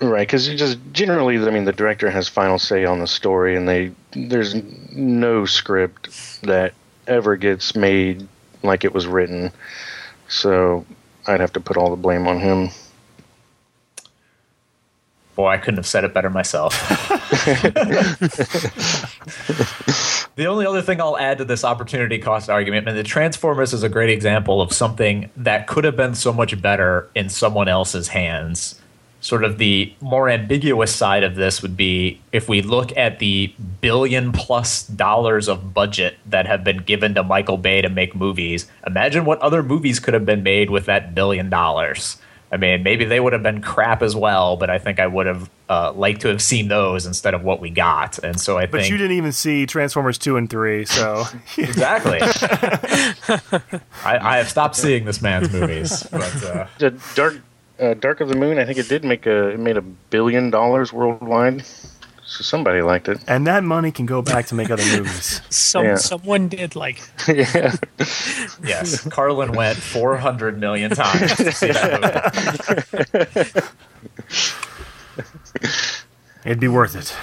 Right, 0.00 0.28
because 0.28 0.46
just 0.46 0.78
generally, 0.92 1.38
I 1.38 1.50
mean, 1.50 1.64
the 1.64 1.72
director 1.72 2.08
has 2.10 2.28
final 2.28 2.58
say 2.58 2.84
on 2.84 3.00
the 3.00 3.06
story, 3.06 3.56
and 3.56 3.68
they 3.68 3.92
there's 4.12 4.54
no 4.92 5.44
script 5.44 6.42
that 6.42 6.72
ever 7.08 7.36
gets 7.36 7.74
made 7.74 8.28
like 8.62 8.84
it 8.84 8.94
was 8.94 9.06
written. 9.06 9.50
So 10.28 10.86
I'd 11.26 11.40
have 11.40 11.52
to 11.54 11.60
put 11.60 11.76
all 11.76 11.90
the 11.90 11.96
blame 11.96 12.28
on 12.28 12.38
him. 12.38 12.70
Boy, 15.38 15.50
I 15.50 15.58
couldn't 15.58 15.76
have 15.76 15.86
said 15.86 16.02
it 16.02 16.12
better 16.12 16.30
myself. 16.30 16.72
the 20.34 20.46
only 20.46 20.66
other 20.66 20.82
thing 20.82 21.00
I'll 21.00 21.16
add 21.16 21.38
to 21.38 21.44
this 21.44 21.62
opportunity 21.62 22.18
cost 22.18 22.50
argument, 22.50 22.88
and 22.88 22.98
the 22.98 23.04
Transformers 23.04 23.72
is 23.72 23.84
a 23.84 23.88
great 23.88 24.10
example 24.10 24.60
of 24.60 24.72
something 24.72 25.30
that 25.36 25.68
could 25.68 25.84
have 25.84 25.94
been 25.94 26.16
so 26.16 26.32
much 26.32 26.60
better 26.60 27.08
in 27.14 27.28
someone 27.28 27.68
else's 27.68 28.08
hands. 28.08 28.80
Sort 29.20 29.44
of 29.44 29.58
the 29.58 29.94
more 30.00 30.28
ambiguous 30.28 30.92
side 30.92 31.22
of 31.22 31.36
this 31.36 31.62
would 31.62 31.76
be 31.76 32.20
if 32.32 32.48
we 32.48 32.60
look 32.60 32.96
at 32.96 33.20
the 33.20 33.54
billion 33.80 34.32
plus 34.32 34.88
dollars 34.88 35.48
of 35.48 35.72
budget 35.72 36.16
that 36.26 36.46
have 36.46 36.64
been 36.64 36.78
given 36.78 37.14
to 37.14 37.22
Michael 37.22 37.58
Bay 37.58 37.80
to 37.80 37.88
make 37.88 38.16
movies. 38.16 38.66
Imagine 38.88 39.24
what 39.24 39.38
other 39.38 39.62
movies 39.62 40.00
could 40.00 40.14
have 40.14 40.26
been 40.26 40.42
made 40.42 40.68
with 40.68 40.86
that 40.86 41.14
billion 41.14 41.48
dollars. 41.48 42.16
I 42.50 42.56
mean, 42.56 42.82
maybe 42.82 43.04
they 43.04 43.20
would 43.20 43.34
have 43.34 43.42
been 43.42 43.60
crap 43.60 44.02
as 44.02 44.16
well, 44.16 44.56
but 44.56 44.70
I 44.70 44.78
think 44.78 44.98
I 44.98 45.06
would 45.06 45.26
have 45.26 45.50
uh, 45.68 45.92
liked 45.92 46.22
to 46.22 46.28
have 46.28 46.40
seen 46.40 46.68
those 46.68 47.04
instead 47.04 47.34
of 47.34 47.44
what 47.44 47.60
we 47.60 47.68
got. 47.68 48.18
And 48.18 48.40
so 48.40 48.56
I 48.56 48.64
But 48.66 48.80
think 48.80 48.90
you 48.90 48.96
didn't 48.96 49.16
even 49.16 49.32
see 49.32 49.66
Transformers 49.66 50.16
2 50.16 50.36
and 50.38 50.48
3, 50.48 50.86
so 50.86 51.24
exactly. 51.58 52.18
I, 54.04 54.18
I 54.18 54.36
have 54.38 54.48
stopped 54.48 54.76
seeing 54.76 55.04
this 55.04 55.20
man's 55.20 55.52
movies, 55.52 56.06
but 56.10 56.44
uh, 56.44 56.66
The 56.78 56.98
Dark 57.14 57.40
uh, 57.78 57.94
Dark 57.94 58.20
of 58.20 58.28
the 58.28 58.36
Moon, 58.36 58.58
I 58.58 58.64
think 58.64 58.78
it 58.78 58.88
did 58.88 59.04
make 59.04 59.26
a 59.26 59.48
it 59.48 59.60
made 59.60 59.76
a 59.76 59.82
billion 59.82 60.50
dollars 60.50 60.92
worldwide. 60.92 61.64
So 62.30 62.44
somebody 62.44 62.82
liked 62.82 63.08
it. 63.08 63.18
and 63.26 63.46
that 63.46 63.64
money 63.64 63.90
can 63.90 64.04
go 64.04 64.20
back 64.20 64.44
to 64.48 64.54
make 64.54 64.70
other 64.70 64.84
movies. 64.96 65.40
Some 65.48 65.84
Yeah. 65.86 65.94
someone 65.96 66.48
did 66.48 66.76
like 66.76 67.00
yeah. 67.28 67.74
yes, 68.62 69.08
Carlin 69.08 69.52
went 69.52 69.78
400 69.78 70.60
million 70.60 70.90
times 70.90 71.34
to 71.36 71.52
see 71.52 71.72
that 71.72 72.34
movie. 73.14 73.66
It'd 76.44 76.60
be 76.60 76.68
worth 76.68 76.94
it. 76.94 77.16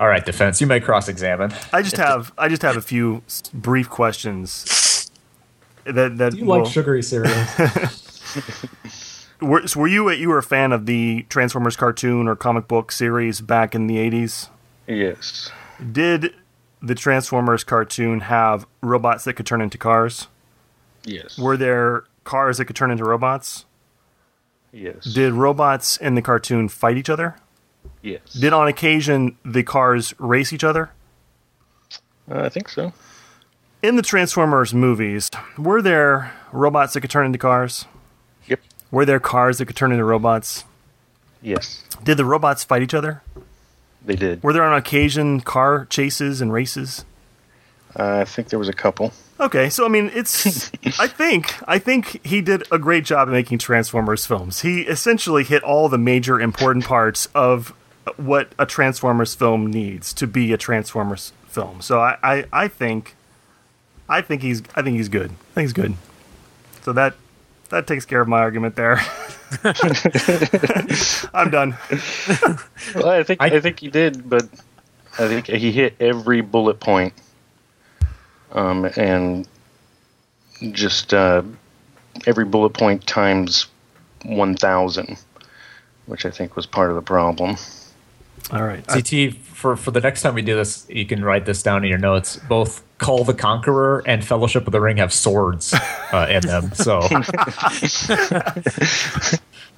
All 0.00 0.06
right, 0.08 0.24
defense, 0.24 0.60
you 0.60 0.66
may 0.66 0.80
cross-examine. 0.80 1.52
I 1.72 1.82
just 1.82 1.96
have 1.96 2.30
I 2.38 2.48
just 2.48 2.62
have 2.62 2.76
a 2.76 2.80
few 2.82 3.22
brief 3.52 3.88
questions. 3.90 5.10
That 5.84 6.18
that 6.18 6.32
Do 6.32 6.38
you 6.38 6.44
like 6.44 6.66
sugary 6.66 7.02
cereals? 7.02 7.48
Were, 9.40 9.66
so 9.66 9.80
were 9.80 9.88
you 9.88 10.08
a, 10.08 10.14
you 10.14 10.28
were 10.28 10.38
a 10.38 10.42
fan 10.42 10.72
of 10.72 10.86
the 10.86 11.24
Transformers 11.28 11.76
cartoon 11.76 12.28
or 12.28 12.36
comic 12.36 12.68
book 12.68 12.92
series 12.92 13.40
back 13.40 13.74
in 13.74 13.86
the 13.86 13.96
80s? 13.96 14.48
Yes. 14.86 15.50
Did 15.92 16.34
the 16.82 16.94
Transformers 16.94 17.64
cartoon 17.64 18.20
have 18.20 18.66
robots 18.80 19.24
that 19.24 19.34
could 19.34 19.46
turn 19.46 19.60
into 19.60 19.78
cars? 19.78 20.28
Yes. 21.04 21.38
Were 21.38 21.56
there 21.56 22.04
cars 22.24 22.58
that 22.58 22.66
could 22.66 22.76
turn 22.76 22.90
into 22.90 23.04
robots? 23.04 23.64
yes. 24.72 25.04
Did 25.04 25.32
robots 25.32 25.96
in 25.96 26.14
the 26.14 26.22
cartoon 26.22 26.68
fight 26.68 26.96
each 26.96 27.08
other? 27.10 27.36
yes. 28.02 28.20
Did 28.32 28.52
on 28.52 28.68
occasion 28.68 29.36
the 29.44 29.62
cars 29.62 30.14
race 30.18 30.52
each 30.52 30.64
other? 30.64 30.90
Uh, 32.30 32.42
I 32.42 32.48
think 32.48 32.68
so. 32.68 32.92
In 33.82 33.96
the 33.96 34.02
Transformers 34.02 34.74
movies, 34.74 35.30
were 35.56 35.80
there 35.80 36.32
robots 36.52 36.92
that 36.92 37.00
could 37.00 37.10
turn 37.10 37.26
into 37.26 37.38
cars? 37.38 37.86
Were 38.90 39.04
there 39.04 39.20
cars 39.20 39.58
that 39.58 39.66
could 39.66 39.76
turn 39.76 39.92
into 39.92 40.04
robots? 40.04 40.64
Yes. 41.42 41.84
Did 42.02 42.16
the 42.16 42.24
robots 42.24 42.64
fight 42.64 42.82
each 42.82 42.94
other? 42.94 43.22
They 44.04 44.16
did. 44.16 44.42
Were 44.42 44.52
there 44.52 44.64
on 44.64 44.76
occasion 44.76 45.40
car 45.40 45.86
chases 45.86 46.40
and 46.40 46.52
races? 46.52 47.04
Uh, 47.98 48.18
I 48.20 48.24
think 48.24 48.48
there 48.48 48.58
was 48.58 48.68
a 48.68 48.72
couple. 48.72 49.12
Okay, 49.40 49.70
so 49.70 49.84
I 49.84 49.88
mean, 49.88 50.10
it's. 50.14 50.70
I 50.98 51.06
think 51.06 51.54
I 51.68 51.78
think 51.78 52.24
he 52.26 52.40
did 52.40 52.64
a 52.72 52.78
great 52.78 53.04
job 53.04 53.28
of 53.28 53.34
making 53.34 53.58
Transformers 53.58 54.26
films. 54.26 54.60
He 54.60 54.82
essentially 54.82 55.44
hit 55.44 55.62
all 55.62 55.88
the 55.88 55.98
major 55.98 56.40
important 56.40 56.84
parts 56.84 57.26
of 57.34 57.74
what 58.16 58.52
a 58.58 58.66
Transformers 58.66 59.34
film 59.34 59.66
needs 59.66 60.12
to 60.14 60.26
be 60.26 60.52
a 60.52 60.56
Transformers 60.56 61.32
film. 61.46 61.80
So 61.80 62.00
I, 62.00 62.16
I, 62.22 62.44
I 62.52 62.68
think 62.68 63.16
I 64.08 64.22
think 64.22 64.42
he's 64.42 64.62
I 64.74 64.82
think 64.82 64.96
he's 64.96 65.08
good. 65.08 65.30
I 65.30 65.54
think 65.54 65.64
he's 65.64 65.72
good. 65.72 65.94
So 66.82 66.92
that 66.92 67.14
that 67.70 67.86
takes 67.86 68.04
care 68.04 68.20
of 68.20 68.28
my 68.28 68.38
argument 68.38 68.76
there. 68.76 69.00
I'm 71.34 71.50
done. 71.50 71.76
Well, 72.94 73.08
I 73.08 73.22
think 73.22 73.40
I- 73.42 73.46
I, 73.46 73.60
think 73.60 73.80
he 73.80 73.88
did, 73.88 74.28
but 74.28 74.44
I 75.18 75.28
think 75.28 75.46
he 75.46 75.72
hit 75.72 75.94
every 76.00 76.40
bullet 76.40 76.80
point. 76.80 77.12
Um, 78.52 78.86
and 78.96 79.46
just 80.72 81.12
uh, 81.12 81.42
every 82.26 82.44
bullet 82.46 82.70
point 82.70 83.06
times 83.06 83.66
one 84.24 84.56
thousand, 84.56 85.18
which 86.06 86.24
I 86.26 86.30
think 86.30 86.56
was 86.56 86.66
part 86.66 86.90
of 86.90 86.96
the 86.96 87.02
problem. 87.02 87.56
All 88.50 88.62
right. 88.62 88.82
I- 88.88 89.00
CT, 89.02 89.34
for, 89.58 89.76
for 89.76 89.90
the 89.90 90.00
next 90.00 90.22
time 90.22 90.34
we 90.34 90.42
do 90.42 90.54
this, 90.54 90.86
you 90.88 91.04
can 91.04 91.24
write 91.24 91.44
this 91.44 91.64
down 91.64 91.82
in 91.82 91.90
your 91.90 91.98
notes. 91.98 92.36
Both 92.48 92.84
Kull 92.98 93.24
the 93.24 93.34
Conqueror 93.34 94.04
and 94.06 94.24
Fellowship 94.24 94.68
of 94.68 94.72
the 94.72 94.80
Ring 94.80 94.98
have 94.98 95.12
swords 95.12 95.74
uh, 96.12 96.28
in 96.30 96.46
them. 96.46 96.72
So 96.74 97.00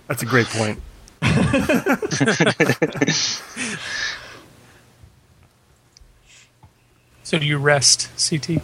that's 0.07 0.23
a 0.23 0.27
great 0.27 0.49
point. 0.49 0.81
So 7.23 7.39
do 7.39 7.47
you 7.47 7.59
rest, 7.59 8.09
CT? 8.19 8.61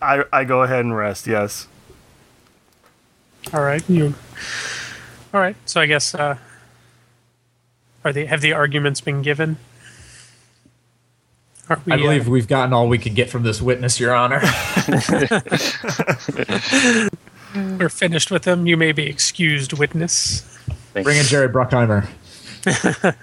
I 0.00 0.22
I 0.32 0.44
go 0.44 0.62
ahead 0.62 0.84
and 0.84 0.96
rest. 0.96 1.26
Yes. 1.26 1.66
All 3.52 3.62
right, 3.62 3.82
you. 3.90 4.14
All 5.34 5.40
right, 5.40 5.56
so 5.66 5.80
I 5.80 5.86
guess 5.86 6.14
uh, 6.14 6.36
are 8.04 8.12
they 8.12 8.26
have 8.26 8.42
the 8.42 8.52
arguments 8.52 9.00
been 9.00 9.22
given? 9.22 9.56
Are 11.68 11.80
we, 11.86 11.92
I 11.92 11.96
believe 11.96 12.28
uh, 12.28 12.30
we've 12.30 12.48
gotten 12.48 12.72
all 12.72 12.88
we 12.88 12.98
could 12.98 13.14
get 13.14 13.30
from 13.30 13.42
this 13.42 13.62
witness, 13.62 13.98
Your 13.98 14.14
Honor. 14.14 14.40
we're 17.78 17.88
finished 17.88 18.30
with 18.30 18.44
him. 18.44 18.66
You 18.66 18.76
may 18.76 18.92
be 18.92 19.06
excused, 19.06 19.72
witness. 19.72 20.42
Thank 20.92 21.04
Bring 21.04 21.18
in 21.18 21.24
Jerry 21.24 21.48
Bruckheimer. 21.48 22.06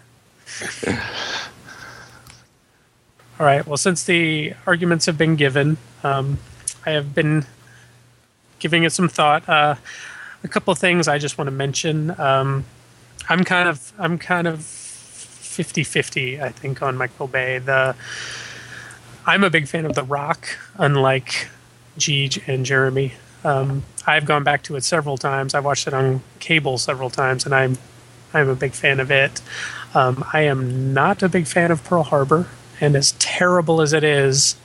All 3.39 3.45
right. 3.45 3.65
Well, 3.65 3.77
since 3.77 4.03
the 4.03 4.53
arguments 4.67 5.05
have 5.05 5.17
been 5.17 5.35
given, 5.35 5.77
um, 6.03 6.37
I 6.85 6.91
have 6.91 7.15
been 7.15 7.45
giving 8.59 8.83
it 8.83 8.91
some 8.91 9.09
thought. 9.09 9.47
Uh, 9.47 9.75
a 10.43 10.47
couple 10.47 10.71
of 10.71 10.77
things 10.77 11.07
I 11.07 11.17
just 11.17 11.37
want 11.37 11.47
to 11.47 11.51
mention. 11.51 12.19
Um, 12.19 12.65
I'm 13.29 13.43
kind 13.43 13.69
of 13.69 13.93
I'm 13.97 14.17
kind 14.17 14.47
of 14.47 14.61
50-50, 15.51 16.41
I 16.41 16.49
think, 16.49 16.81
on 16.81 16.97
Michael 16.97 17.27
Bay. 17.27 17.59
The 17.59 17.95
I'm 19.25 19.43
a 19.43 19.49
big 19.49 19.67
fan 19.67 19.85
of 19.85 19.93
The 19.93 20.03
Rock, 20.03 20.57
unlike 20.77 21.47
Jeeg 21.97 22.47
and 22.47 22.65
Jeremy. 22.65 23.13
Um, 23.43 23.83
I've 24.07 24.25
gone 24.25 24.43
back 24.43 24.63
to 24.63 24.75
it 24.75 24.83
several 24.83 25.17
times. 25.17 25.53
I've 25.53 25.65
watched 25.65 25.87
it 25.87 25.93
on 25.93 26.21
cable 26.39 26.77
several 26.77 27.09
times, 27.09 27.45
and 27.45 27.53
I'm 27.53 27.77
I'm 28.33 28.49
a 28.49 28.55
big 28.55 28.73
fan 28.73 28.99
of 28.99 29.11
it. 29.11 29.41
Um, 29.93 30.23
I 30.31 30.41
am 30.43 30.93
not 30.93 31.21
a 31.21 31.29
big 31.29 31.45
fan 31.47 31.69
of 31.69 31.83
Pearl 31.83 32.03
Harbor, 32.03 32.47
and 32.79 32.95
as 32.95 33.11
terrible 33.13 33.81
as 33.81 33.93
it 33.93 34.03
is, 34.03 34.55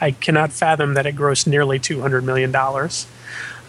I 0.00 0.12
cannot 0.12 0.52
fathom 0.52 0.94
that 0.94 1.04
it 1.04 1.16
grossed 1.16 1.46
nearly 1.46 1.78
two 1.78 2.00
hundred 2.00 2.24
million 2.24 2.52
dollars. 2.52 3.06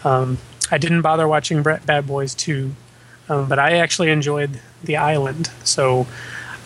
Um, 0.04 0.38
I 0.70 0.78
didn't 0.78 1.02
bother 1.02 1.26
watching 1.26 1.62
Bad 1.62 2.06
Boys 2.06 2.34
two, 2.34 2.74
um, 3.28 3.48
but 3.48 3.58
I 3.58 3.76
actually 3.78 4.10
enjoyed 4.10 4.60
The 4.84 4.96
Island. 4.96 5.50
So 5.64 6.06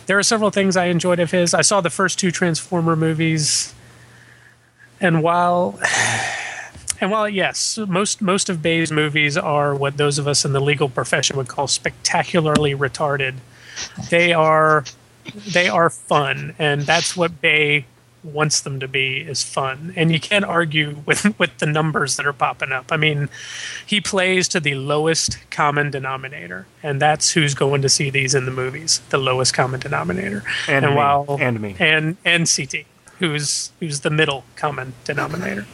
there 0.07 0.19
are 0.19 0.23
several 0.23 0.51
things 0.51 0.77
I 0.77 0.87
enjoyed 0.87 1.21
of 1.21 1.31
his. 1.31 1.55
I 1.55 1.63
saw 1.63 1.81
the 1.81 1.91
first 1.91 2.19
two 2.19 2.31
Transformer 2.31 2.97
movies, 2.97 3.75
and 5.01 5.23
while 5.23 5.79
and 7.01 7.11
while 7.11 7.29
yes, 7.29 7.79
most 7.79 8.23
most 8.23 8.49
of 8.49 8.63
Bay's 8.63 8.93
movies 8.93 9.37
are 9.37 9.75
what 9.75 9.97
those 9.97 10.19
of 10.19 10.29
us 10.29 10.45
in 10.45 10.53
the 10.53 10.61
legal 10.61 10.89
profession 10.89 11.37
would 11.37 11.49
call 11.49 11.67
spectacularly 11.67 12.75
retarded. 12.75 13.35
They 14.11 14.33
are 14.33 14.85
they 15.53 15.69
are 15.69 15.91
fun, 15.91 16.55
and 16.59 16.83
that's 16.83 17.17
what 17.17 17.41
Bay 17.41 17.87
wants 18.25 18.61
them 18.63 18.81
to 18.81 18.89
be 18.89 19.19
is 19.19 19.43
fun. 19.43 19.93
And 19.97 20.11
you 20.11 20.19
can't 20.19 20.45
argue 20.45 21.03
with 21.07 21.39
with 21.39 21.59
the 21.59 21.67
numbers 21.67 22.17
that 22.17 22.27
are 22.27 22.33
popping 22.33 22.73
up. 22.73 22.87
I 22.91 22.97
mean, 22.97 23.29
he 23.87 24.01
plays 24.01 24.49
to 24.49 24.61
the 24.61 24.75
lowest 24.75 25.39
common 25.51 25.91
denominator, 25.91 26.67
and 26.83 27.01
that's 27.01 27.33
who's 27.33 27.55
going 27.55 27.83
to 27.83 27.89
see 27.89 28.11
these 28.11 28.35
in 28.35 28.47
the 28.47 28.51
movies. 28.51 29.01
The 29.11 29.19
lowest 29.19 29.55
common 29.55 29.81
denominator. 29.81 30.43
And 30.69 30.87
me. 30.87 30.95
while 30.95 31.37
And 31.41 31.61
me. 31.61 31.77
and 31.79 32.17
and 32.25 32.51
CT, 32.51 32.87
who's 33.19 33.71
who's 33.81 34.01
the 34.01 34.11
middle 34.11 34.45
common 34.57 34.95
denominator. 35.05 35.67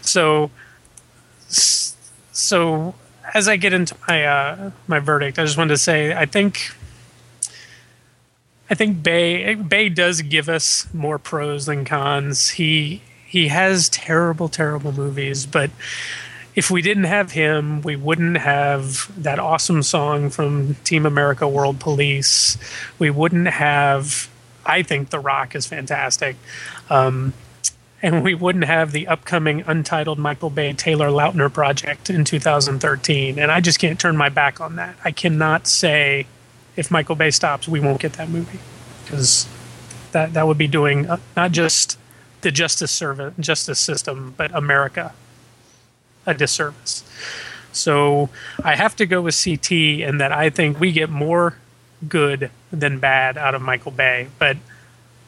So 0.00 0.50
so 1.48 2.94
as 3.34 3.48
I 3.48 3.56
get 3.56 3.72
into 3.72 3.96
my 4.08 4.24
uh, 4.24 4.70
my 4.86 4.98
verdict, 4.98 5.38
I 5.38 5.44
just 5.44 5.56
wanted 5.56 5.74
to 5.74 5.78
say 5.78 6.14
I 6.14 6.26
think 6.26 6.72
I 8.72 8.74
think 8.74 9.02
Bay 9.02 9.54
Bay 9.54 9.90
does 9.90 10.22
give 10.22 10.48
us 10.48 10.88
more 10.94 11.18
pros 11.18 11.66
than 11.66 11.84
cons. 11.84 12.52
He 12.52 13.02
he 13.26 13.48
has 13.48 13.90
terrible 13.90 14.48
terrible 14.48 14.92
movies, 14.92 15.44
but 15.44 15.70
if 16.54 16.70
we 16.70 16.80
didn't 16.80 17.04
have 17.04 17.32
him, 17.32 17.82
we 17.82 17.96
wouldn't 17.96 18.38
have 18.38 19.12
that 19.22 19.38
awesome 19.38 19.82
song 19.82 20.30
from 20.30 20.76
Team 20.84 21.04
America 21.04 21.46
World 21.46 21.80
Police. 21.80 22.56
We 22.98 23.10
wouldn't 23.10 23.48
have 23.48 24.30
I 24.64 24.82
think 24.82 25.10
The 25.10 25.20
Rock 25.20 25.54
is 25.54 25.66
fantastic. 25.66 26.36
Um, 26.88 27.34
and 28.00 28.24
we 28.24 28.34
wouldn't 28.34 28.64
have 28.64 28.92
the 28.92 29.06
upcoming 29.06 29.64
untitled 29.66 30.18
Michael 30.18 30.48
Bay 30.48 30.72
Taylor 30.72 31.08
Lautner 31.08 31.52
project 31.52 32.08
in 32.08 32.24
2013. 32.24 33.38
And 33.38 33.52
I 33.52 33.60
just 33.60 33.78
can't 33.78 34.00
turn 34.00 34.16
my 34.16 34.30
back 34.30 34.62
on 34.62 34.76
that. 34.76 34.96
I 35.04 35.10
cannot 35.10 35.66
say 35.66 36.26
if 36.76 36.90
Michael 36.90 37.16
Bay 37.16 37.30
stops, 37.30 37.68
we 37.68 37.80
won't 37.80 38.00
get 38.00 38.14
that 38.14 38.28
movie 38.28 38.58
because 39.04 39.46
that 40.12 40.34
that 40.34 40.46
would 40.46 40.58
be 40.58 40.68
doing 40.68 41.08
uh, 41.08 41.18
not 41.36 41.52
just 41.52 41.98
the 42.42 42.50
justice 42.50 42.90
service 42.90 43.34
justice 43.38 43.78
system, 43.78 44.34
but 44.36 44.54
America 44.54 45.12
a 46.26 46.34
disservice. 46.34 47.04
So 47.72 48.28
I 48.62 48.76
have 48.76 48.94
to 48.96 49.06
go 49.06 49.22
with 49.22 49.42
CT 49.42 49.72
in 49.72 50.18
that 50.18 50.32
I 50.32 50.50
think 50.50 50.78
we 50.78 50.92
get 50.92 51.10
more 51.10 51.56
good 52.08 52.50
than 52.70 52.98
bad 52.98 53.36
out 53.38 53.54
of 53.54 53.62
Michael 53.62 53.92
Bay, 53.92 54.28
but 54.38 54.56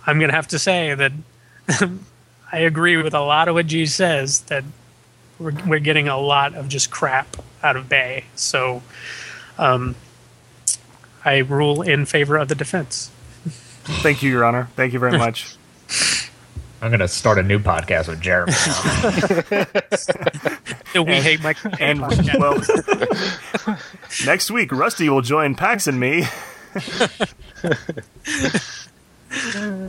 I'm 0.07 0.19
going 0.19 0.31
to 0.31 0.37
have 0.37 0.49
to 0.49 0.59
say 0.59 0.95
that 0.95 1.13
I 2.53 2.59
agree 2.59 2.97
with 2.97 3.15
a 3.15 3.21
lot 3.21 3.49
of 3.49 3.55
what 3.55 3.67
G 3.67 3.87
says 3.87 4.41
that 4.43 4.65
we're, 5.39 5.55
we're 5.67 5.79
getting 5.81 6.09
a 6.09 6.19
lot 6.19 6.55
of 6.55 6.69
just 6.69 6.91
crap 6.91 7.37
out 7.63 7.77
of 7.77 7.89
Bay. 7.89 8.25
So 8.35 8.83
um, 9.59 9.97
I 11.25 11.39
rule 11.39 11.83
in 11.83 12.07
favor 12.07 12.37
of 12.37 12.49
the 12.49 12.55
defense. 12.55 13.11
Thank 14.03 14.23
you, 14.23 14.31
Your 14.31 14.45
Honor. 14.45 14.69
Thank 14.77 14.93
you 14.93 14.99
very 14.99 15.19
much. 15.19 15.57
I'm 16.81 16.91
going 16.91 17.01
to 17.01 17.09
start 17.09 17.39
a 17.39 17.43
new 17.43 17.59
podcast 17.59 18.09
with 18.09 18.21
Jeremy. 18.21 18.53
The 20.93 21.03
we 21.07 21.15
hate 21.15 21.43
Michael 21.43 21.71
Bay 21.71 21.77
And 21.81 22.01
podcast. 22.01 23.67
well, 23.67 23.79
next 24.27 24.51
week 24.51 24.71
Rusty 24.73 25.09
will 25.09 25.23
join 25.23 25.55
Pax 25.55 25.87
and 25.87 25.99
me. 25.99 26.25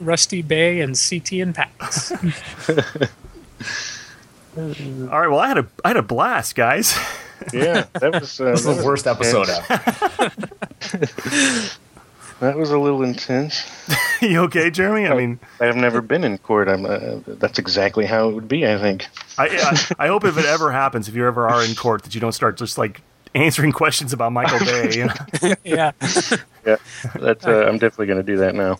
Rusty 0.00 0.42
Bay 0.42 0.80
and 0.80 0.98
CT 0.98 1.32
and 1.32 1.54
Pax. 1.54 2.12
All 2.12 2.18
right. 4.58 5.28
Well, 5.28 5.38
I 5.38 5.48
had 5.48 5.58
a 5.58 5.66
I 5.84 5.88
had 5.88 5.96
a 5.96 6.02
blast, 6.02 6.54
guys. 6.54 6.96
Yeah, 7.52 7.86
that 7.94 8.20
was 8.20 8.40
uh, 8.40 8.52
this 8.52 8.60
is 8.60 8.64
that 8.64 8.70
the 8.70 8.76
was 8.76 8.84
worst 8.84 9.06
episode 9.06 9.48
intense. 9.48 10.82
ever. 10.92 11.70
That 12.40 12.56
was 12.58 12.70
a 12.70 12.78
little 12.78 13.02
intense. 13.02 13.64
you 14.20 14.40
okay, 14.40 14.68
Jeremy? 14.68 15.06
I 15.06 15.14
mean, 15.14 15.38
I've 15.60 15.76
never 15.76 16.02
been 16.02 16.24
in 16.24 16.36
court. 16.38 16.68
I'm. 16.68 16.84
Uh, 16.84 17.20
that's 17.26 17.58
exactly 17.58 18.06
how 18.06 18.28
it 18.28 18.34
would 18.34 18.48
be. 18.48 18.66
I 18.66 18.76
think. 18.76 19.06
I, 19.38 19.48
I 19.98 20.04
I 20.04 20.08
hope 20.08 20.24
if 20.24 20.36
it 20.36 20.44
ever 20.44 20.72
happens, 20.72 21.08
if 21.08 21.14
you 21.14 21.26
ever 21.26 21.48
are 21.48 21.64
in 21.64 21.74
court, 21.74 22.02
that 22.02 22.14
you 22.14 22.20
don't 22.20 22.32
start 22.32 22.58
just 22.58 22.76
like 22.76 23.00
answering 23.34 23.72
questions 23.72 24.12
about 24.12 24.32
Michael 24.32 24.58
Bay. 24.58 24.94
You 24.94 25.04
know? 25.06 25.54
yeah. 25.64 25.92
Yeah, 26.66 26.76
that's. 27.14 27.46
Uh, 27.46 27.66
I'm 27.68 27.78
definitely 27.78 28.06
going 28.06 28.18
to 28.18 28.24
do 28.24 28.38
that 28.38 28.54
now. 28.54 28.78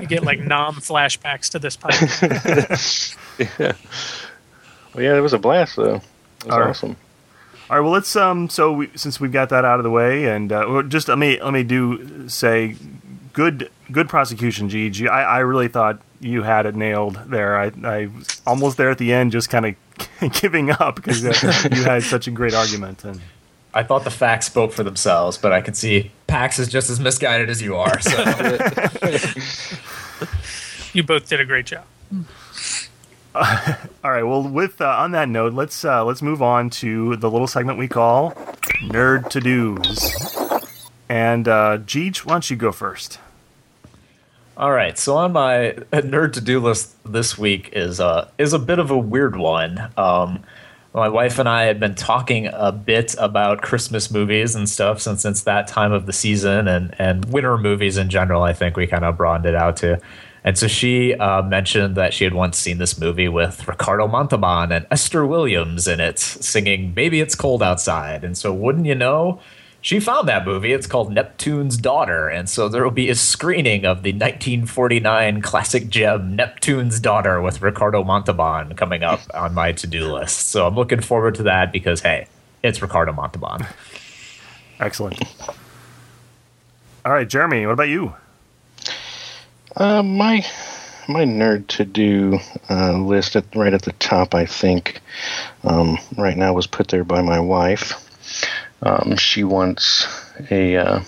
You 0.00 0.06
get 0.06 0.24
like 0.24 0.40
'Nam 0.40 0.74
flashbacks 0.74 1.48
to 1.52 1.58
this 1.58 1.76
podcast. 1.76 3.16
Well, 4.94 5.04
yeah, 5.04 5.16
it 5.16 5.20
was 5.20 5.32
a 5.32 5.38
blast 5.38 5.76
though. 5.76 5.96
It 6.40 6.46
was 6.46 6.52
All 6.52 6.60
right. 6.60 6.96
Awesome. 7.66 7.72
All 7.72 7.78
right. 7.78 7.84
Well, 7.84 7.92
let's 7.92 8.16
um. 8.16 8.48
So 8.48 8.72
we, 8.72 8.90
since 8.94 9.20
we've 9.20 9.32
got 9.32 9.48
that 9.50 9.64
out 9.64 9.78
of 9.78 9.84
the 9.84 9.90
way, 9.90 10.26
and 10.26 10.52
uh, 10.52 10.82
just 10.82 11.08
let 11.08 11.18
me 11.18 11.40
let 11.40 11.52
me 11.52 11.62
do 11.62 12.28
say, 12.28 12.76
good 13.32 13.70
good 13.92 14.08
prosecution, 14.08 14.68
Gigi. 14.68 15.08
I, 15.08 15.36
I 15.36 15.38
really 15.40 15.68
thought 15.68 16.00
you 16.20 16.42
had 16.42 16.66
it 16.66 16.74
nailed 16.74 17.20
there. 17.26 17.58
I 17.58 17.72
I 17.82 18.06
was 18.06 18.40
almost 18.46 18.76
there 18.76 18.90
at 18.90 18.98
the 18.98 19.12
end, 19.12 19.32
just 19.32 19.50
kind 19.50 19.66
of 19.66 20.32
giving 20.40 20.70
up 20.70 20.96
because 20.96 21.24
uh, 21.24 21.68
you 21.74 21.84
had 21.84 22.02
such 22.02 22.26
a 22.26 22.30
great 22.30 22.54
argument. 22.54 23.04
And 23.04 23.20
I 23.74 23.82
thought 23.82 24.04
the 24.04 24.10
facts 24.10 24.46
spoke 24.46 24.72
for 24.72 24.82
themselves, 24.82 25.36
but 25.36 25.52
I 25.52 25.60
can 25.60 25.74
see 25.74 26.10
Pax 26.26 26.58
is 26.58 26.68
just 26.68 26.88
as 26.88 26.98
misguided 26.98 27.50
as 27.50 27.60
you 27.60 27.76
are. 27.76 28.00
So 28.00 28.10
you 30.92 31.02
both 31.02 31.28
did 31.28 31.40
a 31.40 31.44
great 31.44 31.66
job. 31.66 31.84
all 33.36 33.74
All 34.04 34.10
right. 34.10 34.22
Well, 34.22 34.42
with 34.42 34.80
uh, 34.80 34.88
on 34.88 35.12
that 35.12 35.28
note, 35.28 35.52
let's 35.52 35.84
uh, 35.84 36.04
let's 36.04 36.22
move 36.22 36.42
on 36.42 36.70
to 36.70 37.16
the 37.16 37.30
little 37.30 37.46
segment 37.46 37.78
we 37.78 37.88
call 37.88 38.32
nerd 38.82 39.28
to 39.30 39.40
dos. 39.40 40.62
And 41.08 41.46
uh, 41.46 41.78
why 41.78 42.10
don't 42.24 42.50
you 42.50 42.56
go 42.56 42.72
first? 42.72 43.18
All 44.56 44.72
right, 44.72 44.96
so 44.96 45.16
on 45.16 45.32
my 45.32 45.74
nerd 45.92 46.32
to 46.34 46.40
do 46.40 46.60
list 46.60 46.96
this 47.04 47.36
week 47.36 47.70
is 47.74 48.00
uh 48.00 48.30
is 48.38 48.54
a 48.54 48.58
bit 48.58 48.78
of 48.78 48.90
a 48.90 48.98
weird 48.98 49.36
one. 49.36 49.90
Um, 49.96 50.42
my 50.94 51.10
wife 51.10 51.38
and 51.38 51.46
I 51.46 51.64
had 51.64 51.78
been 51.78 51.94
talking 51.94 52.48
a 52.50 52.72
bit 52.72 53.14
about 53.18 53.60
Christmas 53.60 54.10
movies 54.10 54.54
and 54.54 54.66
stuff 54.66 55.02
since 55.02 55.26
it's 55.26 55.42
that 55.42 55.68
time 55.68 55.92
of 55.92 56.06
the 56.06 56.12
season 56.12 56.68
and 56.68 56.94
and 56.98 57.26
winter 57.26 57.58
movies 57.58 57.98
in 57.98 58.08
general. 58.08 58.42
I 58.42 58.54
think 58.54 58.76
we 58.76 58.86
kind 58.86 59.04
of 59.04 59.18
broadened 59.18 59.46
it 59.46 59.54
out 59.54 59.76
to. 59.78 60.00
And 60.46 60.56
so 60.56 60.68
she 60.68 61.12
uh, 61.12 61.42
mentioned 61.42 61.96
that 61.96 62.14
she 62.14 62.24
had 62.24 62.32
once 62.32 62.56
seen 62.56 62.78
this 62.78 62.98
movie 62.98 63.28
with 63.28 63.66
Ricardo 63.66 64.06
Montalban 64.06 64.72
and 64.72 64.86
Esther 64.90 65.26
Williams 65.26 65.86
in 65.86 66.00
it, 66.00 66.18
singing 66.18 66.92
"Baby 66.92 67.20
It's 67.20 67.34
Cold 67.34 67.62
Outside." 67.62 68.24
And 68.24 68.38
so, 68.38 68.54
wouldn't 68.54 68.86
you 68.86 68.94
know? 68.94 69.40
she 69.86 70.00
found 70.00 70.28
that 70.28 70.44
movie. 70.44 70.72
It's 70.72 70.88
called 70.88 71.12
Neptune's 71.12 71.76
Daughter, 71.76 72.28
and 72.28 72.48
so 72.48 72.68
there 72.68 72.82
will 72.82 72.90
be 72.90 73.08
a 73.08 73.14
screening 73.14 73.84
of 73.84 74.02
the 74.02 74.12
1949 74.12 75.42
classic 75.42 75.88
gem 75.88 76.34
Neptune's 76.34 76.98
Daughter 76.98 77.40
with 77.40 77.62
Ricardo 77.62 78.02
Montalban 78.02 78.74
coming 78.74 79.04
up 79.04 79.20
on 79.32 79.54
my 79.54 79.70
to-do 79.70 80.12
list. 80.12 80.50
So 80.50 80.66
I'm 80.66 80.74
looking 80.74 81.00
forward 81.00 81.36
to 81.36 81.44
that 81.44 81.72
because 81.72 82.00
hey, 82.00 82.26
it's 82.64 82.82
Ricardo 82.82 83.12
Montalban. 83.12 83.64
Excellent. 84.80 85.22
All 87.04 87.12
right, 87.12 87.28
Jeremy, 87.28 87.64
what 87.66 87.74
about 87.74 87.88
you? 87.88 88.12
Uh, 89.76 90.02
my 90.02 90.44
my 91.06 91.24
nerd 91.24 91.66
to 91.68 91.84
do 91.84 92.38
uh, 92.70 92.98
list 92.98 93.36
at, 93.36 93.54
right 93.54 93.74
at 93.74 93.82
the 93.82 93.92
top, 93.92 94.34
I 94.34 94.46
think, 94.46 95.00
um, 95.62 95.98
right 96.16 96.36
now 96.36 96.54
was 96.54 96.66
put 96.66 96.88
there 96.88 97.04
by 97.04 97.22
my 97.22 97.38
wife. 97.38 97.92
Um, 98.82 99.16
she 99.16 99.44
wants 99.44 100.06
a 100.50 100.76
uh, 100.76 101.00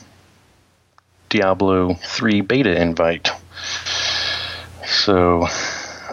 Diablo 1.31 1.95
3 1.95 2.43
beta 2.43 2.81
invite. 2.81 3.31
So 4.87 5.47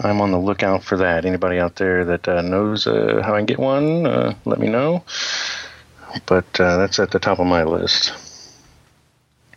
I'm 0.04 0.22
on 0.22 0.32
the 0.32 0.40
lookout 0.40 0.84
for 0.84 0.98
that. 0.98 1.26
Anybody 1.26 1.60
out 1.60 1.76
there 1.76 2.06
that 2.06 2.28
uh, 2.28 2.42
knows 2.42 2.88
uh, 2.88 3.22
how 3.24 3.36
I 3.36 3.40
can 3.40 3.46
get 3.46 3.60
one, 3.60 4.08
uh, 4.08 4.36
let 4.46 4.60
me 4.60 4.68
know. 4.68 5.04
But 6.26 6.52
that's 6.54 7.00
at 7.00 7.12
the 7.12 7.20
top 7.20 7.40
of 7.40 7.46
my 7.46 7.64
list. 7.64 8.14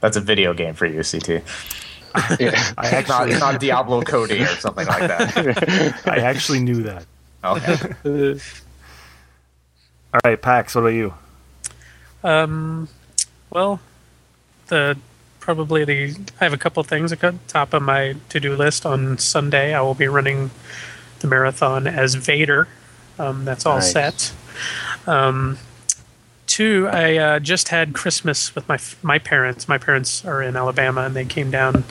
That's 0.01 0.17
a 0.17 0.21
video 0.21 0.53
game 0.53 0.75
for 0.75 0.87
you, 0.87 1.03
CT. 1.03 1.43
Yeah. 2.41 2.73
I 2.77 2.89
actually, 2.89 3.31
Not, 3.33 3.41
not 3.53 3.61
Diablo 3.61 4.03
Cody 4.03 4.43
or 4.43 4.47
something 4.47 4.87
like 4.87 5.09
that. 5.09 6.03
I 6.07 6.19
actually 6.19 6.61
knew 6.61 6.83
that. 6.83 7.07
Okay. 7.45 7.95
All 10.15 10.21
right, 10.25 10.41
Pax, 10.41 10.75
what 10.75 10.81
about 10.83 10.91
you? 10.95 11.15
Um, 12.25 12.89
well, 13.51 13.81
the 14.69 14.97
probably 15.41 15.85
the 15.85 16.15
I 16.41 16.45
have 16.45 16.53
a 16.53 16.59
couple 16.59 16.83
things 16.83 17.13
at 17.13 17.21
the 17.21 17.35
top 17.47 17.73
of 17.75 17.83
my 17.83 18.17
to 18.31 18.41
do 18.41 18.55
list. 18.57 18.85
On 18.87 19.17
Sunday, 19.19 19.75
I 19.75 19.81
will 19.81 19.95
be 19.95 20.09
running 20.09 20.51
the 21.21 21.27
marathon 21.27 21.87
as 21.87 22.15
Vader. 22.15 22.69
Um, 23.19 23.45
that's 23.45 23.67
all 23.67 23.77
Nice. 23.77 23.93
set. 23.93 24.33
Um, 25.07 25.59
two, 26.59 26.89
I 26.91 27.17
uh, 27.17 27.39
just 27.39 27.69
had 27.69 27.95
Christmas 27.95 28.53
with 28.57 28.69
my 28.69 28.81
my 29.01 29.21
parents. 29.21 29.69
My 29.69 29.79
parents 29.79 30.25
are 30.25 30.43
in 30.43 30.57
Alabama, 30.57 31.03
and 31.03 31.15
they 31.15 31.25
came 31.25 31.53
down, 31.53 31.85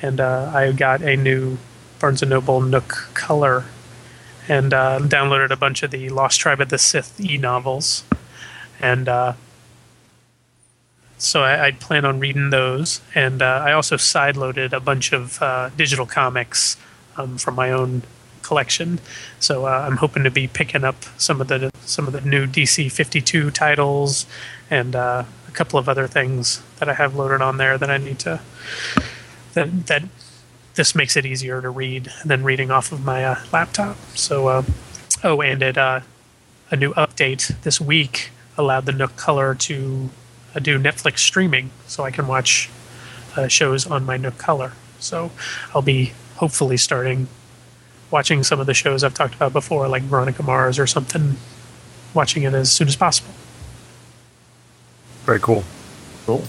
and 0.00 0.18
uh, 0.18 0.50
I 0.54 0.72
got 0.72 1.02
a 1.02 1.14
new 1.14 1.58
Barnes 2.00 2.22
and 2.22 2.30
Noble 2.30 2.62
Nook 2.62 3.10
Color, 3.12 3.66
and 4.48 4.72
uh, 4.72 4.98
downloaded 5.00 5.50
a 5.50 5.56
bunch 5.56 5.82
of 5.82 5.90
the 5.90 6.08
Lost 6.08 6.40
Tribe 6.40 6.58
of 6.62 6.70
the 6.70 6.78
Sith 6.78 7.20
e 7.20 7.36
novels, 7.36 8.04
and 8.80 9.10
uh, 9.10 9.34
so 11.18 11.42
I, 11.42 11.66
I 11.66 11.70
plan 11.72 12.06
on 12.06 12.18
reading 12.18 12.48
those. 12.48 13.02
And 13.14 13.42
uh, 13.42 13.62
I 13.66 13.72
also 13.72 13.96
sideloaded 13.96 14.72
a 14.72 14.80
bunch 14.80 15.12
of 15.12 15.42
uh, 15.42 15.68
digital 15.76 16.06
comics 16.06 16.78
um, 17.18 17.36
from 17.36 17.56
my 17.56 17.70
own 17.70 18.04
collection. 18.48 18.98
So 19.38 19.66
uh, 19.66 19.84
I'm 19.86 19.98
hoping 19.98 20.24
to 20.24 20.30
be 20.30 20.48
picking 20.48 20.82
up 20.82 20.96
some 21.18 21.40
of 21.42 21.48
the 21.48 21.70
some 21.82 22.06
of 22.06 22.14
the 22.14 22.22
new 22.22 22.46
DC 22.46 22.90
52 22.90 23.50
titles 23.50 24.26
and 24.70 24.96
uh, 24.96 25.24
a 25.46 25.50
couple 25.50 25.78
of 25.78 25.88
other 25.88 26.06
things 26.06 26.62
that 26.78 26.88
I 26.88 26.94
have 26.94 27.14
loaded 27.14 27.42
on 27.42 27.58
there 27.58 27.76
that 27.76 27.90
I 27.90 27.98
need 27.98 28.18
to 28.20 28.40
that 29.52 29.86
that 29.86 30.02
this 30.76 30.94
makes 30.94 31.14
it 31.16 31.26
easier 31.26 31.60
to 31.60 31.68
read 31.68 32.10
than 32.24 32.42
reading 32.42 32.70
off 32.70 32.90
of 32.90 33.04
my 33.04 33.22
uh, 33.22 33.36
laptop. 33.52 33.96
So 34.14 34.48
uh, 34.48 34.62
oh, 35.22 35.42
and 35.42 35.62
it 35.62 35.76
uh, 35.76 36.00
a 36.70 36.76
new 36.76 36.94
update 36.94 37.60
this 37.62 37.78
week 37.80 38.30
allowed 38.56 38.86
the 38.86 38.92
Nook 38.92 39.14
Color 39.16 39.54
to 39.54 40.08
uh, 40.54 40.58
do 40.58 40.78
Netflix 40.78 41.18
streaming, 41.18 41.70
so 41.86 42.04
I 42.04 42.10
can 42.10 42.26
watch 42.26 42.70
shows 43.48 43.86
on 43.86 44.04
my 44.04 44.16
Nook 44.16 44.36
Color. 44.38 44.72
So 44.98 45.30
I'll 45.72 45.82
be 45.82 46.12
hopefully 46.36 46.76
starting 46.76 47.28
watching 48.10 48.42
some 48.42 48.60
of 48.60 48.66
the 48.66 48.74
shows 48.74 49.04
I've 49.04 49.14
talked 49.14 49.34
about 49.34 49.52
before, 49.52 49.88
like 49.88 50.02
Veronica 50.02 50.42
Mars 50.42 50.78
or 50.78 50.86
something. 50.86 51.36
Watching 52.14 52.42
it 52.42 52.54
as 52.54 52.72
soon 52.72 52.88
as 52.88 52.96
possible. 52.96 53.32
Very 55.24 55.40
cool. 55.40 55.62
Cool. 56.24 56.42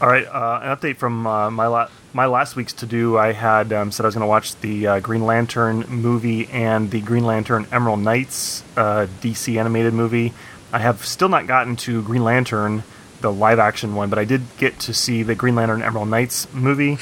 All 0.00 0.08
right, 0.08 0.26
uh, 0.26 0.60
an 0.62 0.76
update 0.76 0.96
from 0.96 1.26
uh, 1.26 1.50
my 1.50 1.66
la- 1.66 1.88
my 2.12 2.26
last 2.26 2.56
week's 2.56 2.72
to 2.74 2.86
do. 2.86 3.18
I 3.18 3.32
had 3.32 3.72
um, 3.72 3.92
said 3.92 4.04
I 4.04 4.08
was 4.08 4.14
going 4.14 4.22
to 4.22 4.28
watch 4.28 4.56
the 4.60 4.86
uh, 4.86 5.00
Green 5.00 5.24
Lantern 5.24 5.80
movie 5.88 6.46
and 6.48 6.90
the 6.90 7.00
Green 7.00 7.24
Lantern 7.24 7.66
Emerald 7.70 8.00
Knights 8.00 8.64
uh, 8.76 9.06
DC 9.20 9.58
animated 9.58 9.92
movie. 9.92 10.32
I 10.72 10.78
have 10.78 11.04
still 11.04 11.28
not 11.28 11.46
gotten 11.46 11.76
to 11.76 12.02
Green 12.02 12.24
Lantern, 12.24 12.82
the 13.20 13.32
live 13.32 13.58
action 13.58 13.94
one, 13.94 14.08
but 14.08 14.18
I 14.18 14.24
did 14.24 14.42
get 14.56 14.78
to 14.80 14.94
see 14.94 15.22
the 15.22 15.34
Green 15.34 15.54
Lantern 15.54 15.82
Emerald 15.82 16.08
Knights 16.08 16.52
movie. 16.54 16.98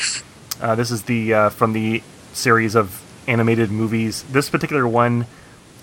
Uh, 0.61 0.75
this 0.75 0.91
is 0.91 1.05
the 1.05 1.35
uh, 1.35 1.51
from 1.51 1.73
the 1.73 2.03
series 2.33 2.75
of 2.75 3.01
animated 3.29 3.71
movies. 3.71 4.25
This 4.25 4.51
particular 4.51 4.89
one, 4.89 5.27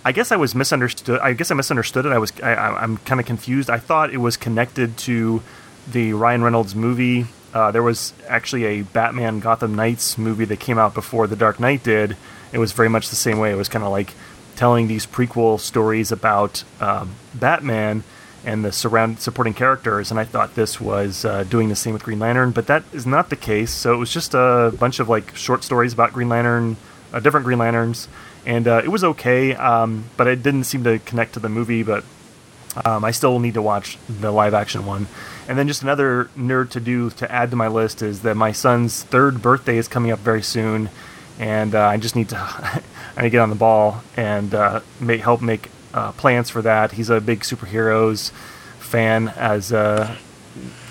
I 0.04 0.12
guess 0.12 0.32
I 0.32 0.36
was 0.36 0.54
misunderstood. 0.54 1.20
I 1.22 1.34
guess 1.34 1.52
I 1.52 1.54
misunderstood 1.56 2.06
it. 2.06 2.12
I 2.12 2.18
was 2.18 2.34
I, 2.41 2.56
I'm 2.56 2.98
kind 2.98 3.22
of 3.22 3.26
confused. 3.26 3.70
I 3.70 3.78
thought 3.80 4.14
it 4.14 4.18
was 4.18 4.36
connected 4.36 4.98
to 5.00 5.41
the 5.89 6.14
Ryan 6.14 6.43
Reynolds 6.43 6.76
movie. 6.76 7.28
Uh, 7.54 7.72
there 7.72 7.84
was 7.84 8.14
actually 8.28 8.66
a 8.66 8.82
Batman 8.82 9.39
Gotham 9.39 9.76
Knights 9.76 10.18
movie 10.18 10.46
that 10.46 10.60
came 10.60 10.78
out 10.78 10.93
before 10.93 11.26
The 11.26 11.38
Dark 11.38 11.60
Knight 11.60 11.84
did. 11.84 12.18
It 12.52 12.58
was 12.58 12.74
very 12.74 12.89
much 12.89 13.10
the 13.10 13.16
same 13.16 13.39
way. 13.39 13.52
It 13.52 13.56
was 13.56 13.70
kind 13.70 13.86
of 13.86 13.91
like 13.91 14.14
telling 14.56 14.88
these 14.88 15.06
prequel 15.06 15.60
stories 15.60 16.12
about 16.12 16.64
um, 16.82 17.16
Batman 17.34 18.04
and 18.46 18.64
the 18.64 18.72
surround 18.72 19.20
supporting 19.20 19.54
characters. 19.54 20.12
And 20.12 20.20
I 20.20 20.24
thought 20.24 20.56
this 20.56 20.80
was 20.80 21.26
uh, 21.26 21.43
doing 21.46 21.70
the 21.70 21.76
same 21.76 21.93
with 21.93 22.04
Green 22.04 22.20
Lantern, 22.20 22.52
but 22.52 22.68
that 22.68 22.84
is 22.93 23.06
not 23.06 23.30
the 23.30 23.36
case. 23.36 23.72
So 23.72 23.93
it 23.93 23.98
was 23.98 24.14
just 24.14 24.34
a 24.34 24.74
bunch 24.80 25.00
of 25.00 25.10
like 25.10 25.36
short 25.36 25.64
stories 25.64 25.93
about 25.93 26.14
Green 26.14 26.30
Lantern, 26.30 26.78
uh, 27.16 27.20
different 27.22 27.45
Green 27.45 27.57
Lanterns, 27.57 28.07
and 28.45 28.68
uh, 28.68 28.82
it 28.84 28.89
was 28.89 29.03
okay. 29.03 29.55
Um, 29.55 30.05
but 30.18 30.28
it 30.28 30.43
didn't 30.43 30.66
seem 30.66 30.84
to 30.84 30.99
connect 30.99 31.34
to 31.34 31.39
the 31.39 31.49
movie. 31.49 31.82
But 31.82 32.03
um, 32.84 33.05
I 33.05 33.11
still 33.11 33.39
need 33.39 33.53
to 33.53 33.61
watch 33.61 33.97
the 34.07 34.32
live 34.32 34.53
action 34.53 34.86
one. 34.86 35.07
And 35.47 35.57
then 35.57 35.68
just 35.68 35.82
another 35.82 36.30
nerd 36.38 36.72
to 36.72 36.80
do 36.80 37.09
to 37.11 37.32
add 37.32 37.51
to 37.51 37.55
my 37.55 37.68
list 37.68 38.01
is 38.01 38.22
that 38.22 38.36
my 38.36 38.51
son's 38.51 39.03
third 39.03 39.41
birthday 39.41 39.78
is 39.78 39.88
coming 39.88 40.11
up 40.11 40.20
very 40.20 40.41
soon, 40.41 40.89
and 41.39 41.74
uh, 41.74 41.88
I 41.88 41.97
just 41.97 42.16
need 42.16 42.30
to 42.30 42.38
I 43.18 43.22
need 43.22 43.28
to 43.28 43.30
get 43.30 43.39
on 43.39 43.49
the 43.49 43.55
ball 43.55 44.03
and 44.18 44.53
uh, 44.53 44.82
make, 44.99 45.22
help 45.22 45.41
make 45.41 45.70
uh, 45.93 46.11
plans 46.11 46.49
for 46.49 46.61
that. 46.63 46.91
He's 46.91 47.09
a 47.09 47.22
big 47.22 47.41
superheroes 47.41 48.32
fan, 48.80 49.30
as 49.30 49.72
uh, 49.72 50.18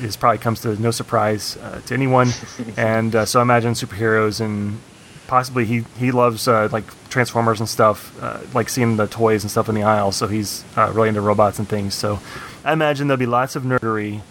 this 0.00 0.16
probably 0.16 0.38
comes 0.38 0.60
to 0.60 0.80
no 0.80 0.90
surprise 0.90 1.58
uh, 1.58 1.82
to 1.86 1.94
anyone. 1.94 2.30
and 2.78 3.14
uh, 3.14 3.26
so 3.26 3.40
I 3.40 3.42
imagine 3.42 3.74
superheroes 3.74 4.40
and 4.40 4.80
possibly 5.26 5.64
he 5.64 5.84
he 5.98 6.12
loves 6.12 6.46
uh, 6.48 6.68
like 6.72 6.84
Transformers 7.08 7.60
and 7.60 7.68
stuff, 7.68 8.16
uh, 8.22 8.40
like 8.54 8.68
seeing 8.68 8.96
the 8.96 9.06
toys 9.06 9.44
and 9.44 9.50
stuff 9.50 9.68
in 9.68 9.74
the 9.74 9.82
aisle. 9.82 10.12
So 10.12 10.26
he's 10.26 10.64
uh, 10.76 10.90
really 10.92 11.08
into 11.08 11.20
robots 11.20 11.58
and 11.58 11.68
things. 11.68 11.94
So 11.94 12.20
I 12.64 12.72
imagine 12.72 13.08
there'll 13.08 13.18
be 13.18 13.26
lots 13.26 13.56
of 13.56 13.62
nerdery 13.62 14.22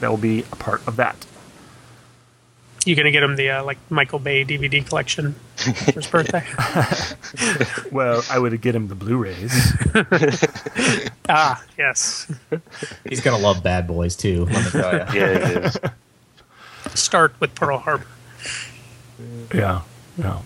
that 0.00 0.10
will 0.10 0.18
be 0.18 0.40
a 0.52 0.56
part 0.56 0.86
of 0.86 0.96
that. 0.96 1.24
You 2.84 2.94
gonna 2.94 3.10
get 3.10 3.24
him 3.24 3.34
the 3.34 3.50
uh, 3.50 3.64
like 3.64 3.78
Michael 3.90 4.20
Bay 4.20 4.44
DVD 4.44 4.86
collection 4.86 5.34
for 5.56 5.92
his 5.92 6.06
birthday? 6.06 6.44
Well, 7.92 8.22
I 8.30 8.38
would 8.38 8.60
get 8.60 8.74
him 8.74 8.88
the 8.88 8.94
Blu-rays. 8.94 9.72
ah, 11.28 11.64
yes. 11.78 12.30
He's 13.08 13.20
gonna 13.20 13.42
love 13.42 13.62
Bad 13.62 13.86
Boys 13.86 14.14
too. 14.16 14.44
Let 14.46 14.64
me 14.64 14.70
tell 14.70 14.92
you. 14.92 15.20
Yeah, 15.20 15.26
it 15.26 15.64
is. 15.64 15.78
Start 16.94 17.34
with 17.40 17.54
Pearl 17.54 17.78
Harbor. 17.78 18.06
yeah, 19.52 19.82
yeah. 20.18 20.40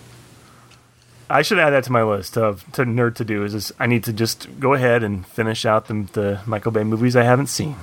I 1.29 1.43
should 1.43 1.59
add 1.61 1.71
that 1.71 1.85
to 1.85 1.93
my 1.93 2.03
list 2.03 2.37
of 2.37 2.65
to 2.73 2.83
nerd 2.85 3.15
to 3.17 3.25
do. 3.25 3.45
Is 3.45 3.53
just, 3.53 3.73
I 3.79 3.87
need 3.87 4.03
to 4.05 4.13
just 4.13 4.49
go 4.59 4.75
ahead 4.75 5.03
and 5.05 5.25
finish 5.27 5.65
out 5.65 5.87
the, 5.87 6.09
the 6.13 6.41
Michael 6.47 6.73
Bay 6.73 6.83
movies 6.83 7.15
I 7.15 7.23
haven't 7.23 7.47
seen. 7.47 7.77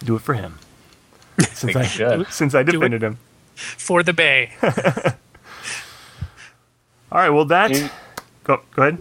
Do 0.00 0.16
it 0.16 0.22
for 0.22 0.34
him. 0.34 0.58
Since 1.38 1.60
think 1.60 1.76
I 1.76 1.84
should. 1.84 2.26
since 2.32 2.54
I 2.54 2.62
defended 2.64 3.02
him. 3.02 3.18
For 3.54 4.02
the 4.02 4.12
Bay. 4.12 4.52
All 7.12 7.18
right. 7.20 7.30
Well, 7.30 7.44
that 7.46 7.70
You- 7.76 7.90
go 8.44 8.60
go 8.74 8.82
ahead. 8.82 8.98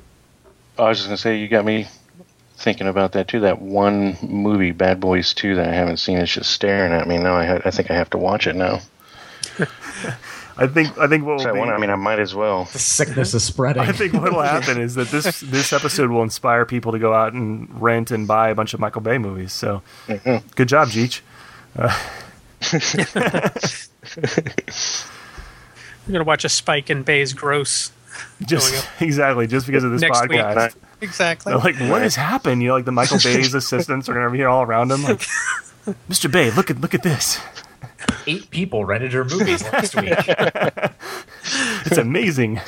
I 0.78 0.84
was 0.90 0.98
just 1.00 1.08
gonna 1.08 1.18
say 1.18 1.38
you 1.40 1.48
got 1.48 1.66
me 1.66 1.88
thinking 2.58 2.88
about 2.88 3.12
that 3.14 3.28
too. 3.28 3.42
That 3.42 3.62
one 3.62 4.18
movie, 4.22 4.72
Bad 4.72 5.00
Boys 5.00 5.34
Two, 5.34 5.56
that 5.56 5.68
I 5.68 5.74
haven't 5.74 5.98
seen 5.98 6.18
is 6.18 6.32
just 6.32 6.52
staring 6.52 6.92
at 6.94 7.08
me 7.08 7.18
now. 7.18 7.36
I 7.36 7.46
ha- 7.46 7.62
I 7.66 7.72
think 7.72 7.92
I 7.92 7.96
have 7.96 8.10
to 8.12 8.18
watch 8.18 8.48
it 8.48 8.56
now. 8.56 8.80
I 10.60 10.68
think 10.68 10.97
I 10.97 11.07
think 11.07 11.26
what 11.26 11.38
will 11.38 11.39
So 11.39 11.51
I, 11.51 11.53
be, 11.53 11.62
I 11.62 11.78
mean, 11.78 11.89
I 11.89 11.95
might 11.95 12.20
as 12.20 12.36
well. 12.36 12.66
The 12.66 12.80
sickness 12.80 13.34
is 13.34 13.43
spreading. 13.43 13.82
I 13.82 13.93
think 13.93 14.14
what 14.14 14.34
will 14.34 14.41
happen 14.41 14.80
is 14.80 14.95
that 14.95 15.07
this 15.07 15.39
this 15.39 15.72
episode 15.72 16.10
will 16.10 16.24
inspire 16.24 16.66
people 16.66 16.91
to 16.91 16.99
go 16.99 17.14
out 17.14 17.34
and 17.34 17.82
rent 17.82 18.12
and 18.12 18.28
buy 18.28 18.49
a 18.49 18.55
bunch 18.55 18.74
of 18.74 18.80
Michael 18.80 19.01
Bay 19.01 19.18
movies. 19.18 19.53
So, 19.53 19.82
mm-hmm. 20.07 20.45
good 20.55 20.68
job, 20.68 20.89
Jeeg. 20.89 21.22
Uh, 21.78 21.97
I'm 26.05 26.12
gonna 26.12 26.26
watch 26.26 26.43
a 26.43 26.49
spike 26.49 26.89
in 26.89 27.03
Bay's 27.03 27.34
gross. 27.34 27.91
Just 28.45 28.86
exactly, 29.01 29.47
just 29.47 29.66
because 29.66 29.84
of 29.84 29.91
this 29.91 30.01
Next 30.01 30.22
week. 30.28 30.32
podcast. 30.32 30.76
Exactly. 30.99 31.53
They're 31.53 31.62
like, 31.62 31.78
what 31.89 32.01
has 32.01 32.16
happened? 32.16 32.62
You 32.62 32.70
know, 32.70 32.74
like 32.74 32.84
the 32.84 32.91
Michael 32.91 33.20
Bay's 33.24 33.53
assistants 33.53 34.10
are 34.10 34.14
gonna 34.14 34.30
be 34.30 34.39
here 34.39 34.49
all 34.49 34.64
around 34.64 34.91
him, 34.91 35.03
like, 35.03 35.20
Mr. 36.10 36.30
Bay, 36.30 36.51
look 36.51 36.70
at 36.70 36.82
look 36.82 36.93
at 36.93 37.03
this. 37.03 37.39
Eight 38.28 38.50
people 38.52 38.86
rented 38.86 39.14
her 39.14 39.24
movies 39.24 39.64
last 39.64 39.96
week. 39.96 40.14
It's 41.86 41.98
amazing. 41.98 42.60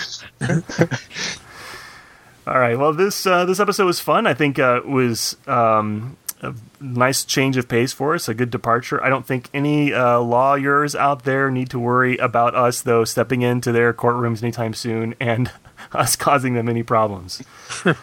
All 2.47 2.59
right. 2.59 2.77
Well, 2.77 2.93
this 2.93 3.25
uh, 3.27 3.45
this 3.45 3.59
episode 3.59 3.85
was 3.85 3.99
fun. 3.99 4.25
I 4.25 4.33
think 4.33 4.57
uh, 4.57 4.77
it 4.77 4.87
was 4.87 5.37
um, 5.45 6.17
a 6.41 6.55
nice 6.79 7.23
change 7.23 7.57
of 7.57 7.67
pace 7.67 7.93
for 7.93 8.15
us. 8.15 8.27
A 8.27 8.33
good 8.33 8.49
departure. 8.49 9.03
I 9.03 9.09
don't 9.09 9.25
think 9.25 9.49
any 9.53 9.93
uh, 9.93 10.19
lawyers 10.19 10.95
out 10.95 11.23
there 11.23 11.51
need 11.51 11.69
to 11.69 11.79
worry 11.79 12.17
about 12.17 12.55
us 12.55 12.81
though 12.81 13.05
stepping 13.05 13.41
into 13.43 13.71
their 13.71 13.93
courtrooms 13.93 14.41
anytime 14.41 14.73
soon 14.73 15.13
and 15.19 15.51
us 15.91 16.15
causing 16.15 16.55
them 16.55 16.67
any 16.67 16.81
problems. 16.83 17.43
uh, 17.85 17.93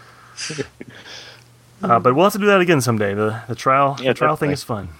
but 1.81 2.15
we'll 2.15 2.25
have 2.25 2.33
to 2.35 2.39
do 2.39 2.47
that 2.47 2.61
again 2.61 2.81
someday. 2.81 3.15
The 3.15 3.43
the 3.49 3.57
trial 3.57 3.97
Yeah, 4.01 4.11
the 4.11 4.15
trial 4.15 4.37
thing 4.37 4.53
is 4.53 4.63
fun. 4.63 4.91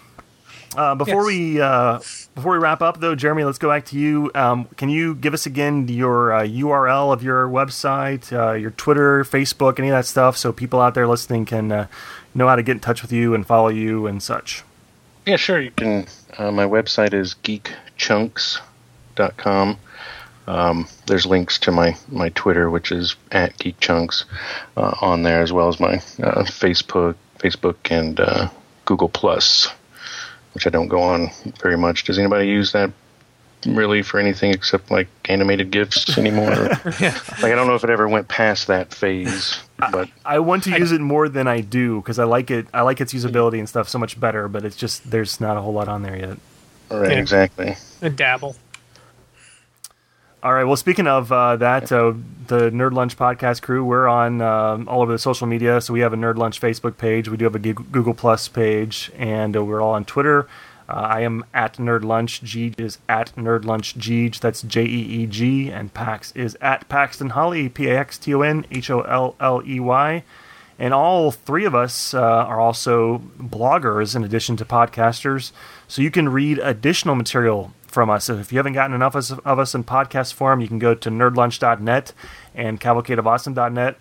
Uh, 0.79 0.95
before 0.95 1.29
Yes. 1.29 1.39
we 1.39 1.61
uh, 1.61 1.99
before 2.37 2.53
we 2.53 2.59
wrap 2.59 2.81
up, 2.83 3.01
though, 3.01 3.17
Jeremy, 3.17 3.43
let's 3.43 3.59
go 3.59 3.69
back 3.69 3.85
to 3.87 3.99
you. 3.99 4.31
Um, 4.35 4.67
can 4.77 4.89
you 4.89 5.17
give 5.17 5.35
us 5.35 5.45
again 5.45 5.89
your 5.89 6.33
uh, 6.33 6.43
URL 6.45 7.13
of 7.13 7.21
your 7.25 7.49
website, 7.49 8.33
uh, 8.33 8.53
your 8.53 8.71
Twitter, 8.71 9.25
Facebook, 9.25 9.81
any 9.81 9.89
of 9.89 9.93
that 9.95 10.07
stuff, 10.07 10.37
so 10.37 10.53
people 10.53 10.81
out 10.81 10.95
there 10.95 11.09
listening 11.09 11.47
can 11.47 11.73
uh, 11.73 11.87
know 12.33 12.47
how 12.47 12.55
to 12.55 12.63
get 12.63 12.73
in 12.75 12.81
touch 12.81 13.03
with 13.03 13.11
you 13.13 13.35
and 13.35 13.45
follow 13.45 13.67
you 13.69 14.07
and 14.07 14.23
such. 14.23 14.63
Yeah, 15.27 15.35
sure. 15.37 15.61
You 15.61 15.73
can. 15.73 16.07
Uh, 16.39 16.53
my 16.53 16.65
website 16.65 17.13
is 17.13 17.35
geekchunks.com. 17.43 19.79
Um, 20.47 20.87
there's 21.07 21.27
links 21.27 21.59
to 21.61 21.73
my, 21.73 21.97
my 22.09 22.29
Twitter, 22.31 22.71
which 22.71 22.91
is 22.93 23.17
at 23.33 23.59
geekchunks, 23.59 24.25
uh, 24.77 24.95
on 25.01 25.23
there, 25.25 25.43
as 25.43 25.53
well 25.53 25.69
as 25.69 25.81
my 25.81 25.95
uh, 26.23 26.45
Facebook, 26.45 27.17
Facebook 27.39 27.77
and 27.91 28.19
uh, 28.21 28.49
Google 28.87 29.09
Plus, 29.11 29.69
which 30.55 30.67
I 30.67 30.71
don't 30.71 30.89
go 30.89 31.01
on 31.03 31.29
very 31.61 31.77
much. 31.77 32.05
Does 32.05 32.19
anybody 32.19 32.49
use 32.49 32.73
that 32.73 32.91
really 33.67 34.03
for 34.03 34.21
anything 34.21 34.53
except 34.53 34.91
like 34.91 35.09
animated 35.27 35.71
gifs 35.71 36.17
anymore? 36.19 36.71
Like 37.41 37.53
I 37.53 37.55
don't 37.55 37.67
know 37.69 37.75
if 37.77 37.85
it 37.85 37.91
ever 37.91 38.09
went 38.09 38.27
past 38.29 38.67
that 38.67 38.93
phase, 38.93 39.61
but 39.79 40.09
I 40.25 40.41
want 40.41 40.65
to 40.65 40.77
use 40.77 40.91
it 40.91 41.01
more 41.01 41.29
than 41.29 41.47
I 41.47 41.61
do 41.61 42.01
because 42.01 42.19
I 42.19 42.25
like 42.25 42.51
it. 42.51 42.67
I 42.75 42.83
like 42.83 43.01
its 43.01 43.15
usability 43.15 43.59
and 43.61 43.69
stuff 43.69 43.89
so 43.89 43.99
much 43.99 44.19
better. 44.19 44.49
But 44.49 44.65
it's 44.65 44.75
just 44.77 45.09
there's 45.11 45.41
not 45.41 45.57
a 45.57 45.61
whole 45.61 45.73
lot 45.73 45.87
on 45.89 46.03
there 46.03 46.17
yet. 46.17 46.39
right, 46.91 47.13
Yeah. 47.13 47.19
exactly. 47.19 47.77
A 48.03 48.11
dabble. 48.11 48.57
All 50.41 50.55
right. 50.55 50.63
Well, 50.63 50.77
speaking 50.77 51.09
of 51.09 51.33
uh, 51.33 51.57
that, 51.57 51.91
uh, 51.91 52.13
the 52.47 52.71
Nerd 52.71 52.93
Lunch 52.93 53.17
podcast 53.17 53.61
crew, 53.61 53.85
we're 53.85 54.07
on 54.07 54.41
um, 54.41 54.89
all 54.89 55.03
over 55.03 55.11
the 55.11 55.19
social 55.19 55.49
media. 55.49 55.81
So 55.81 55.93
we 55.93 55.99
have 55.99 56.13
a 56.13 56.17
Nerd 56.17 56.37
Lunch 56.37 56.61
Facebook 56.61 56.97
page. 56.97 57.29
We 57.29 57.37
do 57.37 57.45
have 57.45 57.57
a 57.57 57.59
Google 57.59 58.15
Plus 58.15 58.47
page, 58.47 59.11
and 59.17 59.57
uh, 59.57 59.65
we're 59.65 59.81
all 59.81 59.95
on 59.95 60.05
Twitter. 60.05 60.47
Uh, 60.89 60.93
I 60.93 61.21
am 61.23 61.45
at 61.53 61.79
Nerd 61.79 62.05
Lunch. 62.05 62.41
Jeeg 62.45 62.79
is 62.79 62.99
at 63.09 63.35
Nerd 63.35 63.65
Lunch 63.65 63.99
Jeeg. 63.99 64.39
That's 64.39 64.63
J 64.63 64.85
E 64.85 64.87
E 64.87 65.27
G. 65.27 65.73
And 65.73 65.93
Pax 65.93 66.31
is 66.37 66.57
at 66.61 66.89
Paxton 66.89 67.31
Holley. 67.31 67.69
P 67.69 67.89
A 67.89 67.99
X 67.99 68.17
T 68.17 68.33
O 68.33 68.43
N 68.43 68.65
H 68.71 68.91
O 68.91 69.01
L 69.01 69.35
L 69.41 69.61
E 69.67 69.81
Y. 69.81 70.23
And 70.79 70.95
all 70.95 71.33
three 71.33 71.65
of 71.65 71.75
us 71.75 72.15
uh, 72.15 72.21
are 72.21 72.61
also 72.61 73.19
bloggers 73.41 74.15
in 74.15 74.23
addition 74.23 74.57
to 74.59 74.65
podcasters. 74.65 75.51
So 75.89 76.01
you 76.01 76.13
can 76.13 76.29
read 76.29 76.61
additional 76.61 77.17
material 77.17 77.73
from 77.89 78.11
us. 78.11 78.29
If 78.29 78.53
you 78.53 78.59
haven't 78.59 78.75
gotten 78.75 78.95
enough 78.95 79.15
of 79.15 79.59
us, 79.59 79.75
in 79.75 79.85
podcast 79.85 80.35
form, 80.35 80.61
you 80.61 80.69
can 80.69 80.79
go 80.79 80.95
to 80.95 81.11
nerdlunch.net 81.11 82.13
and 82.55 82.81
cavalcadeofawesome.net. 82.81 83.97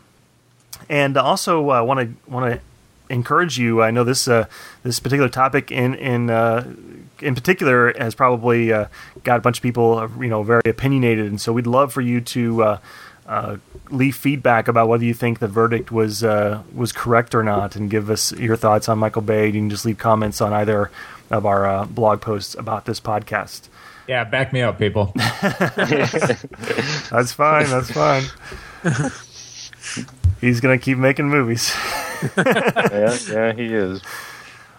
And 0.89 1.17
also 1.17 1.61
want 1.61 1.99
to 1.99 2.31
want 2.31 2.53
to 2.53 2.61
encourage 3.09 3.57
you. 3.57 3.81
I 3.81 3.91
know 3.91 4.03
this 4.03 4.27
uh, 4.27 4.45
this 4.83 4.99
particular 4.99 5.29
topic 5.29 5.71
in 5.71 5.95
in 5.95 6.29
uh, 6.29 6.73
in 7.21 7.35
particular 7.35 7.93
has 7.97 8.15
probably 8.15 8.71
uh, 8.71 8.85
got 9.23 9.37
a 9.37 9.41
bunch 9.41 9.57
of 9.57 9.63
people 9.63 9.97
uh, 9.97 10.09
you 10.19 10.29
know 10.29 10.43
very 10.43 10.61
opinionated, 10.65 11.27
and 11.27 11.39
so 11.39 11.53
we'd 11.53 11.67
love 11.67 11.93
for 11.93 12.01
you 12.01 12.21
to. 12.21 12.63
Uh, 12.63 12.79
uh, 13.27 13.57
leave 13.89 14.15
feedback 14.15 14.69
about 14.69 14.87
whether 14.87 15.03
you 15.03 15.13
think 15.13 15.39
the 15.39 15.49
verdict 15.49 15.91
was 15.91 16.21
was 16.21 16.93
correct 16.93 17.35
or 17.35 17.43
not, 17.43 17.75
and 17.75 17.89
give 17.89 18.09
us 18.09 18.31
your 18.31 18.55
thoughts 18.55 18.87
on 18.87 18.97
Michael 18.97 19.21
Bay. 19.21 19.47
You 19.47 19.51
can 19.51 19.69
just 19.69 19.83
leave 19.83 19.97
comments 19.97 20.39
on 20.39 20.53
either 20.53 20.89
of 21.29 21.45
our 21.45 21.85
blog 21.87 22.21
posts 22.21 22.55
about 22.55 22.85
this 22.85 23.01
podcast. 23.01 23.67
Yeah, 24.07 24.23
back 24.23 24.53
me 24.53 24.61
up, 24.61 24.77
people. 24.79 25.11
That's 25.41 27.31
fine. 27.31 27.69
That's 27.69 27.91
fine. 27.91 28.23
He's 30.41 30.61
gonna 30.61 30.77
keep 30.77 30.97
making 30.97 31.29
movies. 31.29 31.73
yeah, 32.37 33.17
yeah, 33.29 33.53
he 33.53 33.73
is. 33.73 34.01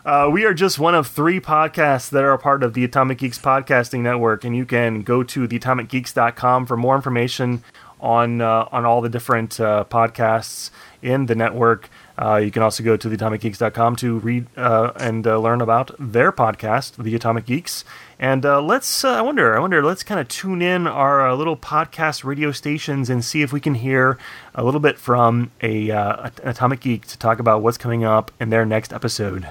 Uh, 0.05 0.31
we 0.33 0.45
are 0.45 0.55
just 0.55 0.79
one 0.79 0.95
of 0.95 1.07
three 1.07 1.41
podcasts 1.41 2.09
that 2.11 2.25
are 2.25 2.33
a 2.33 2.39
part 2.39 2.63
of 2.63 2.73
the 2.73 2.85
Atomic 2.85 3.19
Geeks 3.19 3.39
Podcasting 3.39 4.01
Network, 4.01 4.45
and 4.45 4.57
you 4.57 4.65
can 4.65 5.03
go 5.03 5.23
to 5.23 5.47
theatomicgeeks.com 5.47 6.67
for 6.67 6.77
more 6.77 6.97
information 6.97 7.63
on 8.01 8.41
uh, 8.41 8.69
on 8.73 8.85
all 8.85 9.01
the 9.01 9.09
different 9.09 9.61
uh, 9.61 9.85
podcasts 9.91 10.71
in 11.03 11.27
the 11.27 11.35
network. 11.35 11.91
Uh, 12.21 12.37
you 12.37 12.51
can 12.51 12.63
also 12.63 12.83
go 12.83 12.97
to 12.97 13.09
theatomicgeeks.com 13.09 13.95
to 13.97 14.19
read 14.19 14.47
uh, 14.57 14.91
and 14.97 15.27
uh, 15.27 15.39
learn 15.39 15.61
about 15.61 15.93
their 16.01 16.33
podcast, 16.33 17.03
The 17.03 17.15
Atomic 17.15 17.47
Geeks. 17.47 17.85
And 18.19 18.45
uh, 18.45 18.61
let's, 18.61 19.05
uh, 19.05 19.11
I 19.11 19.23
wonder, 19.23 19.57
I 19.57 19.61
wonder, 19.61 19.85
let's 19.85 20.03
kind 20.03 20.19
of 20.21 20.27
tune 20.27 20.61
in 20.61 20.89
our 20.89 21.29
uh, 21.29 21.35
little 21.37 21.57
podcast 21.57 22.25
radio 22.25 22.51
stations 22.51 23.09
and 23.09 23.25
see 23.25 23.43
if 23.43 23.53
we 23.53 23.61
can 23.61 23.75
hear 23.75 24.19
a 24.57 24.65
little 24.65 24.81
bit 24.81 24.99
from 24.99 25.53
a 25.63 25.91
an 25.91 26.33
Atomic 26.43 26.81
Geek 26.81 27.07
to 27.07 27.19
talk 27.19 27.39
about 27.39 27.63
what's 27.63 27.79
coming 27.79 28.05
up 28.05 28.33
in 28.41 28.51
their 28.51 28.67
next 28.67 28.93
episode. 28.93 29.47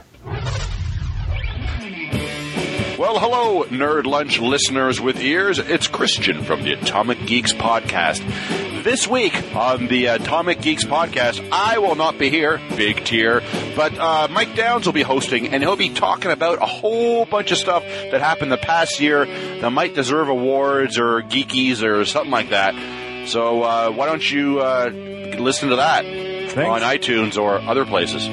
Well, 2.98 3.20
hello, 3.20 3.64
Nerd 3.66 4.06
Lunch 4.06 4.40
listeners 4.40 5.00
with 5.00 5.22
ears. 5.22 5.60
It's 5.60 5.88
Christian 5.88 6.44
from 6.44 6.64
the 6.64 6.74
Atomic 6.74 7.26
Geeks 7.26 7.54
Podcast. 7.54 8.22
This 8.88 9.06
week 9.06 9.54
on 9.54 9.88
the 9.88 10.06
Atomic 10.06 10.62
Geeks 10.62 10.86
Podcast, 10.86 11.46
I 11.52 11.78
will 11.80 11.96
not 11.96 12.18
be 12.18 12.30
here, 12.30 12.62
big 12.78 13.04
tier, 13.04 13.44
but 13.76 13.98
uh, 13.98 14.30
Mike 14.32 14.56
Downs 14.56 14.86
will 14.86 14.94
be 14.94 15.02
hosting, 15.02 15.50
and 15.50 15.62
he'll 15.62 15.76
be 15.76 15.90
talking 15.90 16.32
about 16.32 16.62
a 16.62 16.66
whole 16.66 17.26
bunch 17.26 17.52
of 17.52 17.58
stuff 17.58 17.84
that 17.84 18.22
happened 18.22 18.50
the 18.50 18.56
past 18.56 19.02
year 19.02 19.26
that 19.26 19.72
might 19.72 19.94
deserve 19.94 20.30
awards 20.30 20.98
or 20.98 21.22
geekies 21.22 21.84
or 21.84 22.06
something 22.06 22.32
like 22.32 22.52
that. 22.52 23.28
So 23.28 23.62
uh, 23.64 23.92
why 23.92 24.06
don't 24.06 24.32
you 24.32 24.62
uh, 24.62 24.90
listen 25.38 25.68
to 25.68 25.76
that 25.76 26.06
on 26.06 26.80
iTunes 26.80 27.38
or 27.38 27.56
other 27.58 27.84
places? 27.84 28.26